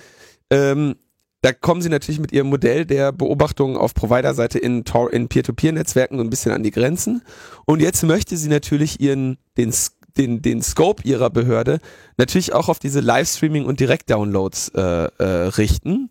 ähm, 0.49 0.95
da 1.41 1.53
kommen 1.53 1.81
sie 1.81 1.89
natürlich 1.89 2.19
mit 2.19 2.31
ihrem 2.31 2.47
Modell 2.47 2.85
der 2.85 3.11
Beobachtung 3.11 3.77
auf 3.77 3.93
Provider-Seite 3.93 4.57
in, 4.57 4.83
in 5.11 5.27
Peer-to-Peer-Netzwerken 5.27 6.17
so 6.17 6.23
ein 6.23 6.29
bisschen 6.31 6.51
an 6.51 6.63
die 6.63 6.71
Grenzen. 6.71 7.21
Und 7.65 7.81
jetzt 7.81 8.03
möchte 8.03 8.35
sie 8.37 8.49
natürlich 8.49 8.99
ihren, 8.99 9.37
den, 9.55 9.71
den, 10.17 10.41
den 10.41 10.63
Scope 10.63 11.03
ihrer 11.03 11.29
Behörde 11.29 11.79
natürlich 12.17 12.53
auch 12.53 12.69
auf 12.69 12.79
diese 12.79 13.01
Livestreaming 13.01 13.65
und 13.65 13.79
Direkt-Downloads 13.79 14.69
äh, 14.69 14.81
äh, 14.81 15.23
richten. 15.49 16.09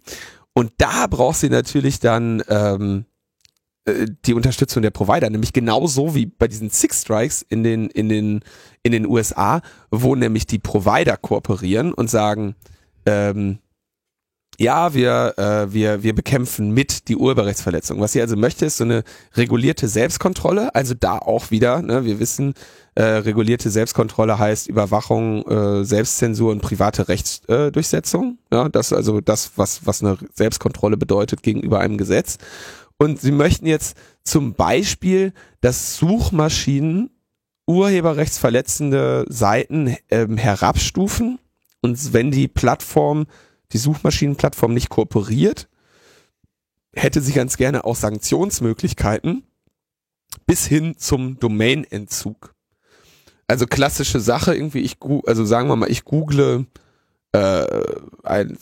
Und 0.56 0.72
da 0.78 1.06
braucht 1.06 1.36
sie 1.36 1.50
natürlich 1.50 2.00
dann 2.00 2.42
ähm, 2.48 3.04
äh, 3.84 4.06
die 4.24 4.32
Unterstützung 4.32 4.80
der 4.82 4.90
Provider, 4.90 5.28
nämlich 5.28 5.52
genauso 5.52 6.14
wie 6.14 6.24
bei 6.24 6.48
diesen 6.48 6.70
Six 6.70 7.02
Strikes 7.02 7.42
in 7.42 7.62
den, 7.62 7.90
in 7.90 8.08
den, 8.08 8.40
in 8.82 8.92
den 8.92 9.06
USA, 9.06 9.60
wo 9.90 10.14
nämlich 10.14 10.46
die 10.46 10.58
Provider 10.58 11.18
kooperieren 11.18 11.92
und 11.92 12.08
sagen, 12.08 12.54
ähm, 13.04 13.58
ja, 14.58 14.94
wir, 14.94 15.34
äh, 15.36 15.72
wir, 15.72 16.02
wir 16.02 16.14
bekämpfen 16.14 16.72
mit 16.72 17.08
die 17.08 17.16
Urheberrechtsverletzung. 17.16 18.00
Was 18.00 18.12
sie 18.12 18.20
also 18.20 18.36
möchte, 18.36 18.66
ist 18.66 18.78
so 18.78 18.84
eine 18.84 19.04
regulierte 19.34 19.88
Selbstkontrolle. 19.88 20.74
Also 20.74 20.94
da 20.94 21.18
auch 21.18 21.50
wieder, 21.50 21.82
ne, 21.82 22.04
wir 22.04 22.20
wissen, 22.20 22.54
äh, 22.94 23.02
regulierte 23.02 23.70
Selbstkontrolle 23.70 24.38
heißt 24.38 24.68
Überwachung, 24.68 25.46
äh, 25.46 25.84
Selbstzensur 25.84 26.52
und 26.52 26.62
private 26.62 27.08
Rechtsdurchsetzung. 27.08 28.38
Ja, 28.52 28.68
das 28.68 28.92
ist 28.92 28.96
also 28.96 29.20
das, 29.20 29.52
was, 29.56 29.86
was 29.86 30.02
eine 30.02 30.16
Selbstkontrolle 30.34 30.96
bedeutet 30.96 31.42
gegenüber 31.42 31.80
einem 31.80 31.98
Gesetz. 31.98 32.38
Und 32.98 33.20
sie 33.20 33.32
möchten 33.32 33.66
jetzt 33.66 33.96
zum 34.24 34.54
Beispiel, 34.54 35.34
dass 35.60 35.96
Suchmaschinen 35.96 37.10
urheberrechtsverletzende 37.66 39.26
Seiten 39.28 39.96
ähm, 40.10 40.38
herabstufen 40.38 41.38
und 41.86 42.12
wenn 42.12 42.30
die 42.30 42.48
Plattform, 42.48 43.26
die 43.72 43.78
Suchmaschinenplattform 43.78 44.74
nicht 44.74 44.88
kooperiert, 44.88 45.68
hätte 46.94 47.20
sie 47.20 47.32
ganz 47.32 47.56
gerne 47.56 47.84
auch 47.84 47.96
Sanktionsmöglichkeiten 47.96 49.44
bis 50.46 50.66
hin 50.66 50.96
zum 50.98 51.38
Domainentzug. 51.38 52.54
Also 53.48 53.66
klassische 53.66 54.20
Sache 54.20 54.54
irgendwie, 54.54 54.80
ich 54.80 54.96
also 55.26 55.44
sagen 55.44 55.68
wir 55.68 55.76
mal, 55.76 55.90
ich 55.90 56.04
google 56.04 56.66
äh, 57.32 57.84
ein 58.24 58.56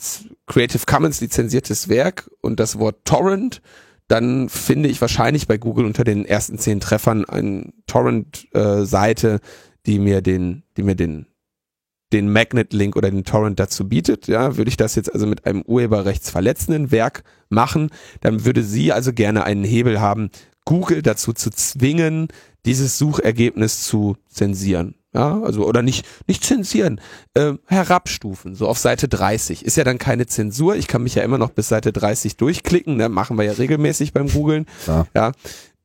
Creative 0.45 0.85
Commons 0.85 1.21
lizenziertes 1.21 1.89
Werk 1.89 2.29
und 2.41 2.59
das 2.59 2.77
Wort 2.77 3.05
Torrent, 3.05 3.61
dann 4.07 4.49
finde 4.49 4.89
ich 4.89 5.01
wahrscheinlich 5.01 5.47
bei 5.47 5.57
Google 5.57 5.85
unter 5.85 6.03
den 6.03 6.25
ersten 6.25 6.59
zehn 6.59 6.79
Treffern 6.79 7.25
eine 7.25 7.73
Torrent-Seite, 7.87 9.39
die 9.87 9.97
mir 9.97 10.21
den, 10.21 10.63
die 10.77 10.83
mir 10.83 10.95
den 10.95 11.25
den 12.15 12.31
Magnet-Link 12.31 12.95
oder 12.95 13.11
den 13.11 13.25
Torrent 13.25 13.59
dazu 13.59 13.87
bietet, 13.89 14.27
ja, 14.27 14.55
würde 14.55 14.69
ich 14.69 14.77
das 14.77 14.95
jetzt 14.95 15.13
also 15.13 15.27
mit 15.27 15.45
einem 15.45 15.61
urheberrechtsverletzenden 15.63 16.91
Werk 16.91 17.23
machen, 17.49 17.89
dann 18.21 18.45
würde 18.45 18.63
sie 18.63 18.93
also 18.93 19.11
gerne 19.11 19.43
einen 19.43 19.65
Hebel 19.65 19.99
haben, 19.99 20.29
Google 20.63 21.01
dazu 21.01 21.33
zu 21.33 21.51
zwingen, 21.51 22.29
dieses 22.65 22.97
Suchergebnis 22.97 23.83
zu 23.83 24.15
zensieren. 24.29 24.95
Ja, 25.13 25.41
also, 25.41 25.65
oder 25.65 25.81
nicht, 25.81 26.05
nicht 26.27 26.43
zensieren, 26.43 26.99
äh, 27.35 27.53
herabstufen, 27.67 28.55
so 28.55 28.67
auf 28.67 28.79
Seite 28.79 29.07
30. 29.07 29.63
Ist 29.63 29.77
ja 29.77 29.85
dann 29.85 29.97
keine 29.97 30.25
Zensur. 30.25 30.75
Ich 30.75 30.87
kann 30.87 31.03
mich 31.03 31.15
ja 31.15 31.23
immer 31.23 31.37
noch 31.37 31.51
bis 31.51 31.69
Seite 31.69 31.93
30 31.93 32.35
durchklicken, 32.35 32.97
ne? 32.97 33.07
machen 33.07 33.37
wir 33.37 33.45
ja 33.45 33.53
regelmäßig 33.53 34.11
beim 34.11 34.27
Googlen. 34.27 34.65
Klar. 34.83 35.07
Ja. 35.15 35.31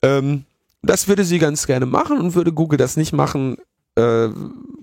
Ähm, 0.03 0.45
das 0.83 1.07
würde 1.07 1.24
sie 1.24 1.39
ganz 1.39 1.66
gerne 1.66 1.87
machen 1.87 2.18
und 2.18 2.35
würde 2.35 2.53
Google 2.53 2.78
das 2.78 2.97
nicht 2.97 3.12
machen, 3.12 3.57
äh, 3.97 4.28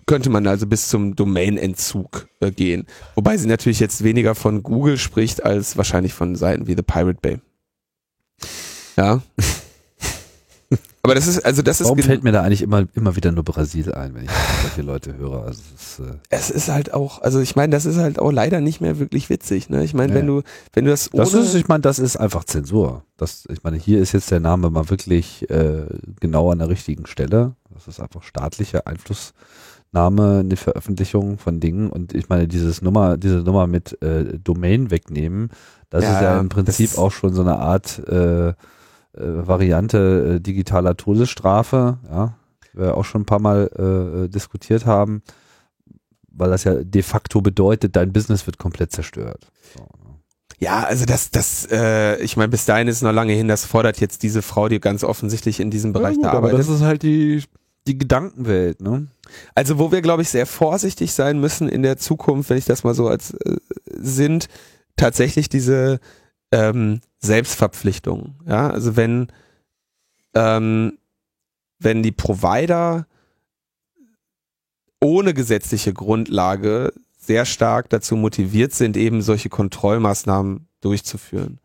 könnte 0.06 0.30
man 0.30 0.48
also 0.48 0.68
bis 0.68 0.88
zum 0.90 1.16
Domainentzug 1.16 2.28
äh, 2.40 2.52
gehen. 2.52 2.86
Wobei 3.16 3.38
sie 3.38 3.48
natürlich 3.48 3.80
jetzt 3.80 4.04
weniger 4.04 4.36
von 4.36 4.64
Google 4.64 4.98
spricht, 4.98 5.44
als 5.44 5.78
wahrscheinlich 5.78 6.14
von 6.14 6.36
Seiten 6.36 6.68
wie 6.68 6.76
The 6.76 6.84
Pirate 6.84 7.20
Bay. 7.22 7.40
Ja. 8.96 9.22
Aber 11.08 11.16
das 11.16 11.26
ist, 11.28 11.46
also 11.46 11.62
das 11.62 11.82
Warum 11.84 11.98
ist. 12.00 12.06
fällt 12.06 12.24
mir 12.26 12.34
da 12.34 12.44
eigentlich 12.44 12.62
immer, 12.62 12.86
immer 12.94 13.16
wieder 13.16 13.32
nur 13.32 13.44
Brasil 13.46 13.94
ein, 13.94 14.14
wenn 14.14 14.26
ich 14.26 14.30
solche 14.62 14.82
Leute 14.82 15.16
höre? 15.18 15.44
Also 15.44 15.62
es, 15.76 16.00
ist, 16.00 16.06
äh 16.06 16.14
es 16.30 16.50
ist 16.50 16.68
halt 16.70 16.94
auch, 16.94 17.22
also 17.22 17.40
ich 17.40 17.56
meine, 17.56 17.72
das 17.72 17.86
ist 17.86 17.98
halt 17.98 18.20
auch 18.20 18.32
leider 18.32 18.60
nicht 18.60 18.82
mehr 18.82 19.00
wirklich 19.00 19.30
witzig. 19.30 19.70
Ne? 19.70 19.84
Ich 19.86 19.94
meine, 19.94 20.12
Ja. 20.12 20.20
wenn 20.20 20.28
du, 20.28 20.42
wenn 20.74 20.84
du 20.84 20.92
das 20.92 21.14
ohne, 21.14 21.24
das 21.24 21.34
ist, 21.34 21.54
ich 21.56 21.70
meine, 21.70 21.82
das 21.82 21.98
ist 22.00 22.18
einfach 22.18 22.44
Zensur. 22.44 23.04
Das, 23.16 23.46
ich 23.50 23.64
meine, 23.64 23.78
hier 23.78 24.00
ist 24.02 24.12
jetzt 24.12 24.30
der 24.32 24.42
Name 24.42 24.70
mal 24.70 24.90
wirklich 24.90 25.50
äh, 25.50 25.86
genau 26.20 26.52
an 26.52 26.60
der 26.60 26.68
richtigen 26.68 27.06
Stelle. 27.08 27.54
Das 27.74 27.88
ist 27.88 28.02
einfach 28.02 28.24
staatliche 28.24 28.86
Einflussnahme 28.86 30.42
in 30.42 30.50
die 30.50 30.56
Veröffentlichung 30.58 31.38
von 31.38 31.60
Dingen. 31.60 31.90
Und 31.90 32.14
ich 32.14 32.30
meine, 32.30 32.48
dieses 32.48 32.82
Nummer, 32.82 33.18
diese 33.18 33.38
Nummer 33.38 33.68
mit 33.68 34.02
äh, 34.02 34.38
Domain 34.44 34.92
wegnehmen, 34.92 35.50
das 35.90 36.04
Ja, 36.04 36.16
ist 36.16 36.22
ja 36.22 36.40
im 36.40 36.50
Prinzip 36.50 36.98
auch 36.98 37.12
schon 37.12 37.34
so 37.34 37.42
eine 37.42 37.58
Art 37.60 38.00
äh, 38.10 38.54
Variante 39.20 40.36
äh, 40.36 40.40
digitaler 40.40 40.96
Todesstrafe, 40.98 41.98
ja, 42.10 42.36
wir 42.74 42.96
auch 42.98 43.06
schon 43.06 43.22
ein 43.22 43.26
paar 43.26 43.40
Mal 43.42 43.70
äh, 43.78 44.26
äh, 44.26 44.28
diskutiert 44.30 44.86
haben, 44.86 45.22
weil 46.30 46.50
das 46.50 46.64
ja 46.64 46.76
de 46.84 47.02
facto 47.02 47.42
bedeutet, 47.42 47.96
dein 47.96 48.14
Business 48.14 48.46
wird 48.46 48.58
komplett 48.58 48.92
zerstört. 48.92 49.48
So, 49.74 49.82
ne? 49.82 50.16
Ja, 50.60 50.84
also 50.84 51.06
das, 51.06 51.30
das, 51.32 51.68
äh, 51.72 52.20
ich 52.22 52.36
meine, 52.38 52.50
bis 52.50 52.66
dahin 52.66 52.88
ist 52.88 53.02
noch 53.04 53.12
lange 53.12 53.34
hin, 53.34 53.48
das 53.48 53.66
fordert 53.66 54.00
jetzt 54.00 54.24
diese 54.24 54.42
Frau, 54.42 54.70
die 54.70 54.80
ganz 54.80 55.04
offensichtlich 55.04 55.60
in 55.60 55.70
diesem 55.70 55.94
Bereich 55.94 56.12
Ja, 56.12 56.16
gut, 56.16 56.24
da 56.26 56.30
aber 56.30 56.38
arbeitet. 56.38 56.60
das 56.60 56.70
ist 56.70 56.82
halt 56.82 57.04
die, 57.04 57.44
die 57.86 57.98
Gedankenwelt, 57.98 58.82
ne? 58.82 59.08
Also 59.56 59.78
wo 59.78 59.92
wir, 59.92 60.02
glaube 60.02 60.22
ich, 60.22 60.30
sehr 60.30 60.46
vorsichtig 60.46 61.14
sein 61.14 61.40
müssen 61.40 61.70
in 61.70 61.84
der 61.84 61.98
Zukunft, 61.98 62.50
wenn 62.50 62.58
ich 62.58 62.66
das 62.66 62.84
mal 62.84 62.96
so 62.96 63.08
als 63.08 63.34
äh, 63.34 63.58
sind, 64.00 64.48
tatsächlich 64.96 65.50
diese 65.50 66.00
ähm, 66.52 67.02
Selbstverpflichtungen. 67.20 68.40
Ja, 68.46 68.70
also 68.70 68.96
wenn 68.96 69.28
ähm, 70.34 70.98
wenn 71.80 72.04
die 72.04 72.12
Provider 72.12 73.08
ohne 75.00 75.34
gesetzliche 75.34 75.94
Grundlage 75.94 76.94
sehr 77.18 77.46
stark 77.46 77.90
dazu 77.90 78.16
motiviert 78.16 78.74
sind, 78.74 78.98
eben 78.98 79.22
solche 79.22 79.50
Kontrollmaßnahmen 79.50 80.68
durchzuführen. 80.82 81.60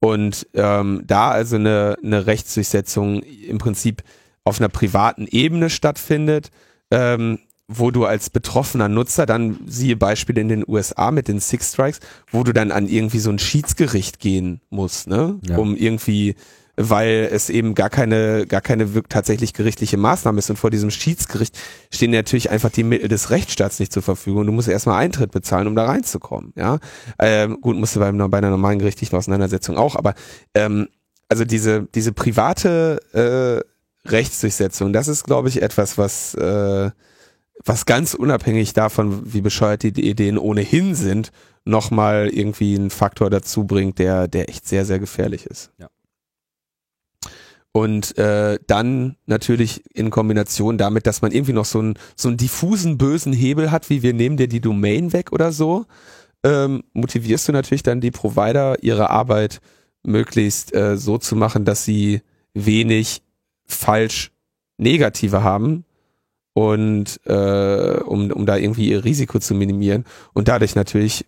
Und 0.00 0.46
ähm, 0.54 1.02
da 1.06 1.30
also 1.30 1.56
eine, 1.56 1.96
eine 2.02 2.26
Rechtsdurchsetzung 2.26 3.22
im 3.22 3.58
Prinzip 3.58 4.02
auf 4.44 4.60
einer 4.60 4.68
privaten 4.68 5.26
Ebene 5.26 5.70
stattfindet, 5.70 6.50
ähm, 6.90 7.40
wo 7.68 7.90
du 7.90 8.04
als 8.04 8.30
betroffener 8.30 8.88
Nutzer 8.88 9.26
dann, 9.26 9.58
siehe 9.66 9.96
Beispiele 9.96 10.40
in 10.40 10.48
den 10.48 10.64
USA 10.66 11.10
mit 11.10 11.28
den 11.28 11.40
Six 11.40 11.72
Strikes, 11.72 12.00
wo 12.30 12.44
du 12.44 12.52
dann 12.52 12.70
an 12.70 12.86
irgendwie 12.88 13.18
so 13.18 13.30
ein 13.30 13.38
Schiedsgericht 13.38 14.20
gehen 14.20 14.60
musst, 14.70 15.08
ne? 15.08 15.38
Ja. 15.48 15.58
Um 15.58 15.74
irgendwie, 15.74 16.36
weil 16.76 17.28
es 17.32 17.50
eben 17.50 17.74
gar 17.74 17.90
keine, 17.90 18.46
gar 18.46 18.60
keine 18.60 19.02
tatsächlich 19.08 19.52
gerichtliche 19.52 19.96
Maßnahme 19.96 20.38
ist 20.38 20.48
und 20.48 20.56
vor 20.56 20.70
diesem 20.70 20.90
Schiedsgericht 20.90 21.58
stehen 21.90 22.12
natürlich 22.12 22.50
einfach 22.50 22.70
die 22.70 22.84
Mittel 22.84 23.08
des 23.08 23.30
Rechtsstaats 23.30 23.80
nicht 23.80 23.92
zur 23.92 24.02
Verfügung. 24.02 24.46
Du 24.46 24.52
musst 24.52 24.68
erstmal 24.68 25.02
Eintritt 25.02 25.32
bezahlen, 25.32 25.66
um 25.66 25.74
da 25.74 25.86
reinzukommen, 25.86 26.52
ja? 26.54 26.78
Ähm, 27.18 27.60
gut, 27.60 27.76
musst 27.76 27.96
du 27.96 28.00
beim, 28.00 28.16
bei 28.30 28.38
einer 28.38 28.50
normalen 28.50 28.78
gerichtlichen 28.78 29.18
Auseinandersetzung 29.18 29.76
auch, 29.76 29.96
aber 29.96 30.14
ähm, 30.54 30.86
also 31.28 31.44
diese, 31.44 31.88
diese 31.96 32.12
private 32.12 33.00
äh, 33.12 34.08
Rechtsdurchsetzung, 34.08 34.92
das 34.92 35.08
ist, 35.08 35.24
glaube 35.24 35.48
ich, 35.48 35.62
etwas, 35.62 35.98
was, 35.98 36.34
äh, 36.34 36.90
was 37.64 37.86
ganz 37.86 38.14
unabhängig 38.14 38.72
davon, 38.72 39.32
wie 39.32 39.40
bescheuert 39.40 39.82
die 39.82 40.08
Ideen 40.08 40.38
ohnehin 40.38 40.94
sind, 40.94 41.32
nochmal 41.64 42.28
irgendwie 42.28 42.76
einen 42.76 42.90
Faktor 42.90 43.30
dazu 43.30 43.64
bringt, 43.64 43.98
der, 43.98 44.28
der 44.28 44.48
echt 44.48 44.68
sehr, 44.68 44.84
sehr 44.84 44.98
gefährlich 44.98 45.46
ist. 45.46 45.70
Ja. 45.78 45.88
Und 47.72 48.16
äh, 48.16 48.58
dann 48.66 49.16
natürlich 49.26 49.84
in 49.94 50.10
Kombination 50.10 50.78
damit, 50.78 51.06
dass 51.06 51.20
man 51.20 51.32
irgendwie 51.32 51.52
noch 51.52 51.66
so 51.66 51.78
einen, 51.80 51.98
so 52.14 52.28
einen 52.28 52.38
diffusen, 52.38 52.96
bösen 52.96 53.32
Hebel 53.32 53.70
hat, 53.70 53.90
wie 53.90 54.02
wir 54.02 54.14
nehmen 54.14 54.36
dir 54.36 54.48
die 54.48 54.62
Domain 54.62 55.12
weg 55.12 55.32
oder 55.32 55.52
so, 55.52 55.84
ähm, 56.42 56.84
motivierst 56.92 57.48
du 57.48 57.52
natürlich 57.52 57.82
dann 57.82 58.00
die 58.00 58.10
Provider, 58.10 58.82
ihre 58.82 59.10
Arbeit 59.10 59.60
möglichst 60.02 60.74
äh, 60.74 60.96
so 60.96 61.18
zu 61.18 61.36
machen, 61.36 61.64
dass 61.64 61.84
sie 61.84 62.22
wenig 62.54 63.22
falsch 63.66 64.30
Negative 64.78 65.42
haben 65.42 65.85
und 66.56 67.20
äh, 67.26 68.00
um, 68.06 68.30
um 68.30 68.46
da 68.46 68.56
irgendwie 68.56 68.88
ihr 68.88 69.04
Risiko 69.04 69.38
zu 69.38 69.54
minimieren 69.54 70.06
und 70.32 70.48
dadurch 70.48 70.74
natürlich 70.74 71.26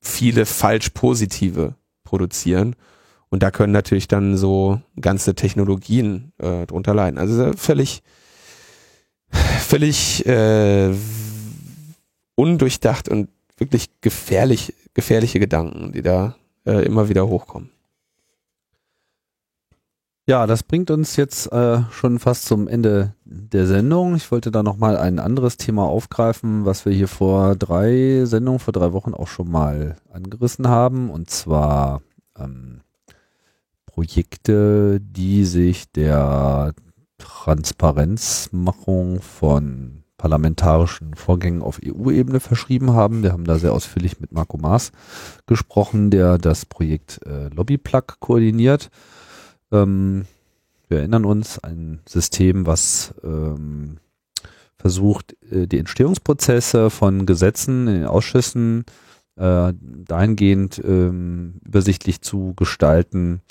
viele 0.00 0.44
falsch 0.44 0.88
Positive 0.90 1.74
produzieren. 2.02 2.74
Und 3.28 3.44
da 3.44 3.52
können 3.52 3.72
natürlich 3.72 4.08
dann 4.08 4.36
so 4.36 4.80
ganze 5.00 5.36
Technologien 5.36 6.32
äh, 6.38 6.66
drunter 6.66 6.94
leiden. 6.94 7.16
Also 7.16 7.52
völlig, 7.52 8.02
völlig 9.30 10.26
äh, 10.26 10.92
undurchdacht 12.34 13.08
und 13.08 13.28
wirklich 13.56 14.00
gefährlich, 14.00 14.74
gefährliche 14.94 15.38
Gedanken, 15.38 15.92
die 15.92 16.02
da 16.02 16.34
äh, 16.66 16.84
immer 16.84 17.08
wieder 17.08 17.28
hochkommen. 17.28 17.70
Ja, 20.30 20.46
das 20.46 20.62
bringt 20.62 20.92
uns 20.92 21.16
jetzt 21.16 21.50
äh, 21.50 21.80
schon 21.90 22.20
fast 22.20 22.44
zum 22.44 22.68
Ende 22.68 23.14
der 23.24 23.66
Sendung. 23.66 24.14
Ich 24.14 24.30
wollte 24.30 24.52
da 24.52 24.62
nochmal 24.62 24.96
ein 24.96 25.18
anderes 25.18 25.56
Thema 25.56 25.86
aufgreifen, 25.86 26.64
was 26.64 26.86
wir 26.86 26.92
hier 26.92 27.08
vor 27.08 27.56
drei 27.56 28.24
Sendungen, 28.26 28.60
vor 28.60 28.72
drei 28.72 28.92
Wochen 28.92 29.12
auch 29.12 29.26
schon 29.26 29.50
mal 29.50 29.96
angerissen 30.12 30.68
haben, 30.68 31.10
und 31.10 31.30
zwar 31.30 32.02
ähm, 32.38 32.82
Projekte, 33.86 35.00
die 35.00 35.44
sich 35.44 35.90
der 35.90 36.74
Transparenzmachung 37.18 39.22
von 39.22 40.04
parlamentarischen 40.16 41.14
Vorgängen 41.14 41.60
auf 41.60 41.80
EU-Ebene 41.84 42.38
verschrieben 42.38 42.92
haben. 42.92 43.24
Wir 43.24 43.32
haben 43.32 43.46
da 43.46 43.58
sehr 43.58 43.72
ausführlich 43.72 44.20
mit 44.20 44.30
Marco 44.30 44.58
Maas 44.58 44.92
gesprochen, 45.46 46.12
der 46.12 46.38
das 46.38 46.66
Projekt 46.66 47.18
äh, 47.26 47.48
Lobbyplug 47.48 48.20
koordiniert. 48.20 48.90
Ähm, 49.72 50.26
wir 50.88 50.98
erinnern 50.98 51.24
uns, 51.24 51.58
ein 51.58 52.00
System, 52.06 52.66
was 52.66 53.14
ähm, 53.22 53.98
versucht, 54.76 55.36
äh, 55.50 55.66
die 55.66 55.78
Entstehungsprozesse 55.78 56.90
von 56.90 57.26
Gesetzen 57.26 57.86
in 57.86 57.94
den 57.94 58.06
Ausschüssen 58.06 58.84
äh, 59.36 59.72
dahingehend 60.06 60.82
ähm, 60.84 61.60
übersichtlich 61.64 62.22
zu 62.22 62.54
gestalten, 62.56 63.42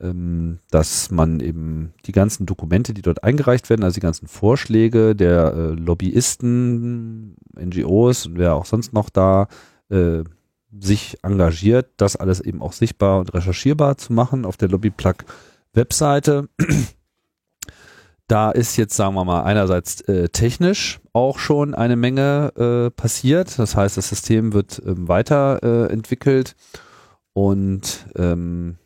ähm, 0.00 0.58
dass 0.70 1.10
man 1.10 1.40
eben 1.40 1.94
die 2.06 2.12
ganzen 2.12 2.46
Dokumente, 2.46 2.94
die 2.94 3.02
dort 3.02 3.22
eingereicht 3.22 3.70
werden, 3.70 3.84
also 3.84 3.94
die 3.94 4.00
ganzen 4.00 4.26
Vorschläge 4.26 5.14
der 5.14 5.54
äh, 5.54 5.70
Lobbyisten, 5.74 7.36
NGOs 7.56 8.26
und 8.26 8.38
wer 8.38 8.54
auch 8.54 8.66
sonst 8.66 8.92
noch 8.92 9.10
da 9.10 9.48
äh, 9.90 10.24
sich 10.80 11.18
engagiert, 11.22 11.90
das 11.96 12.16
alles 12.16 12.40
eben 12.40 12.62
auch 12.62 12.72
sichtbar 12.72 13.20
und 13.20 13.32
recherchierbar 13.34 13.96
zu 13.96 14.12
machen 14.12 14.44
auf 14.44 14.56
der 14.56 14.68
Lobbyplug 14.68 15.24
Webseite. 15.72 16.48
Da 18.26 18.50
ist 18.50 18.78
jetzt, 18.78 18.96
sagen 18.96 19.14
wir 19.14 19.24
mal, 19.24 19.42
einerseits 19.42 20.00
äh, 20.02 20.30
technisch 20.30 21.00
auch 21.12 21.38
schon 21.38 21.74
eine 21.74 21.96
Menge 21.96 22.52
äh, 22.56 22.90
passiert. 22.90 23.58
Das 23.58 23.76
heißt, 23.76 23.98
das 23.98 24.08
System 24.08 24.54
wird 24.54 24.80
ähm, 24.84 25.08
weiterentwickelt 25.08 26.56
äh, 26.56 26.78
und 27.34 28.06
ähm, 28.16 28.78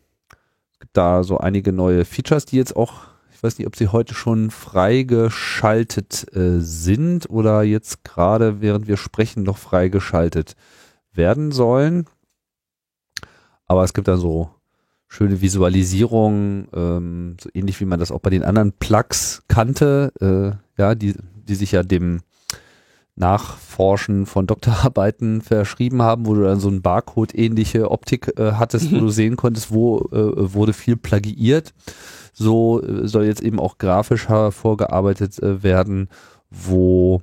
gibt 0.79 0.97
da 0.97 1.23
so 1.23 1.37
einige 1.37 1.71
neue 1.71 2.03
Features, 2.03 2.45
die 2.45 2.57
jetzt 2.57 2.75
auch, 2.75 3.03
ich 3.33 3.41
weiß 3.41 3.57
nicht, 3.57 3.67
ob 3.67 3.77
sie 3.77 3.87
heute 3.87 4.13
schon 4.13 4.51
freigeschaltet 4.51 6.35
äh, 6.35 6.59
sind 6.59 7.29
oder 7.29 7.63
jetzt 7.63 8.03
gerade, 8.03 8.59
während 8.59 8.87
wir 8.87 8.97
sprechen, 8.97 9.43
noch 9.43 9.57
freigeschaltet 9.57 10.55
werden 11.13 11.51
sollen. 11.51 12.05
Aber 13.65 13.83
es 13.83 13.93
gibt 13.93 14.07
da 14.07 14.17
so 14.17 14.49
schöne 15.07 15.41
Visualisierungen, 15.41 16.67
ähm, 16.73 17.37
so 17.41 17.49
ähnlich 17.53 17.79
wie 17.79 17.85
man 17.85 17.99
das 17.99 18.11
auch 18.11 18.19
bei 18.19 18.29
den 18.29 18.43
anderen 18.43 18.73
Plugs 18.73 19.43
kannte, 19.47 20.11
äh, 20.21 20.81
ja, 20.81 20.95
die, 20.95 21.15
die 21.47 21.55
sich 21.55 21.71
ja 21.71 21.83
dem 21.83 22.21
Nachforschen 23.15 24.25
von 24.25 24.47
Doktorarbeiten 24.47 25.41
verschrieben 25.43 26.01
haben, 26.01 26.25
wo 26.25 26.35
du 26.35 26.43
dann 26.43 26.59
so 26.59 26.69
ein 26.69 26.81
Barcode-ähnliche 26.81 27.91
Optik 27.91 28.39
äh, 28.39 28.53
hattest, 28.53 28.91
wo 28.91 28.97
du 28.97 29.09
sehen 29.09 29.35
konntest, 29.35 29.71
wo 29.71 29.99
äh, 30.11 30.53
wurde 30.53 30.73
viel 30.73 30.95
plagiiert. 30.95 31.73
So 32.33 32.81
äh, 32.81 33.07
soll 33.07 33.25
jetzt 33.25 33.41
eben 33.41 33.59
auch 33.59 33.77
grafisch 33.77 34.29
hervorgearbeitet 34.29 35.41
äh, 35.43 35.61
werden, 35.63 36.07
wo 36.49 37.21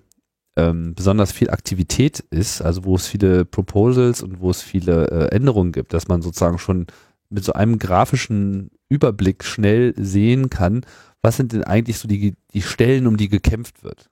ähm, 0.56 0.94
besonders 0.94 1.32
viel 1.32 1.50
Aktivität 1.50 2.20
ist, 2.30 2.62
also 2.62 2.84
wo 2.84 2.96
es 2.96 3.06
viele 3.06 3.44
Proposals 3.44 4.22
und 4.22 4.40
wo 4.40 4.50
es 4.50 4.62
viele 4.62 5.08
äh, 5.10 5.34
Änderungen 5.34 5.72
gibt, 5.72 5.92
dass 5.92 6.08
man 6.08 6.22
sozusagen 6.22 6.58
schon 6.58 6.86
mit 7.28 7.44
so 7.44 7.52
einem 7.52 7.78
grafischen 7.78 8.70
Überblick 8.88 9.44
schnell 9.44 9.94
sehen 9.96 10.48
kann, 10.50 10.82
was 11.22 11.36
sind 11.36 11.52
denn 11.52 11.64
eigentlich 11.64 11.98
so 11.98 12.06
die, 12.08 12.34
die 12.54 12.62
Stellen, 12.62 13.06
um 13.06 13.16
die 13.16 13.28
gekämpft 13.28 13.82
wird? 13.82 14.08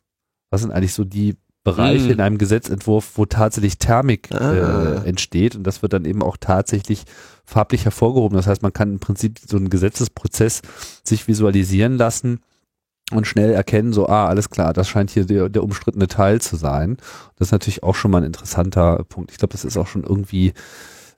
Was 0.51 0.63
sind 0.63 0.73
eigentlich 0.73 0.95
so 0.95 1.05
die 1.05 1.37
Bereiche 1.63 2.05
Mhm. 2.07 2.11
in 2.11 2.21
einem 2.21 2.39
Gesetzentwurf, 2.39 3.13
wo 3.15 3.25
tatsächlich 3.25 3.79
Thermik 3.79 4.31
Ah. 4.33 5.01
äh, 5.03 5.09
entsteht 5.09 5.57
und 5.57 5.65
das 5.65 5.81
wird 5.81 5.95
dann 5.95 6.05
eben 6.05 6.23
auch 6.23 6.37
tatsächlich 6.39 7.05
farblich 7.47 7.85
hervorgehoben. 7.87 8.37
Das 8.37 8.47
heißt, 8.47 8.63
man 8.63 8.73
kann 8.75 8.93
im 8.95 8.99
Prinzip 8.99 9.39
so 9.39 9.57
einen 9.57 9.71
Gesetzesprozess 9.71 10.61
sich 11.05 11.27
visualisieren 11.27 11.97
lassen 11.97 12.41
und 13.17 13.27
schnell 13.27 13.53
erkennen, 13.53 13.93
so, 13.93 14.09
ah, 14.09 14.27
alles 14.27 14.51
klar, 14.51 14.73
das 14.73 14.89
scheint 14.89 15.11
hier 15.11 15.25
der, 15.25 15.49
der 15.49 15.63
umstrittene 15.63 16.09
Teil 16.09 16.41
zu 16.41 16.57
sein. 16.57 16.97
Das 17.37 17.49
ist 17.49 17.53
natürlich 17.53 17.83
auch 17.83 17.95
schon 17.95 18.11
mal 18.11 18.19
ein 18.19 18.25
interessanter 18.25 19.05
Punkt. 19.05 19.31
Ich 19.31 19.39
glaube, 19.39 19.53
das 19.53 19.65
ist 19.65 19.77
auch 19.77 19.87
schon 19.87 20.05
irgendwie 20.05 20.53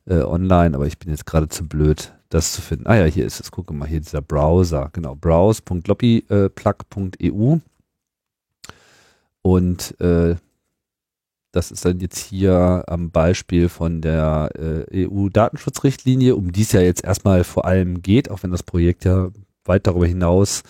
äh, 0.06 0.22
online, 0.22 0.76
aber 0.76 0.86
ich 0.86 0.98
bin 0.98 1.10
jetzt 1.10 1.26
gerade 1.26 1.48
zu 1.48 1.68
blöd, 1.68 2.14
das 2.28 2.52
zu 2.52 2.62
finden. 2.62 2.86
Ah 2.86 2.96
ja, 2.96 3.04
hier 3.04 3.26
ist 3.26 3.40
es. 3.40 3.50
Gucke 3.50 3.74
mal, 3.74 3.88
hier 3.88 4.00
dieser 4.00 4.22
Browser. 4.22 4.90
Genau, 4.92 5.14
browse.lobbyplug.eu. 5.14 7.58
Und 9.42 10.00
äh, 10.00 10.36
das 11.52 11.70
ist 11.70 11.84
dann 11.84 12.00
jetzt 12.00 12.18
hier 12.18 12.84
am 12.86 13.10
Beispiel 13.10 13.68
von 13.68 14.00
der 14.00 14.50
äh, 14.56 15.06
EU-Datenschutzrichtlinie, 15.06 16.34
um 16.36 16.52
die 16.52 16.62
es 16.62 16.72
ja 16.72 16.80
jetzt 16.80 17.04
erstmal 17.04 17.44
vor 17.44 17.64
allem 17.64 18.02
geht, 18.02 18.30
auch 18.30 18.42
wenn 18.42 18.50
das 18.50 18.62
Projekt 18.62 19.04
ja 19.04 19.30
weit 19.64 19.86
darüber 19.86 20.06
hinaus 20.06 20.60
äh, 20.60 20.64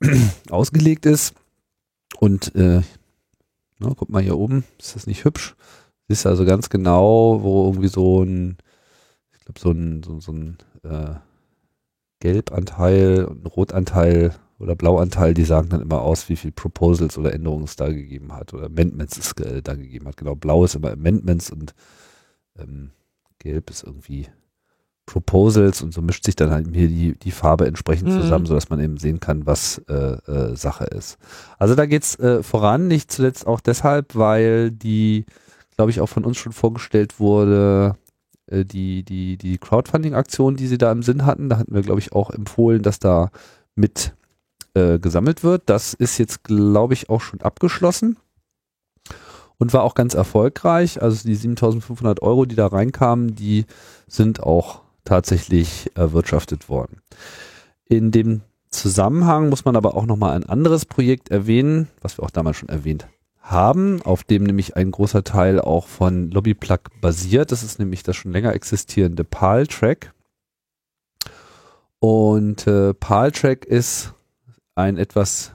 ausgelegt 0.50 1.06
ist. 1.06 1.34
Und 2.18 2.54
äh, 2.54 2.82
na, 3.78 3.92
guck 3.96 4.08
mal 4.08 4.22
hier 4.22 4.36
oben, 4.38 4.64
ist 4.78 4.96
das 4.96 5.06
nicht 5.06 5.24
hübsch? 5.24 5.54
Siehst 6.08 6.26
also 6.26 6.44
ganz 6.44 6.70
genau, 6.70 7.42
wo 7.42 7.66
irgendwie 7.66 7.88
so 7.88 8.22
ein, 8.22 8.56
ich 9.32 9.44
glaube, 9.44 9.60
so 9.60 9.70
ein, 9.70 10.02
so, 10.02 10.20
so 10.20 10.32
ein 10.32 10.58
äh, 10.82 11.14
Gelbanteil 12.20 13.24
und 13.24 13.44
ein 13.44 13.46
Rotanteil 13.46 14.34
oder 14.58 14.74
Blauanteil, 14.74 15.34
die 15.34 15.44
sagen 15.44 15.68
dann 15.68 15.82
immer 15.82 16.02
aus, 16.02 16.28
wie 16.28 16.36
viel 16.36 16.50
Proposals 16.50 17.16
oder 17.16 17.32
Änderungen 17.32 17.64
es 17.64 17.76
da 17.76 17.88
gegeben 17.88 18.32
hat 18.32 18.52
oder 18.54 18.66
Amendments 18.66 19.16
es 19.18 19.32
äh, 19.44 19.62
da 19.62 19.74
gegeben 19.74 20.08
hat. 20.08 20.16
Genau, 20.16 20.34
blau 20.34 20.64
ist 20.64 20.74
immer 20.74 20.90
Amendments 20.90 21.50
und 21.50 21.74
ähm, 22.58 22.90
gelb 23.38 23.70
ist 23.70 23.84
irgendwie 23.84 24.26
Proposals 25.08 25.80
und 25.82 25.94
so 25.94 26.02
mischt 26.02 26.24
sich 26.24 26.36
dann 26.36 26.50
halt 26.50 26.68
hier 26.72 26.88
die, 26.88 27.18
die 27.18 27.30
Farbe 27.30 27.66
entsprechend 27.66 28.08
Mhm. 28.10 28.20
zusammen, 28.20 28.46
sodass 28.46 28.68
man 28.68 28.78
eben 28.78 28.98
sehen 28.98 29.20
kann, 29.20 29.46
was 29.46 29.78
äh, 29.88 29.94
äh, 29.94 30.54
Sache 30.54 30.84
ist. 30.84 31.16
Also 31.58 31.74
da 31.74 31.86
geht's 31.86 32.16
äh, 32.18 32.42
voran, 32.42 32.88
nicht 32.88 33.10
zuletzt 33.10 33.46
auch 33.46 33.60
deshalb, 33.60 34.14
weil 34.14 34.70
die, 34.70 35.24
glaube 35.76 35.90
ich, 35.90 36.00
auch 36.02 36.08
von 36.08 36.24
uns 36.26 36.36
schon 36.36 36.52
vorgestellt 36.52 37.18
wurde, 37.18 37.96
äh, 38.46 38.66
die, 38.66 39.02
die, 39.02 39.38
die 39.38 39.56
Crowdfunding-Aktion, 39.56 40.56
die 40.56 40.66
sie 40.66 40.78
da 40.78 40.92
im 40.92 41.02
Sinn 41.02 41.24
hatten, 41.24 41.48
da 41.48 41.56
hatten 41.56 41.74
wir, 41.74 41.82
glaube 41.82 42.00
ich, 42.00 42.12
auch 42.12 42.30
empfohlen, 42.30 42.82
dass 42.82 42.98
da 42.98 43.30
mit 43.74 44.12
äh, 44.74 44.98
gesammelt 44.98 45.42
wird. 45.42 45.62
Das 45.66 45.94
ist 45.94 46.18
jetzt, 46.18 46.44
glaube 46.44 46.92
ich, 46.92 47.08
auch 47.08 47.22
schon 47.22 47.40
abgeschlossen 47.40 48.18
und 49.56 49.72
war 49.72 49.84
auch 49.84 49.94
ganz 49.94 50.12
erfolgreich. 50.12 51.00
Also 51.00 51.26
die 51.26 51.34
7500 51.34 52.20
Euro, 52.20 52.44
die 52.44 52.56
da 52.56 52.66
reinkamen, 52.66 53.34
die 53.34 53.64
sind 54.06 54.42
auch 54.42 54.82
tatsächlich 55.08 55.90
erwirtschaftet 55.94 56.68
worden. 56.68 57.00
In 57.88 58.10
dem 58.10 58.42
Zusammenhang 58.68 59.48
muss 59.48 59.64
man 59.64 59.76
aber 59.76 59.96
auch 59.96 60.04
nochmal 60.04 60.36
ein 60.36 60.44
anderes 60.44 60.84
Projekt 60.84 61.30
erwähnen, 61.30 61.88
was 62.02 62.18
wir 62.18 62.24
auch 62.24 62.30
damals 62.30 62.58
schon 62.58 62.68
erwähnt 62.68 63.08
haben, 63.40 64.02
auf 64.02 64.24
dem 64.24 64.44
nämlich 64.44 64.76
ein 64.76 64.90
großer 64.90 65.24
Teil 65.24 65.60
auch 65.60 65.86
von 65.86 66.30
Lobbyplug 66.30 67.00
basiert. 67.00 67.50
Das 67.50 67.62
ist 67.62 67.78
nämlich 67.78 68.02
das 68.02 68.16
schon 68.16 68.32
länger 68.32 68.52
existierende 68.52 69.24
PAL-Track. 69.24 70.12
Und 72.00 72.66
äh, 72.66 72.92
PAL-Track 72.92 73.64
ist 73.64 74.12
ein 74.74 74.98
etwas 74.98 75.52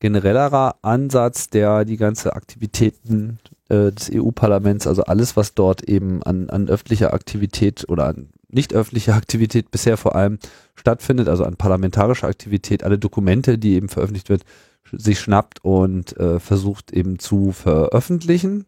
generellerer 0.00 0.76
Ansatz, 0.82 1.48
der 1.48 1.86
die 1.86 1.96
ganze 1.96 2.34
Aktivitäten 2.34 3.38
äh, 3.70 3.92
des 3.92 4.10
EU-Parlaments, 4.12 4.86
also 4.86 5.04
alles, 5.04 5.36
was 5.36 5.54
dort 5.54 5.82
eben 5.82 6.22
an, 6.22 6.50
an 6.50 6.68
öffentlicher 6.68 7.14
Aktivität 7.14 7.88
oder 7.88 8.06
an 8.06 8.28
nicht 8.54 8.74
öffentlicher 8.74 9.14
Aktivität 9.16 9.70
bisher 9.70 9.96
vor 9.96 10.14
allem 10.16 10.38
stattfindet, 10.74 11.28
also 11.28 11.44
an 11.44 11.56
parlamentarischer 11.56 12.28
Aktivität, 12.28 12.84
alle 12.84 12.98
Dokumente, 12.98 13.58
die 13.58 13.74
eben 13.74 13.88
veröffentlicht 13.88 14.28
wird, 14.28 14.44
sich 14.92 15.20
schnappt 15.20 15.64
und 15.64 16.16
äh, 16.18 16.40
versucht 16.40 16.92
eben 16.92 17.18
zu 17.18 17.52
veröffentlichen. 17.52 18.66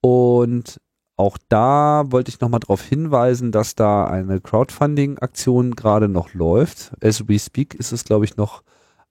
Und 0.00 0.80
auch 1.16 1.36
da 1.48 2.04
wollte 2.06 2.30
ich 2.30 2.40
nochmal 2.40 2.60
darauf 2.60 2.82
hinweisen, 2.82 3.52
dass 3.52 3.74
da 3.74 4.06
eine 4.06 4.40
Crowdfunding-Aktion 4.40 5.76
gerade 5.76 6.08
noch 6.08 6.32
läuft. 6.32 6.92
As 7.02 7.28
we 7.28 7.38
speak 7.38 7.74
ist 7.74 7.92
es, 7.92 8.04
glaube 8.04 8.24
ich, 8.24 8.36
noch 8.36 8.62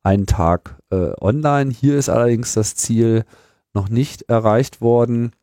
einen 0.01 0.25
Tag 0.25 0.77
äh, 0.89 1.11
online. 1.21 1.71
Hier 1.71 1.97
ist 1.97 2.09
allerdings 2.09 2.53
das 2.53 2.75
Ziel 2.75 3.25
noch 3.73 3.89
nicht 3.89 4.23
erreicht 4.23 4.81
worden. 4.81 5.33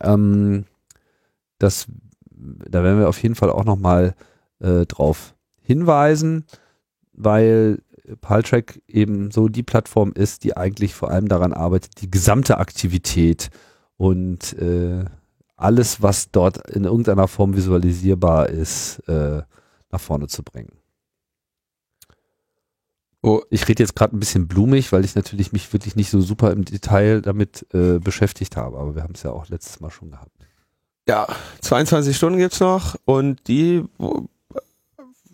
Ähm, 0.00 0.66
das, 1.58 1.86
da 2.68 2.82
werden 2.82 2.98
wir 2.98 3.08
auf 3.08 3.22
jeden 3.22 3.34
Fall 3.34 3.50
auch 3.50 3.64
nochmal 3.64 4.14
äh, 4.60 4.86
drauf 4.86 5.34
hinweisen, 5.60 6.44
weil 7.12 7.78
Paltrack 8.20 8.80
eben 8.88 9.30
so 9.30 9.48
die 9.48 9.62
Plattform 9.62 10.12
ist, 10.12 10.44
die 10.44 10.56
eigentlich 10.56 10.94
vor 10.94 11.10
allem 11.10 11.28
daran 11.28 11.52
arbeitet, 11.52 12.00
die 12.00 12.10
gesamte 12.10 12.58
Aktivität 12.58 13.50
und 13.96 14.52
äh, 14.54 15.04
alles, 15.56 16.02
was 16.02 16.30
dort 16.30 16.68
in 16.70 16.84
irgendeiner 16.84 17.28
Form 17.28 17.56
visualisierbar 17.56 18.48
ist, 18.48 18.98
äh, 19.08 19.42
nach 19.90 20.00
vorne 20.00 20.26
zu 20.26 20.42
bringen. 20.42 20.72
Oh. 23.22 23.42
Ich 23.50 23.68
rede 23.68 23.82
jetzt 23.82 23.94
gerade 23.94 24.16
ein 24.16 24.20
bisschen 24.20 24.48
blumig, 24.48 24.90
weil 24.90 25.04
ich 25.04 25.14
natürlich 25.14 25.52
mich 25.52 25.72
wirklich 25.72 25.94
nicht 25.94 26.10
so 26.10 26.20
super 26.20 26.50
im 26.50 26.64
Detail 26.64 27.20
damit 27.20 27.64
äh, 27.72 28.00
beschäftigt 28.00 28.56
habe, 28.56 28.78
aber 28.78 28.96
wir 28.96 29.04
haben 29.04 29.14
es 29.14 29.22
ja 29.22 29.30
auch 29.30 29.48
letztes 29.48 29.78
Mal 29.78 29.90
schon 29.90 30.10
gehabt. 30.10 30.41
Ja, 31.08 31.26
22 31.60 32.16
Stunden 32.16 32.38
gibt's 32.38 32.60
noch 32.60 32.96
und 33.04 33.46
die 33.48 33.84
wo, 33.98 34.28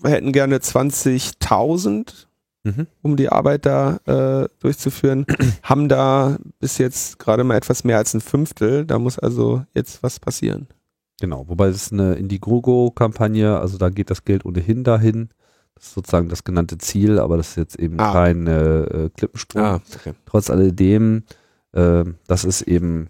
hätten 0.03 0.33
gerne 0.33 0.59
20.000, 0.59 2.27
Mhm. 2.65 2.87
um 3.03 3.17
die 3.17 3.29
Arbeit 3.31 3.65
da 3.67 3.99
äh, 4.05 4.49
durchzuführen, 4.59 5.25
haben 5.63 5.89
da 5.89 6.37
bis 6.59 6.77
jetzt 6.79 7.19
gerade 7.19 7.45
mal 7.45 7.57
etwas 7.57 7.85
mehr 7.85 7.97
als 7.99 8.13
ein 8.15 8.21
Fünftel. 8.21 8.85
Da 8.85 8.99
muss 8.99 9.19
also 9.19 9.65
jetzt 9.75 10.03
was 10.03 10.19
passieren. 10.19 10.67
Genau, 11.21 11.49
wobei 11.49 11.69
es 11.69 11.77
ist 11.85 11.93
eine 11.93 12.15
Indiegogo-Kampagne, 12.15 13.59
also 13.59 13.79
da 13.79 13.89
geht 13.91 14.11
das 14.11 14.25
Geld 14.25 14.45
ohnehin 14.45 14.85
dahin. 14.85 15.31
Das 15.77 15.87
ist 15.87 15.95
sozusagen 15.95 16.29
das 16.29 16.45
genannte 16.45 16.79
Ziel, 16.79 17.19
aber 17.21 17.37
das 17.37 17.51
ist 17.51 17.57
jetzt 17.57 17.79
eben 17.79 17.99
Ah. 18.01 18.13
kein 18.13 18.47
äh, 18.49 18.81
äh, 18.83 19.11
Klippensprung. 19.17 19.63
Ah, 19.63 19.81
okay. 19.95 20.15
Trotz 20.27 20.51
alledem, 20.51 21.23
äh, 21.73 22.05
das 22.27 22.45
ist 22.45 22.63
eben 22.63 23.09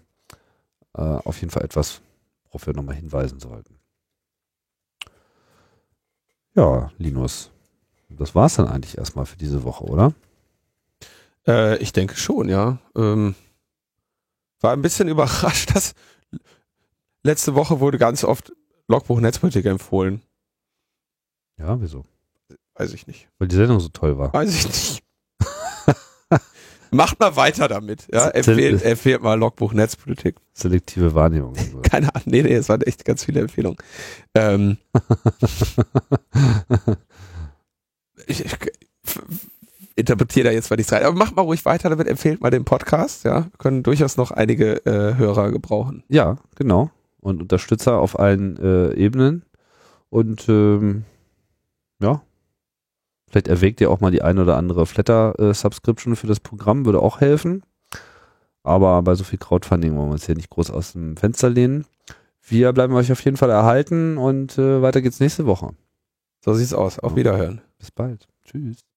äh, 0.95 1.01
auf 1.01 1.39
jeden 1.41 1.49
Fall 1.51 1.63
etwas, 1.63 2.01
worauf 2.49 2.67
wir 2.67 2.73
nochmal 2.73 2.95
hinweisen 2.95 3.39
sollten. 3.39 3.79
Ja, 6.55 6.91
Linus, 6.97 7.51
das 8.09 8.35
war's 8.35 8.55
dann 8.55 8.67
eigentlich 8.67 8.97
erstmal 8.97 9.25
für 9.25 9.37
diese 9.37 9.63
Woche, 9.63 9.85
oder? 9.85 10.13
Äh, 11.47 11.77
ich 11.77 11.93
denke 11.93 12.15
schon, 12.15 12.49
ja. 12.49 12.79
Ähm, 12.95 13.35
war 14.59 14.73
ein 14.73 14.81
bisschen 14.81 15.07
überrascht, 15.07 15.75
dass 15.75 15.93
letzte 17.23 17.55
Woche 17.55 17.79
wurde 17.79 17.97
ganz 17.97 18.23
oft 18.23 18.51
Logbuch 18.87 19.19
Netzpolitik 19.19 19.65
empfohlen. 19.65 20.21
Ja, 21.57 21.79
wieso? 21.79 22.05
Weiß 22.73 22.93
ich 22.93 23.07
nicht. 23.07 23.27
Weil 23.37 23.49
die 23.49 23.55
Sendung 23.55 23.79
so 23.79 23.89
toll 23.89 24.17
war. 24.17 24.33
Weiß 24.33 24.53
ich 24.53 24.67
nicht. 24.67 25.03
Macht 26.91 27.19
mal 27.19 27.35
weiter 27.35 27.67
damit. 27.67 28.07
Ja, 28.11 28.29
empfehlt, 28.29 28.83
empfehlt 28.83 29.21
mal 29.21 29.35
Logbuch 29.35 29.73
Netzpolitik. 29.73 30.35
Selektive 30.53 31.13
Wahrnehmung. 31.13 31.51
und 31.51 31.59
so. 31.59 31.79
Keine 31.81 32.13
Ahnung. 32.13 32.23
Nee, 32.25 32.43
nee, 32.43 32.53
es 32.53 32.69
waren 32.69 32.81
echt 32.81 33.05
ganz 33.05 33.25
viele 33.25 33.41
Empfehlungen. 33.41 33.77
Ähm, 34.35 34.77
ich, 38.27 38.45
ich 38.45 38.55
interpretiere 39.95 40.47
da 40.47 40.53
jetzt 40.53 40.69
mal 40.69 40.77
nichts 40.77 40.91
rein. 40.91 41.03
Aber 41.03 41.15
macht 41.15 41.35
mal 41.35 41.43
ruhig 41.43 41.65
weiter 41.65 41.89
damit. 41.89 42.07
Empfehlt 42.07 42.41
mal 42.41 42.49
den 42.49 42.65
Podcast. 42.65 43.25
Ja, 43.25 43.45
wir 43.45 43.57
können 43.57 43.83
durchaus 43.83 44.17
noch 44.17 44.31
einige 44.31 44.85
äh, 44.85 45.15
Hörer 45.15 45.51
gebrauchen. 45.51 46.03
Ja, 46.07 46.37
genau. 46.55 46.89
Und 47.19 47.41
Unterstützer 47.41 47.99
auf 47.99 48.17
allen 48.17 48.57
äh, 48.57 48.93
Ebenen. 48.93 49.43
Und 50.09 50.47
ähm, 50.49 51.03
ja, 52.01 52.21
vielleicht 53.29 53.47
erwägt 53.47 53.81
ihr 53.81 53.91
auch 53.91 53.99
mal 53.99 54.11
die 54.11 54.21
ein 54.21 54.39
oder 54.39 54.57
andere 54.57 54.85
Flatter-Subscription 54.85 56.15
für 56.15 56.27
das 56.27 56.39
Programm, 56.39 56.85
würde 56.85 57.01
auch 57.01 57.21
helfen. 57.21 57.63
Aber 58.63 59.01
bei 59.01 59.15
so 59.15 59.23
viel 59.23 59.39
Crowdfunding 59.39 59.95
wollen 59.95 60.09
wir 60.09 60.13
uns 60.13 60.25
hier 60.25 60.35
nicht 60.35 60.49
groß 60.49 60.71
aus 60.71 60.93
dem 60.93 61.17
Fenster 61.17 61.49
lehnen. 61.49 61.85
Wir 62.43 62.73
bleiben 62.73 62.93
euch 62.93 63.11
auf 63.11 63.23
jeden 63.23 63.37
Fall 63.37 63.49
erhalten 63.49 64.17
und 64.17 64.57
äh, 64.57 64.81
weiter 64.81 65.01
geht's 65.01 65.19
nächste 65.19 65.45
Woche. 65.45 65.71
So 66.43 66.53
sieht's 66.53 66.73
aus. 66.73 66.99
Auf 66.99 67.15
Wiederhören. 67.15 67.61
Bis 67.77 67.91
bald. 67.91 68.27
Tschüss. 68.45 68.85